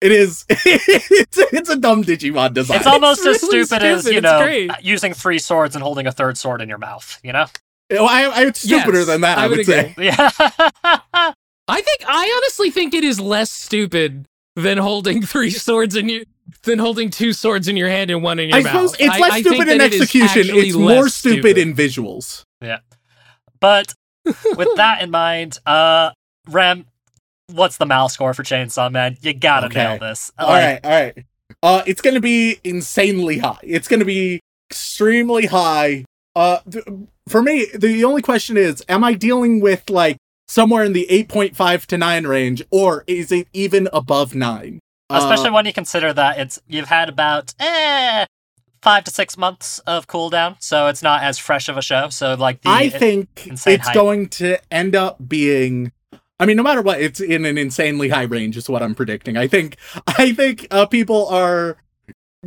[0.00, 2.78] it is it's it's a dumb Digimon design.
[2.78, 4.70] It's almost as really stupid, as you know great.
[4.82, 7.20] using three swords and holding a third sword in your mouth.
[7.22, 7.46] You know?
[7.90, 9.38] Oh, I, I, it's stupider Yes, than that.
[9.38, 9.94] I, I would, would say.
[9.98, 10.30] Yeah.
[11.70, 14.26] I think I honestly think it is less stupid
[14.62, 16.24] than holding three swords in your
[16.62, 18.72] than holding two swords in your hand and one in your I mouth.
[18.72, 20.40] suppose it's I- less I stupid in that it is execution.
[20.40, 22.42] actually It's more less stupid, in visuals.
[22.62, 22.78] Yeah,
[23.60, 23.94] but
[24.56, 26.10] with that in mind, uh,
[26.48, 26.86] Rem,
[27.52, 29.16] what's the mal score for Chainsaw Man?
[29.20, 29.78] You gotta Okay.
[29.84, 30.32] nail this.
[30.38, 31.24] All right, all right.
[31.62, 33.58] Uh, it's gonna be insanely high.
[33.62, 34.40] It's gonna be
[34.70, 36.04] extremely high.
[36.36, 36.84] Uh, th-
[37.28, 40.16] for me, the only question is, am I dealing with like
[40.48, 44.80] somewhere in the eight point five to nine range, or is it even above nine?
[45.10, 48.26] Uh, Especially when you consider that it's you've had about eh,
[48.82, 52.08] five to six months of cooldown, so it's not as fresh of a show.
[52.08, 53.94] So like the I think it's hype.
[53.94, 55.92] going to end up being.
[56.40, 58.56] I mean, no matter what, it's in an insanely high range.
[58.56, 59.36] Is what I'm predicting.
[59.36, 59.76] I think.
[60.06, 61.78] I think uh, people are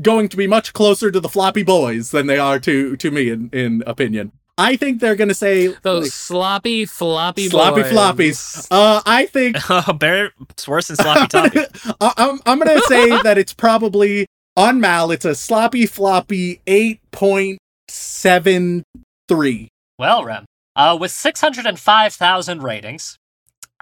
[0.02, 3.30] going to be much closer to the floppy boys than they are to to me
[3.30, 4.32] in in opinion.
[4.62, 7.92] I think they're going to say Those like, sloppy floppy sloppy boys.
[7.92, 8.68] floppies.
[8.70, 10.32] Uh, I think Oh, better.
[10.52, 11.60] It's worse than sloppy toppy.
[12.00, 15.12] I- I'm I'm going to say that it's probably on Mal.
[15.12, 17.58] It's a sloppy floppy eight point
[17.88, 18.84] seven
[19.28, 19.68] three.
[19.98, 23.18] Well, Rem, uh, with 605,000 ratings,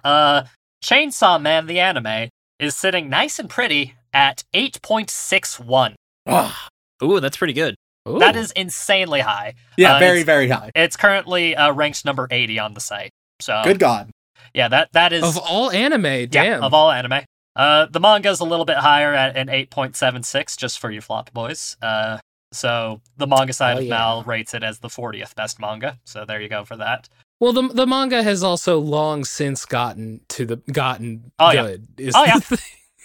[0.04, 0.44] uh,
[0.84, 2.30] Chainsaw Man the anime
[2.60, 5.94] is sitting nice and pretty at 8.61.
[6.28, 6.68] Ah,
[7.04, 7.76] Ooh, that's pretty good.
[8.10, 8.20] Ooh.
[8.20, 9.54] That is insanely high.
[9.78, 10.72] yeah, Uh, very very high.
[10.76, 13.12] It's currently uh, ranked number 80 on the site.
[13.42, 14.10] So Good God.
[14.54, 16.06] yeah, that that is of all anime.
[16.06, 16.64] yeah, Damn.
[16.64, 17.22] of all anime.
[17.56, 21.32] Uh, the manga is a little bit higher at an 8.76, just for you flop
[21.34, 21.76] boys.
[21.82, 22.20] Uh,
[22.54, 23.90] so the manga side Oh, of yeah.
[23.90, 26.00] Mal rates it as the 40th best manga.
[26.06, 27.10] So there you go for that.
[27.40, 31.62] Well, the the manga has also long since gotten to the gotten Oh, yeah.
[31.64, 31.88] good.
[31.98, 32.58] is Oh, the yeah.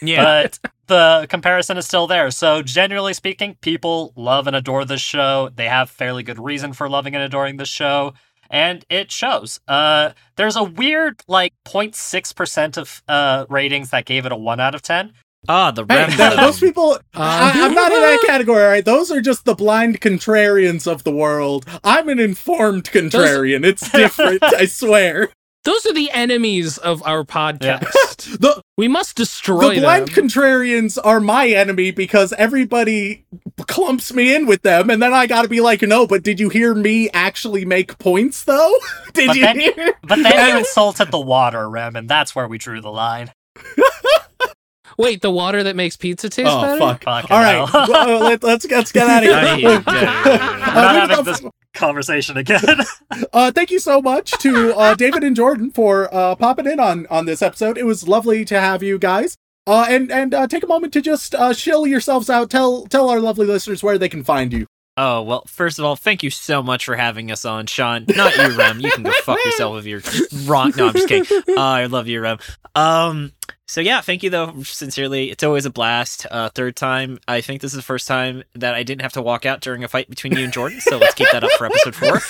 [0.04, 0.14] Thing.
[0.14, 0.22] Yeah.
[0.42, 2.30] but the comparison is still there.
[2.30, 5.50] So generally speaking, people love and adore this show.
[5.54, 8.12] They have fairly good reason for loving and adoring this show,
[8.50, 9.60] and it shows.
[9.66, 14.60] Uh, there's a weird like 0.6 percent of uh ratings that gave it a one
[14.60, 15.12] out of ten.
[15.46, 16.10] Ah, the Hey, rem.
[16.10, 18.82] th- those people, I, Um, I'm not in that category, all right?
[18.84, 21.66] Those are just the blind contrarians of the world.
[21.84, 23.62] I'm an informed contrarian.
[23.62, 25.28] It's different, I swear.
[25.64, 27.90] Those are the enemies of our podcast.
[28.40, 30.14] The, We must destroy the blind them.
[30.28, 33.26] contrarians are my enemy because everybody
[33.66, 36.48] clumps me in with them, and then I gotta be like, no, but did you
[36.48, 38.74] hear me actually make points, though?
[39.12, 39.92] did But you then- hear?
[40.02, 43.30] But then you insulted the water, Rem, and that's where we drew the line.
[44.98, 46.78] Wait, the water that makes pizza taste Oh, better?
[46.78, 47.02] fuck.
[47.04, 47.86] Fucking All right, hell.
[47.88, 49.36] well, let, let's, let's get out of here.
[49.36, 50.24] aye, aye.
[50.24, 52.60] We're not Uh, having this got- conversation again.
[53.32, 57.06] Uh, thank you so much to uh, David and Jordan for uh, popping in on
[57.10, 57.78] on this episode.
[57.78, 59.36] It was lovely to have you guys.
[59.66, 62.50] Uh, and and uh, take a moment to just uh, shill yourselves out.
[62.50, 64.66] Tell tell our lovely listeners where they can find you.
[64.96, 68.04] Oh, well, first of all, thank you so much for having us on, Shaun.
[68.08, 68.80] Not you, Rem.
[68.80, 70.02] You can go fuck yourself if you're
[70.44, 70.72] wrong.
[70.76, 71.42] No, I'm just kidding.
[71.48, 72.38] Uh, I love you, Rem.
[72.76, 73.32] Um,
[73.66, 75.30] So yeah, thank you though sincerely.
[75.30, 76.26] It's always a blast.
[76.30, 77.18] Uh, third time.
[77.26, 79.82] I think this is the first time that I didn't have to walk out during
[79.84, 80.80] a fight between you and Jordan.
[80.80, 82.20] So let's keep that up for episode four.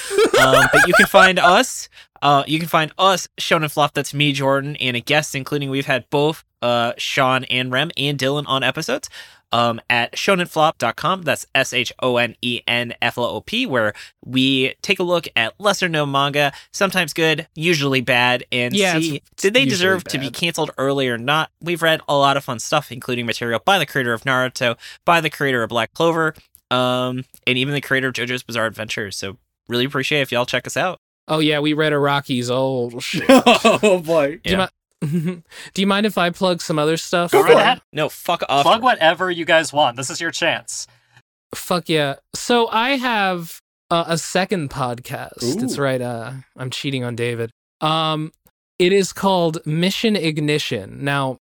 [0.41, 1.89] Um, but you can find us.
[2.23, 3.95] Uh, you can find us Shonen Flop.
[3.95, 8.19] That's me, Jordan, and a guest, including we've had both uh, Shaun and Rem and
[8.19, 9.09] Dylan on episodes
[9.55, 11.23] um, at shonenflop.com.
[11.23, 13.95] That's S H O N E N F L O P, where
[14.27, 19.23] we take a look at lesser known manga, sometimes good, usually bad, and Yeah, see
[19.37, 21.51] did they deserve to be canceled early or not.
[21.61, 25.21] We've read a lot of fun stuff, including material by the creator of Naruto, by
[25.21, 26.35] the creator of Black Clover,
[26.73, 29.13] um, and even the creator of JoJo's Bizarre Adventure.
[29.13, 30.99] So really appreciate if y'all check us out.
[31.29, 33.25] Oh yeah, we read Araki's old shit.
[33.29, 34.41] oh boy.
[34.43, 34.67] Do you, mi-
[35.05, 37.33] Do you mind if I plug some other stuff?
[37.33, 37.83] Go right ahead.
[37.93, 38.65] No, fuck off.
[38.65, 39.97] Plug whatever you guys want.
[39.97, 40.87] This is your chance.
[41.55, 42.17] Fuck yeah.
[42.35, 43.59] So I have
[43.91, 45.43] uh, a second podcast.
[45.43, 45.55] Ooh.
[45.61, 46.01] That's right.
[46.01, 47.51] Uh, I'm cheating on David.
[47.81, 48.33] Um,
[48.79, 51.05] it is called Mission Ignition.
[51.05, 51.39] Now,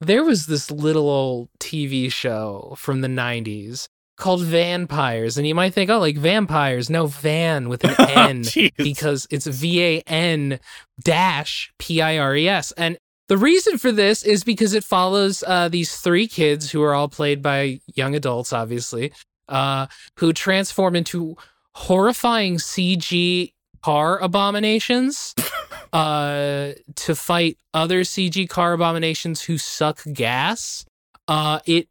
[0.00, 3.86] there was this little old TV show from the 90s
[4.16, 6.88] called Van-Pires, and you might think, oh, like vampires.
[6.88, 8.44] No, van with an N
[8.76, 10.58] because it's V A N
[11.02, 12.72] dash P I R E S.
[12.72, 16.94] And the reason for this is because it follows uh, these three kids who are
[16.94, 19.12] all played by young adults, obviously,
[19.48, 19.86] uh,
[20.18, 21.36] who transform into
[21.74, 25.34] horrifying CG car abominations
[25.92, 30.84] uh, to fight other CG car abominations who suck gas.
[31.28, 31.88] Uh, it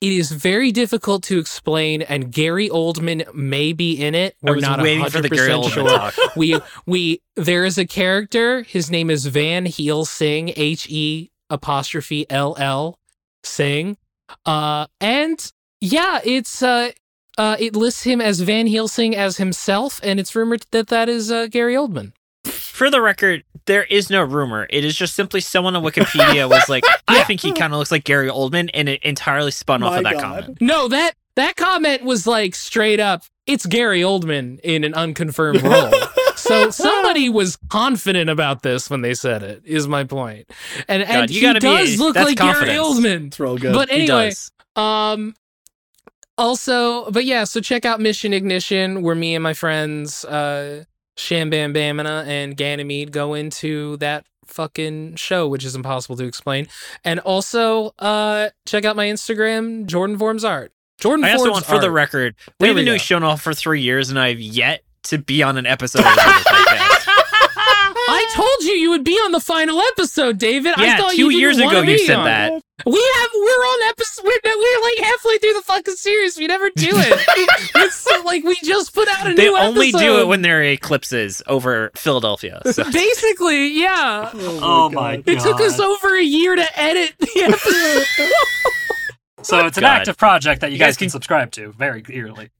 [0.00, 4.36] it is very difficult to explain, and Gary Oldman may be in it.
[4.42, 6.14] We're not waiting for the Gary 100% Oldman sure talk.
[6.36, 8.62] we we there is a character.
[8.62, 12.98] His name is Van Heel Sing, H E apostrophe L L
[13.42, 13.96] Sing.
[14.44, 16.90] Uh and yeah, it's uh
[17.38, 21.30] uh it lists him as Van Helsing as himself, and it's rumored that that is
[21.30, 22.12] uh, Gary Oldman.
[22.44, 24.66] For the record, there is no rumor.
[24.70, 27.90] It is just simply someone on Wikipedia was like, I think he kind of looks
[27.90, 30.22] like Gary Oldman, and it entirely spun off of that God.
[30.22, 30.58] comment.
[30.60, 33.22] No, that that comment was like straight up.
[33.46, 35.92] It's Gary Oldman in an unconfirmed role.
[36.36, 39.62] so somebody was confident about this when they said it.
[39.64, 40.48] Is my point.
[40.88, 42.70] And and you he gotta be- does look that's like Gary.
[42.76, 43.26] Oldman.
[43.28, 43.74] It's real good.
[43.74, 44.50] But He anyway, does.
[44.76, 45.34] Um
[46.36, 50.84] also, but yeah, so check out Mission Ignition where me and my friends uh
[51.16, 56.66] Sham Bam Bamina and Ganymede go into that fucking show, which is impossible to explain.
[57.04, 60.72] And also uh check out my Instagram, Jordan Forms Art.
[61.00, 63.02] Jordan I also Forms want, for the record, There we've been we doing go.
[63.02, 66.06] Shown Off for three years, and I've yet to be on an episode of.
[68.06, 70.74] I told you you would be on the final episode, David.
[70.76, 72.24] I Yeah, thought two you didn't years ago you said on.
[72.26, 72.62] that.
[72.84, 76.36] We have we're on episode we're, we're like halfway through the fucking series.
[76.36, 77.24] We never do it.
[77.76, 79.36] it's so, like we just put out a new episode.
[79.36, 82.60] They new only do it when there are eclipses over Philadelphia.
[82.72, 82.82] So.
[82.92, 84.28] Basically, yeah.
[84.34, 85.28] Oh, oh my god.
[85.28, 88.32] It took us over a year to edit the episode.
[89.44, 89.98] So it's an God.
[89.98, 92.50] active project that you, You guys guys can can- subscribe to very clearly.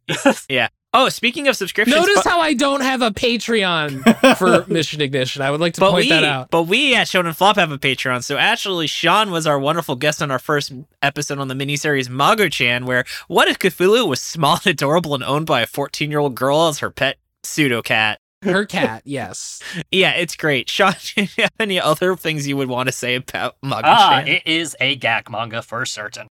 [0.97, 5.43] Oh, speaking of subscriptions, Notice but, how I don't have a Patreon for Mission Ignition.
[5.43, 6.51] I would like to but point we, that out.
[6.53, 8.23] but we at Shonen Flop have a Patreon.
[8.23, 10.73] So actually, Shaun was our wonderful guest on our first
[11.03, 15.47] episode on the miniseries Magu-chan, where what if Cthulhu was small and adorable and owned
[15.47, 18.21] by a 14-year-old girl as her pet pseudo cat?
[18.43, 19.61] Her cat, yes.
[19.91, 20.71] Yeah, it's great.
[20.71, 24.29] Shaun, do you have any other things you would want to say about ah, Magu-chan?
[24.29, 26.29] it is a gag manga for certain.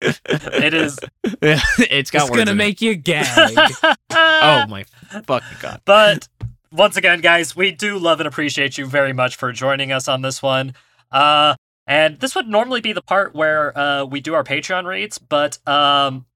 [0.00, 0.98] It is.
[1.24, 2.54] it's got it's words gonna in it.
[2.54, 3.58] make you gag.
[4.16, 5.80] Oh my fucking god!
[5.84, 6.28] But
[6.70, 10.22] once again, guys, we do love and appreciate you very much for joining us on
[10.22, 10.74] this one.
[11.10, 11.54] Uh,
[11.86, 15.58] and this would normally be the part where uh, we do our Patreon reads, but
[15.68, 16.26] um,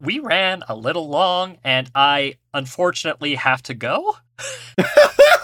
[0.00, 4.16] we ran a little long, and I unfortunately have to go.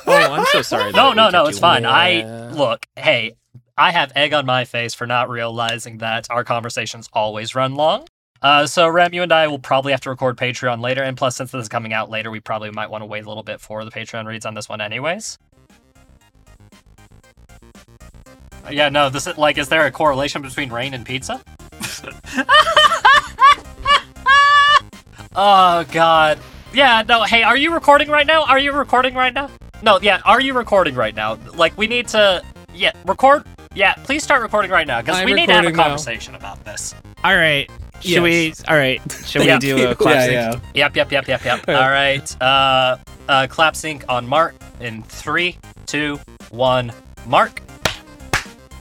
[0.08, 0.92] Oh, I'm so sorry.
[0.92, 1.82] No, no, no, it's fine.
[1.82, 1.90] Yeah.
[1.90, 3.34] I look, hey,
[3.78, 8.06] I have egg on my face for not realizing that our conversations always run long.
[8.40, 11.36] Uh, so Rem, you and I will probably have to record Patreon later, and plus,
[11.36, 13.60] since this is coming out later, we probably might want to wait a little bit
[13.60, 15.38] for the Patreon reads on this one, anyways.
[18.64, 21.42] Uh, Yeah, no, this is like, is there a correlation between rain and pizza?
[25.36, 26.38] oh God.
[26.72, 27.24] Yeah, no.
[27.24, 28.44] Hey, are you recording right now?
[28.44, 29.50] Are you recording right now?
[29.82, 30.20] No, yeah.
[30.24, 31.38] Are you recording right now?
[31.54, 32.42] Like, we need to.
[32.74, 33.44] Yeah, record.
[33.76, 35.82] Yeah, please start recording right now because we need to have a recording now.
[35.84, 36.94] conversation about this.
[37.22, 37.70] All right.
[38.00, 38.54] Should we?
[38.68, 39.00] All right.
[39.26, 39.56] Should Yeah.
[39.56, 40.62] we do a clap yeah, sync?
[40.74, 40.84] yeah.
[40.86, 41.68] Yep, yep, yep, yep, yep.
[41.68, 42.42] All right.
[42.42, 42.96] Uh,
[43.28, 46.18] uh, clap sync on Mark in three, two,
[46.50, 46.90] one.
[47.26, 47.60] Mark.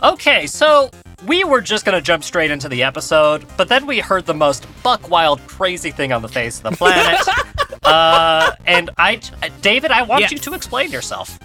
[0.02, 0.90] Okay, so
[1.28, 4.66] we were just gonna jump straight into the episode, but then we heard the most
[4.82, 7.20] buck wild, crazy thing on the face of the planet.
[7.84, 9.20] uh, and I,
[9.62, 10.30] David, I want Yeah.
[10.32, 11.38] you to explain yourself.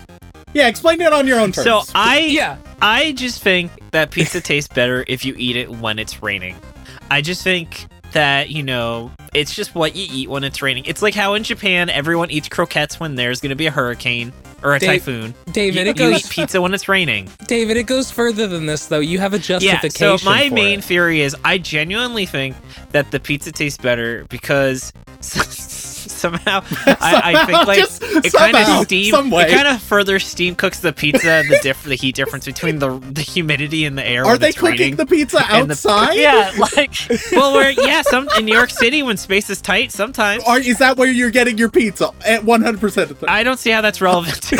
[0.52, 1.64] Yeah, explain it on your own terms.
[1.64, 2.56] So I Yeah.
[2.82, 6.56] I just think that pizza tastes better if you eat it when it's raining.
[7.10, 10.84] I just think that, you know, it's just what you eat when it's raining.
[10.86, 14.32] It's like how in Japan everyone eats croquettes when there's going to be a hurricane
[14.64, 15.34] or a Dave- typhoon.
[15.52, 17.28] David, you, it you goes eat pizza when it's raining.
[17.46, 18.98] David, it goes further than this though.
[18.98, 19.66] You have a justification.
[19.76, 20.18] Yeah, justification.
[20.18, 20.84] so my for main it.
[20.84, 22.56] theory is I genuinely think
[22.90, 24.92] that the pizza tastes better because
[26.10, 30.54] somehow I, I think like Just it kind of steam it kind of further steam
[30.54, 34.24] cooks the pizza the diff the heat difference between the the humidity in the air
[34.24, 34.96] Are when they it's cooking raining.
[34.96, 36.14] the pizza and the- outside?
[36.20, 36.92] Yeah, like
[37.32, 40.78] well we're yeah some in New York City when space is tight sometimes Or is
[40.78, 43.34] that where you're getting your pizza at 100% of the time?
[43.34, 44.56] I don't see how that's relevant to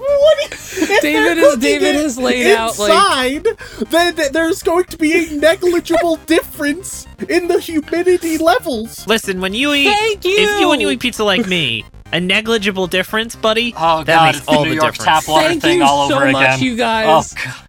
[0.00, 3.44] What is- if David is- David it has laid out, like-
[3.90, 9.06] then there's going to be a negligible difference in the humidity levels.
[9.06, 10.36] Listen when you eat Thank you.
[10.38, 14.24] if you when you eat pizza like me a negligible difference buddy oh that god,
[14.26, 16.16] makes it's the all New the York difference tap water Thank thing you all so
[16.16, 16.60] over much, again.
[16.60, 17.34] you guys.
[17.34, 17.66] Oh god.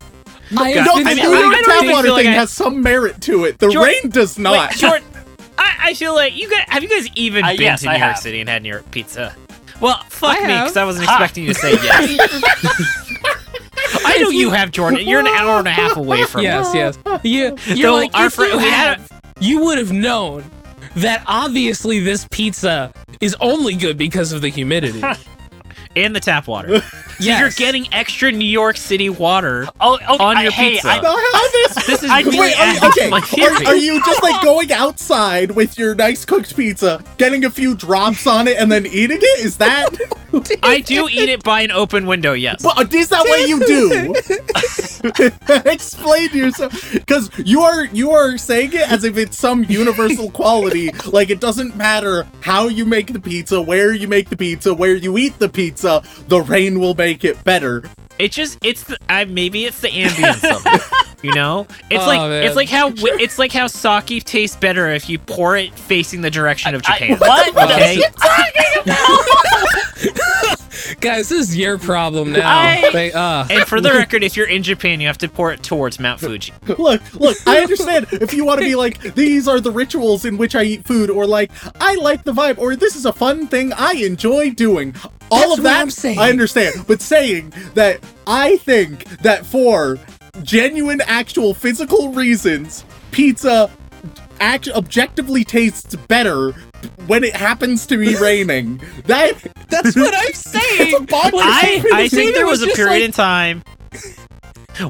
[0.57, 2.81] I No, the I mean, New York tap water feel like thing I- has some
[2.81, 3.59] merit to it.
[3.59, 4.69] The Jordan- rain does not.
[4.71, 5.07] Wait, Jordan,
[5.57, 7.91] I, I feel like you guys have you guys even Uh, been yes, to New
[7.91, 8.17] I York have.
[8.19, 9.35] City and had New York pizza?
[9.81, 10.65] Well, fuck I me, have.
[10.65, 11.15] because I wasn't Ha.
[11.15, 12.41] expecting you to say yes.
[14.05, 15.07] I know you have, Jordan.
[15.07, 16.75] You're an hour and a half away from Yes, us.
[16.75, 16.97] yes.
[17.23, 20.43] You, you're Though like, our if fri- you, had had, you would have known
[20.95, 25.01] that obviously this pizza is only good because of the humidity.
[25.93, 26.81] And the tap water.
[27.22, 27.39] So yes.
[27.39, 29.68] you're getting extra New York City water.
[29.80, 30.88] Oh, okay, On I- your hey, pizza.
[30.89, 31.85] I- No, how this?
[31.85, 33.10] This is I- really Wait, are, okay.
[33.10, 33.19] my.
[33.19, 37.76] Are, are you just like going outside with your nice cooked pizza, getting a few
[37.76, 39.45] drops on it, and then eating it?
[39.45, 39.89] Is that?
[40.64, 42.64] I do eat it by an open window, yes.
[42.64, 44.15] But uh, is that what you do?
[45.69, 50.89] Explain yourself, because you are you are saying it as if it's some universal quality.
[51.07, 54.95] Like it doesn't matter how you make the pizza, where you make the pizza, where
[54.95, 56.02] you eat the pizza.
[56.30, 57.83] The rain will make it better.
[58.19, 60.81] It just it's the I, maybe it's the ambience of it.
[61.23, 62.43] You know, it's Oh, like man.
[62.45, 66.21] it's like how wi- it's like how sake tastes better if you pour it facing
[66.21, 67.17] the direction of I- Japan.
[67.19, 67.55] what?
[67.55, 68.01] Okay,
[70.99, 72.49] Guys, this is your problem now.
[72.49, 75.53] I- They, uh, and for the record, if you're in Japan, you have to pour
[75.53, 76.53] it towards Mount Fuji.
[76.79, 80.38] Look, look, I understand if you want to be like, these are the rituals in
[80.38, 83.45] which I eat food, or like, I like the vibe, or this is a fun
[83.47, 84.95] thing I enjoy doing.
[85.31, 86.19] All That's of what that, I'm saying.
[86.19, 86.85] I understand.
[86.87, 89.97] But saying that I think that for
[90.43, 93.71] genuine, actual, physical reasons, pizza
[94.41, 96.51] act- objectively tastes better
[97.07, 98.81] when it happens to be raining.
[99.05, 99.33] That
[99.69, 100.93] that's what I'm saying.
[100.93, 103.63] It's a bonkers I I think there was was a period like- in time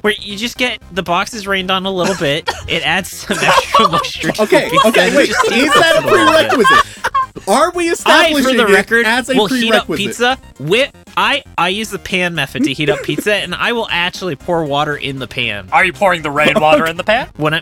[0.01, 2.49] where you just get the boxes rained on a little bit.
[2.67, 4.31] It adds some extra moisture.
[4.31, 5.27] To Okay, the pizza, okay, and it wait.
[5.27, 6.49] just Is tastes that a little bit.
[6.49, 7.10] prerequisite?
[7.47, 10.37] Are we establishing I, establishing for the it record, as a will heat up pizza
[10.59, 14.35] with I I use the pan method to heat up pizza, and I will actually
[14.35, 17.29] pour water in the pan Are you pouring the rainwater in the pan?
[17.37, 17.61] when I.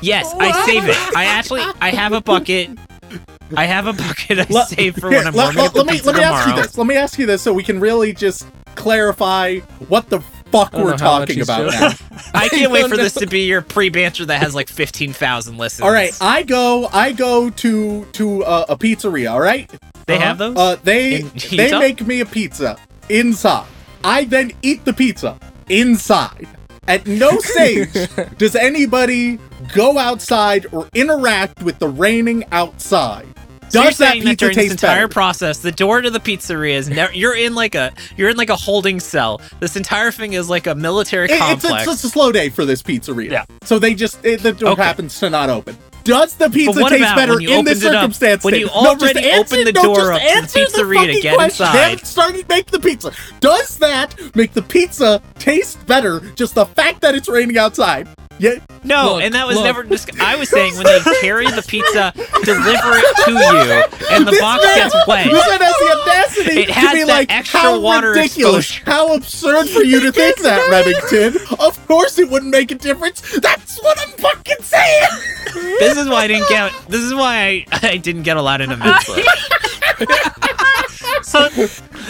[0.00, 0.96] yes, I save it.
[1.16, 2.70] I actually I have a bucket.
[3.56, 5.72] I have a bucket I Let- save for here, when I'm let, warming let- up
[5.74, 6.78] the let me let me ask you this.
[6.78, 8.46] Let me ask you this so we can really just
[8.76, 9.56] clarify
[9.88, 10.20] what the
[10.50, 11.92] fuck we're know how much talking about now.
[12.34, 15.58] I can't wait don't for this to be your pre-banter that has like fifteen thousand
[15.58, 15.84] listens.
[15.84, 19.32] All right, I go I go to to uh, a pizzeria.
[19.32, 19.70] All right,
[20.06, 20.56] they have those.
[20.56, 22.78] uh, they In they make me a pizza
[23.08, 23.66] inside.
[24.04, 26.48] I then eat the pizza inside.
[26.88, 27.92] At no stage
[28.38, 29.38] does anybody
[29.74, 33.26] go outside or interact with the raining outside.
[33.70, 35.08] So you're Does that saying that pizza during this entire better?
[35.08, 37.12] process, the door to the pizzeria is never.
[37.12, 39.40] You're in like a you're in like a holding cell.
[39.60, 41.82] This entire thing is like a military It- it's, complex.
[41.84, 43.30] it's, it's a slow day for this pizzeria.
[43.30, 43.44] Yeah.
[43.62, 44.82] So they just it, the door Okay.
[44.82, 45.76] happens to not open.
[46.02, 47.92] Does the pizza taste better in this opened it up?
[47.92, 48.42] circumstance?
[48.42, 50.92] When you No, just already answer- opened the door just up to the answer pizzeria
[50.92, 51.66] to fucking get question.
[51.66, 51.72] inside.
[51.74, 53.12] They haven't started to make the pizza.
[53.40, 56.20] Does that make the pizza taste better?
[56.36, 58.08] Just the fact that it's raining outside.
[58.40, 58.54] Yeah.
[58.82, 59.64] no, Look, and that was look.
[59.64, 59.82] never.
[59.84, 62.12] Dis- I was saying when they carry the pizza,
[62.42, 65.26] deliver it to you, and the This box man- gets wet.
[65.30, 68.70] This man has the audacity It has to be that like, extra how water ridiculous,
[68.70, 71.36] exposure." how absurd for you to think that, Remington.
[71.60, 73.20] Of course it wouldn't make a difference.
[73.40, 75.06] That's what I'm fucking saying.
[75.78, 76.72] This is why I didn't get.
[76.88, 79.22] This is why I, I didn't get allowed into Mitzvah.
[81.22, 81.48] So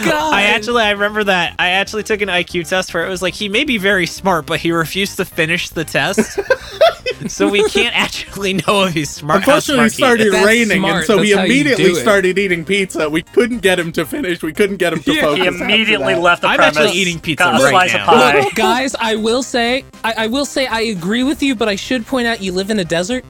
[0.04, 0.32] God.
[0.34, 1.54] I actually, I remember that.
[1.58, 4.46] I actually took an IQ test where it was like he may be very smart,
[4.46, 6.38] but he refused to finish the test.
[7.28, 9.38] so we can't actually know if he's smart.
[9.38, 10.96] Unfortunately, it smart he started raining, smart.
[10.96, 13.08] and so he That's how immediately started eating pizza.
[13.10, 14.42] We couldn't get him to finish.
[14.42, 15.20] We couldn't get him to Yeah.
[15.22, 15.40] focus.
[15.58, 16.76] he immediately left the I'm premise.
[16.78, 18.00] actually eating pizza got a right slice now.
[18.02, 18.40] of pie.
[18.40, 21.76] Look, guys, I will say, I, I will say, I agree with you, but I
[21.76, 23.24] should point out you live in a desert.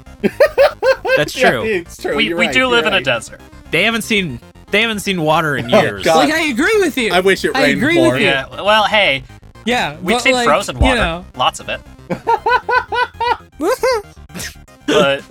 [1.16, 1.64] That's Yeah, true.
[1.64, 2.16] it's true.
[2.16, 3.40] we you're we right, do you're live in a desert.
[3.70, 4.40] They haven't seen
[4.70, 6.04] They haven't seen water in Oh, years.
[6.04, 6.16] God.
[6.16, 7.12] Like I agree with you.
[7.12, 8.12] I wish it I rained agree more.
[8.12, 8.28] with you.
[8.28, 8.62] Yeah.
[8.62, 9.24] Well, hey,
[9.64, 10.96] Yeah, we've but, seen like, frozen you water.
[10.96, 11.24] know.
[11.36, 11.80] Lots of it.
[14.86, 15.22] But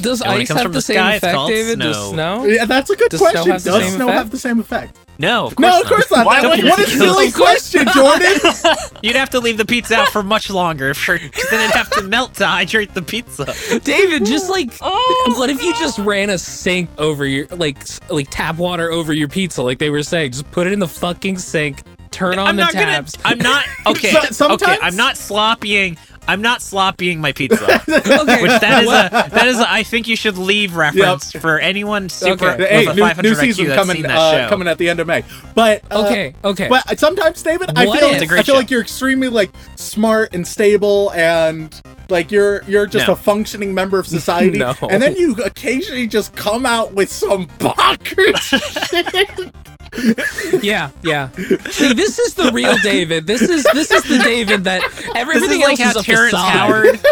[0.00, 1.80] Does And ice have the, the same sky, effect, called David?
[1.80, 2.12] Does snow.
[2.12, 2.44] snow?
[2.46, 3.50] Yeah, that's a good Does question.
[3.50, 4.18] have the Does same snow effect?
[4.18, 4.98] have the same effect?
[5.18, 5.82] no, of course No, not.
[5.82, 6.26] of course not.
[6.26, 6.98] Why That- would what a you?
[6.98, 8.32] silly Of question, Jordan.
[9.02, 11.90] You'd have to leave the pizza out for much longer, for because then it'd have
[11.90, 13.52] to melt to hydrate the pizza.
[13.82, 17.78] David, just like, Oh, what if you just ran a sink over your, like,
[18.08, 20.32] like tap water over your pizza, like they were saying?
[20.32, 21.82] Just put it in the fucking sink,
[22.12, 23.16] turn on I'm the not tabs.
[23.16, 23.32] gonna.
[23.32, 23.64] I'm not.
[23.86, 24.12] Okay.
[24.32, 24.78] So- okay.
[24.80, 25.98] I'm not sloppying.
[26.28, 27.64] I'm not sloppying my pizza.
[27.88, 31.58] okay, Which that is a that is a I think you should leave reference for
[31.58, 32.66] anyone super Okay.
[32.68, 34.48] hey, with a 500 new IQ season that's coming seen that uh, show.
[34.48, 35.24] coming at the end of May.
[35.54, 36.68] But uh, okay, okay.
[36.68, 38.58] But sometimes, David, I feel if- It's a great I feel show.
[38.58, 41.74] like you're extremely like smart and stable and
[42.08, 43.14] like you're you're just No.
[43.14, 44.58] a functioning member of society.
[44.62, 44.74] No.
[44.88, 48.36] And then you occasionally just come out with some bonkers
[48.90, 49.52] shit.
[50.62, 51.30] Yeah, yeah.
[51.30, 53.26] See, this is the real David.
[53.26, 56.02] This is this is the David that this everything is like else how is a
[56.02, 56.50] Terrence facade.
[56.52, 57.00] Howard.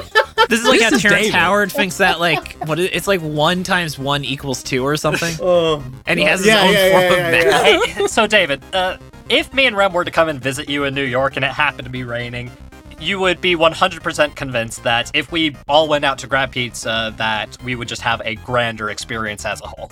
[0.49, 1.35] This is like This how is Terrence David.
[1.35, 5.35] Howard thinks that like what is, it's like one times one equals two or something,
[5.41, 7.67] Oh, and he has his yeah, own yeah, form yeah, of yeah, math.
[7.89, 7.95] yeah.
[7.95, 8.97] hey, so David, uh,
[9.29, 11.53] if me and Rem were to come and visit you in New York and it
[11.53, 12.51] happened to be raining,
[12.99, 17.57] you would be 100% convinced that if we all went out to grab pizza, that
[17.63, 19.91] we would just have a grander experience as a whole.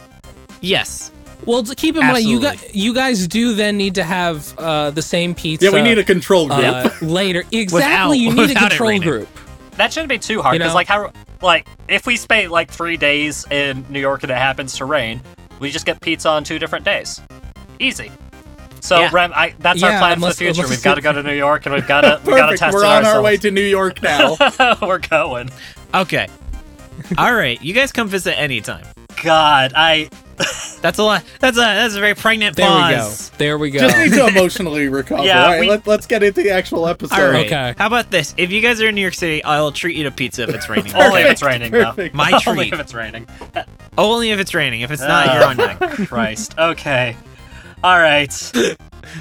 [0.60, 1.12] Yes,
[1.46, 4.90] Well, to keep in mind, you guys you guys do then need to have uh,
[4.90, 5.66] the same pizza.
[5.66, 6.60] Yeah, we need a control group.
[6.60, 7.44] uh, later.
[7.52, 9.28] Exactly, Without- you need a control group.
[9.76, 10.74] That shouldn't be too hard You because, know?
[10.74, 14.76] like, how, like, if we spend like three days in New York and it happens
[14.78, 15.20] to rain,
[15.60, 17.20] we just get pizza on two different days.
[17.78, 18.10] Easy.
[18.80, 19.10] So, Yeah.
[19.12, 20.68] Rem, I, that's Yeah, our plan unless- for the future.
[20.68, 22.58] We've got to go to New York and we've got to we got to Perfect.
[22.58, 24.36] test We're it on our way to New York now.
[24.82, 25.50] We're going.
[25.94, 26.26] okay,
[27.16, 27.62] all right.
[27.62, 28.84] You guys come visit anytime.
[29.22, 30.08] God, I
[30.80, 31.24] That's a lot.
[31.40, 33.10] That's a that's a very pregnant There we go.
[33.38, 33.80] There we go.
[33.80, 35.24] Just need to emotionally recover.
[35.24, 37.18] Yeah, All right, we- let, let's get into the actual episode.
[37.18, 37.46] All right.
[37.46, 37.74] Okay.
[37.76, 38.34] How about this?
[38.36, 40.68] If you guys are in New York City, I'll treat you to pizza if it's
[40.70, 40.94] raining.
[40.94, 41.72] only if it's raining.
[41.72, 41.86] though.
[41.86, 42.14] Perfect.
[42.14, 42.72] My Only treat.
[42.74, 43.26] if it's raining.
[43.96, 44.82] Only if it's raining.
[44.82, 46.08] If it's not, Oh, you're on oh, deck.
[46.08, 46.56] Christ.
[46.58, 47.16] Okay.
[47.84, 48.32] All right.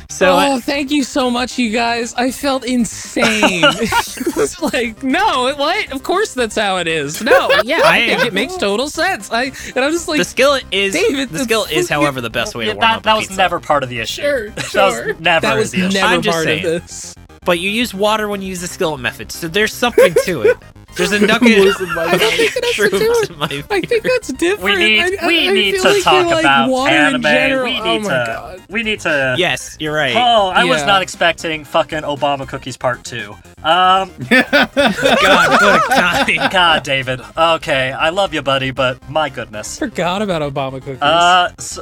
[0.09, 2.13] So oh, uh, thank you so much, you guys.
[2.15, 3.23] I felt insane.
[3.63, 5.93] it's like, no, what?
[5.93, 7.21] Of course that's how it is.
[7.21, 9.31] No, yeah, I I- think it makes total sense.
[9.31, 12.29] I and I'm just like, the skill is David, the the skill is, however, the
[12.29, 13.37] best way to Yeah, warm that up that a was pizza.
[13.37, 14.23] never part of the issue.
[14.23, 15.07] Sure, That sure.
[15.13, 15.93] was never that was the issue.
[15.93, 16.65] never I'm just part saying.
[16.65, 17.15] of this.
[17.47, 20.57] But you use water when you use the skillet method, so there's something to it.
[20.97, 22.51] There's a nugget losing my of mind.
[22.73, 23.29] truth do it.
[23.29, 24.63] in my I think that's different.
[24.63, 27.63] We need I, I, we I need to like talk you're like about anime.
[27.63, 28.63] We need oh to god.
[28.67, 30.13] we need to Yes, you're right.
[30.13, 33.31] Oh, I was not expecting fucking Obama cookies part 2.
[33.31, 36.49] Um God, what a guy.
[36.51, 37.21] god, David.
[37.37, 39.79] Okay, I love you, buddy, but my goodness.
[39.79, 41.01] Forgot about Obama cookies.
[41.01, 41.81] Uh so,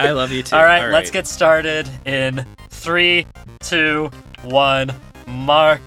[0.00, 0.56] I love you too.
[0.56, 3.26] all right, let's get started in three,
[3.60, 4.10] two,
[4.42, 4.94] one.
[5.26, 5.80] Mark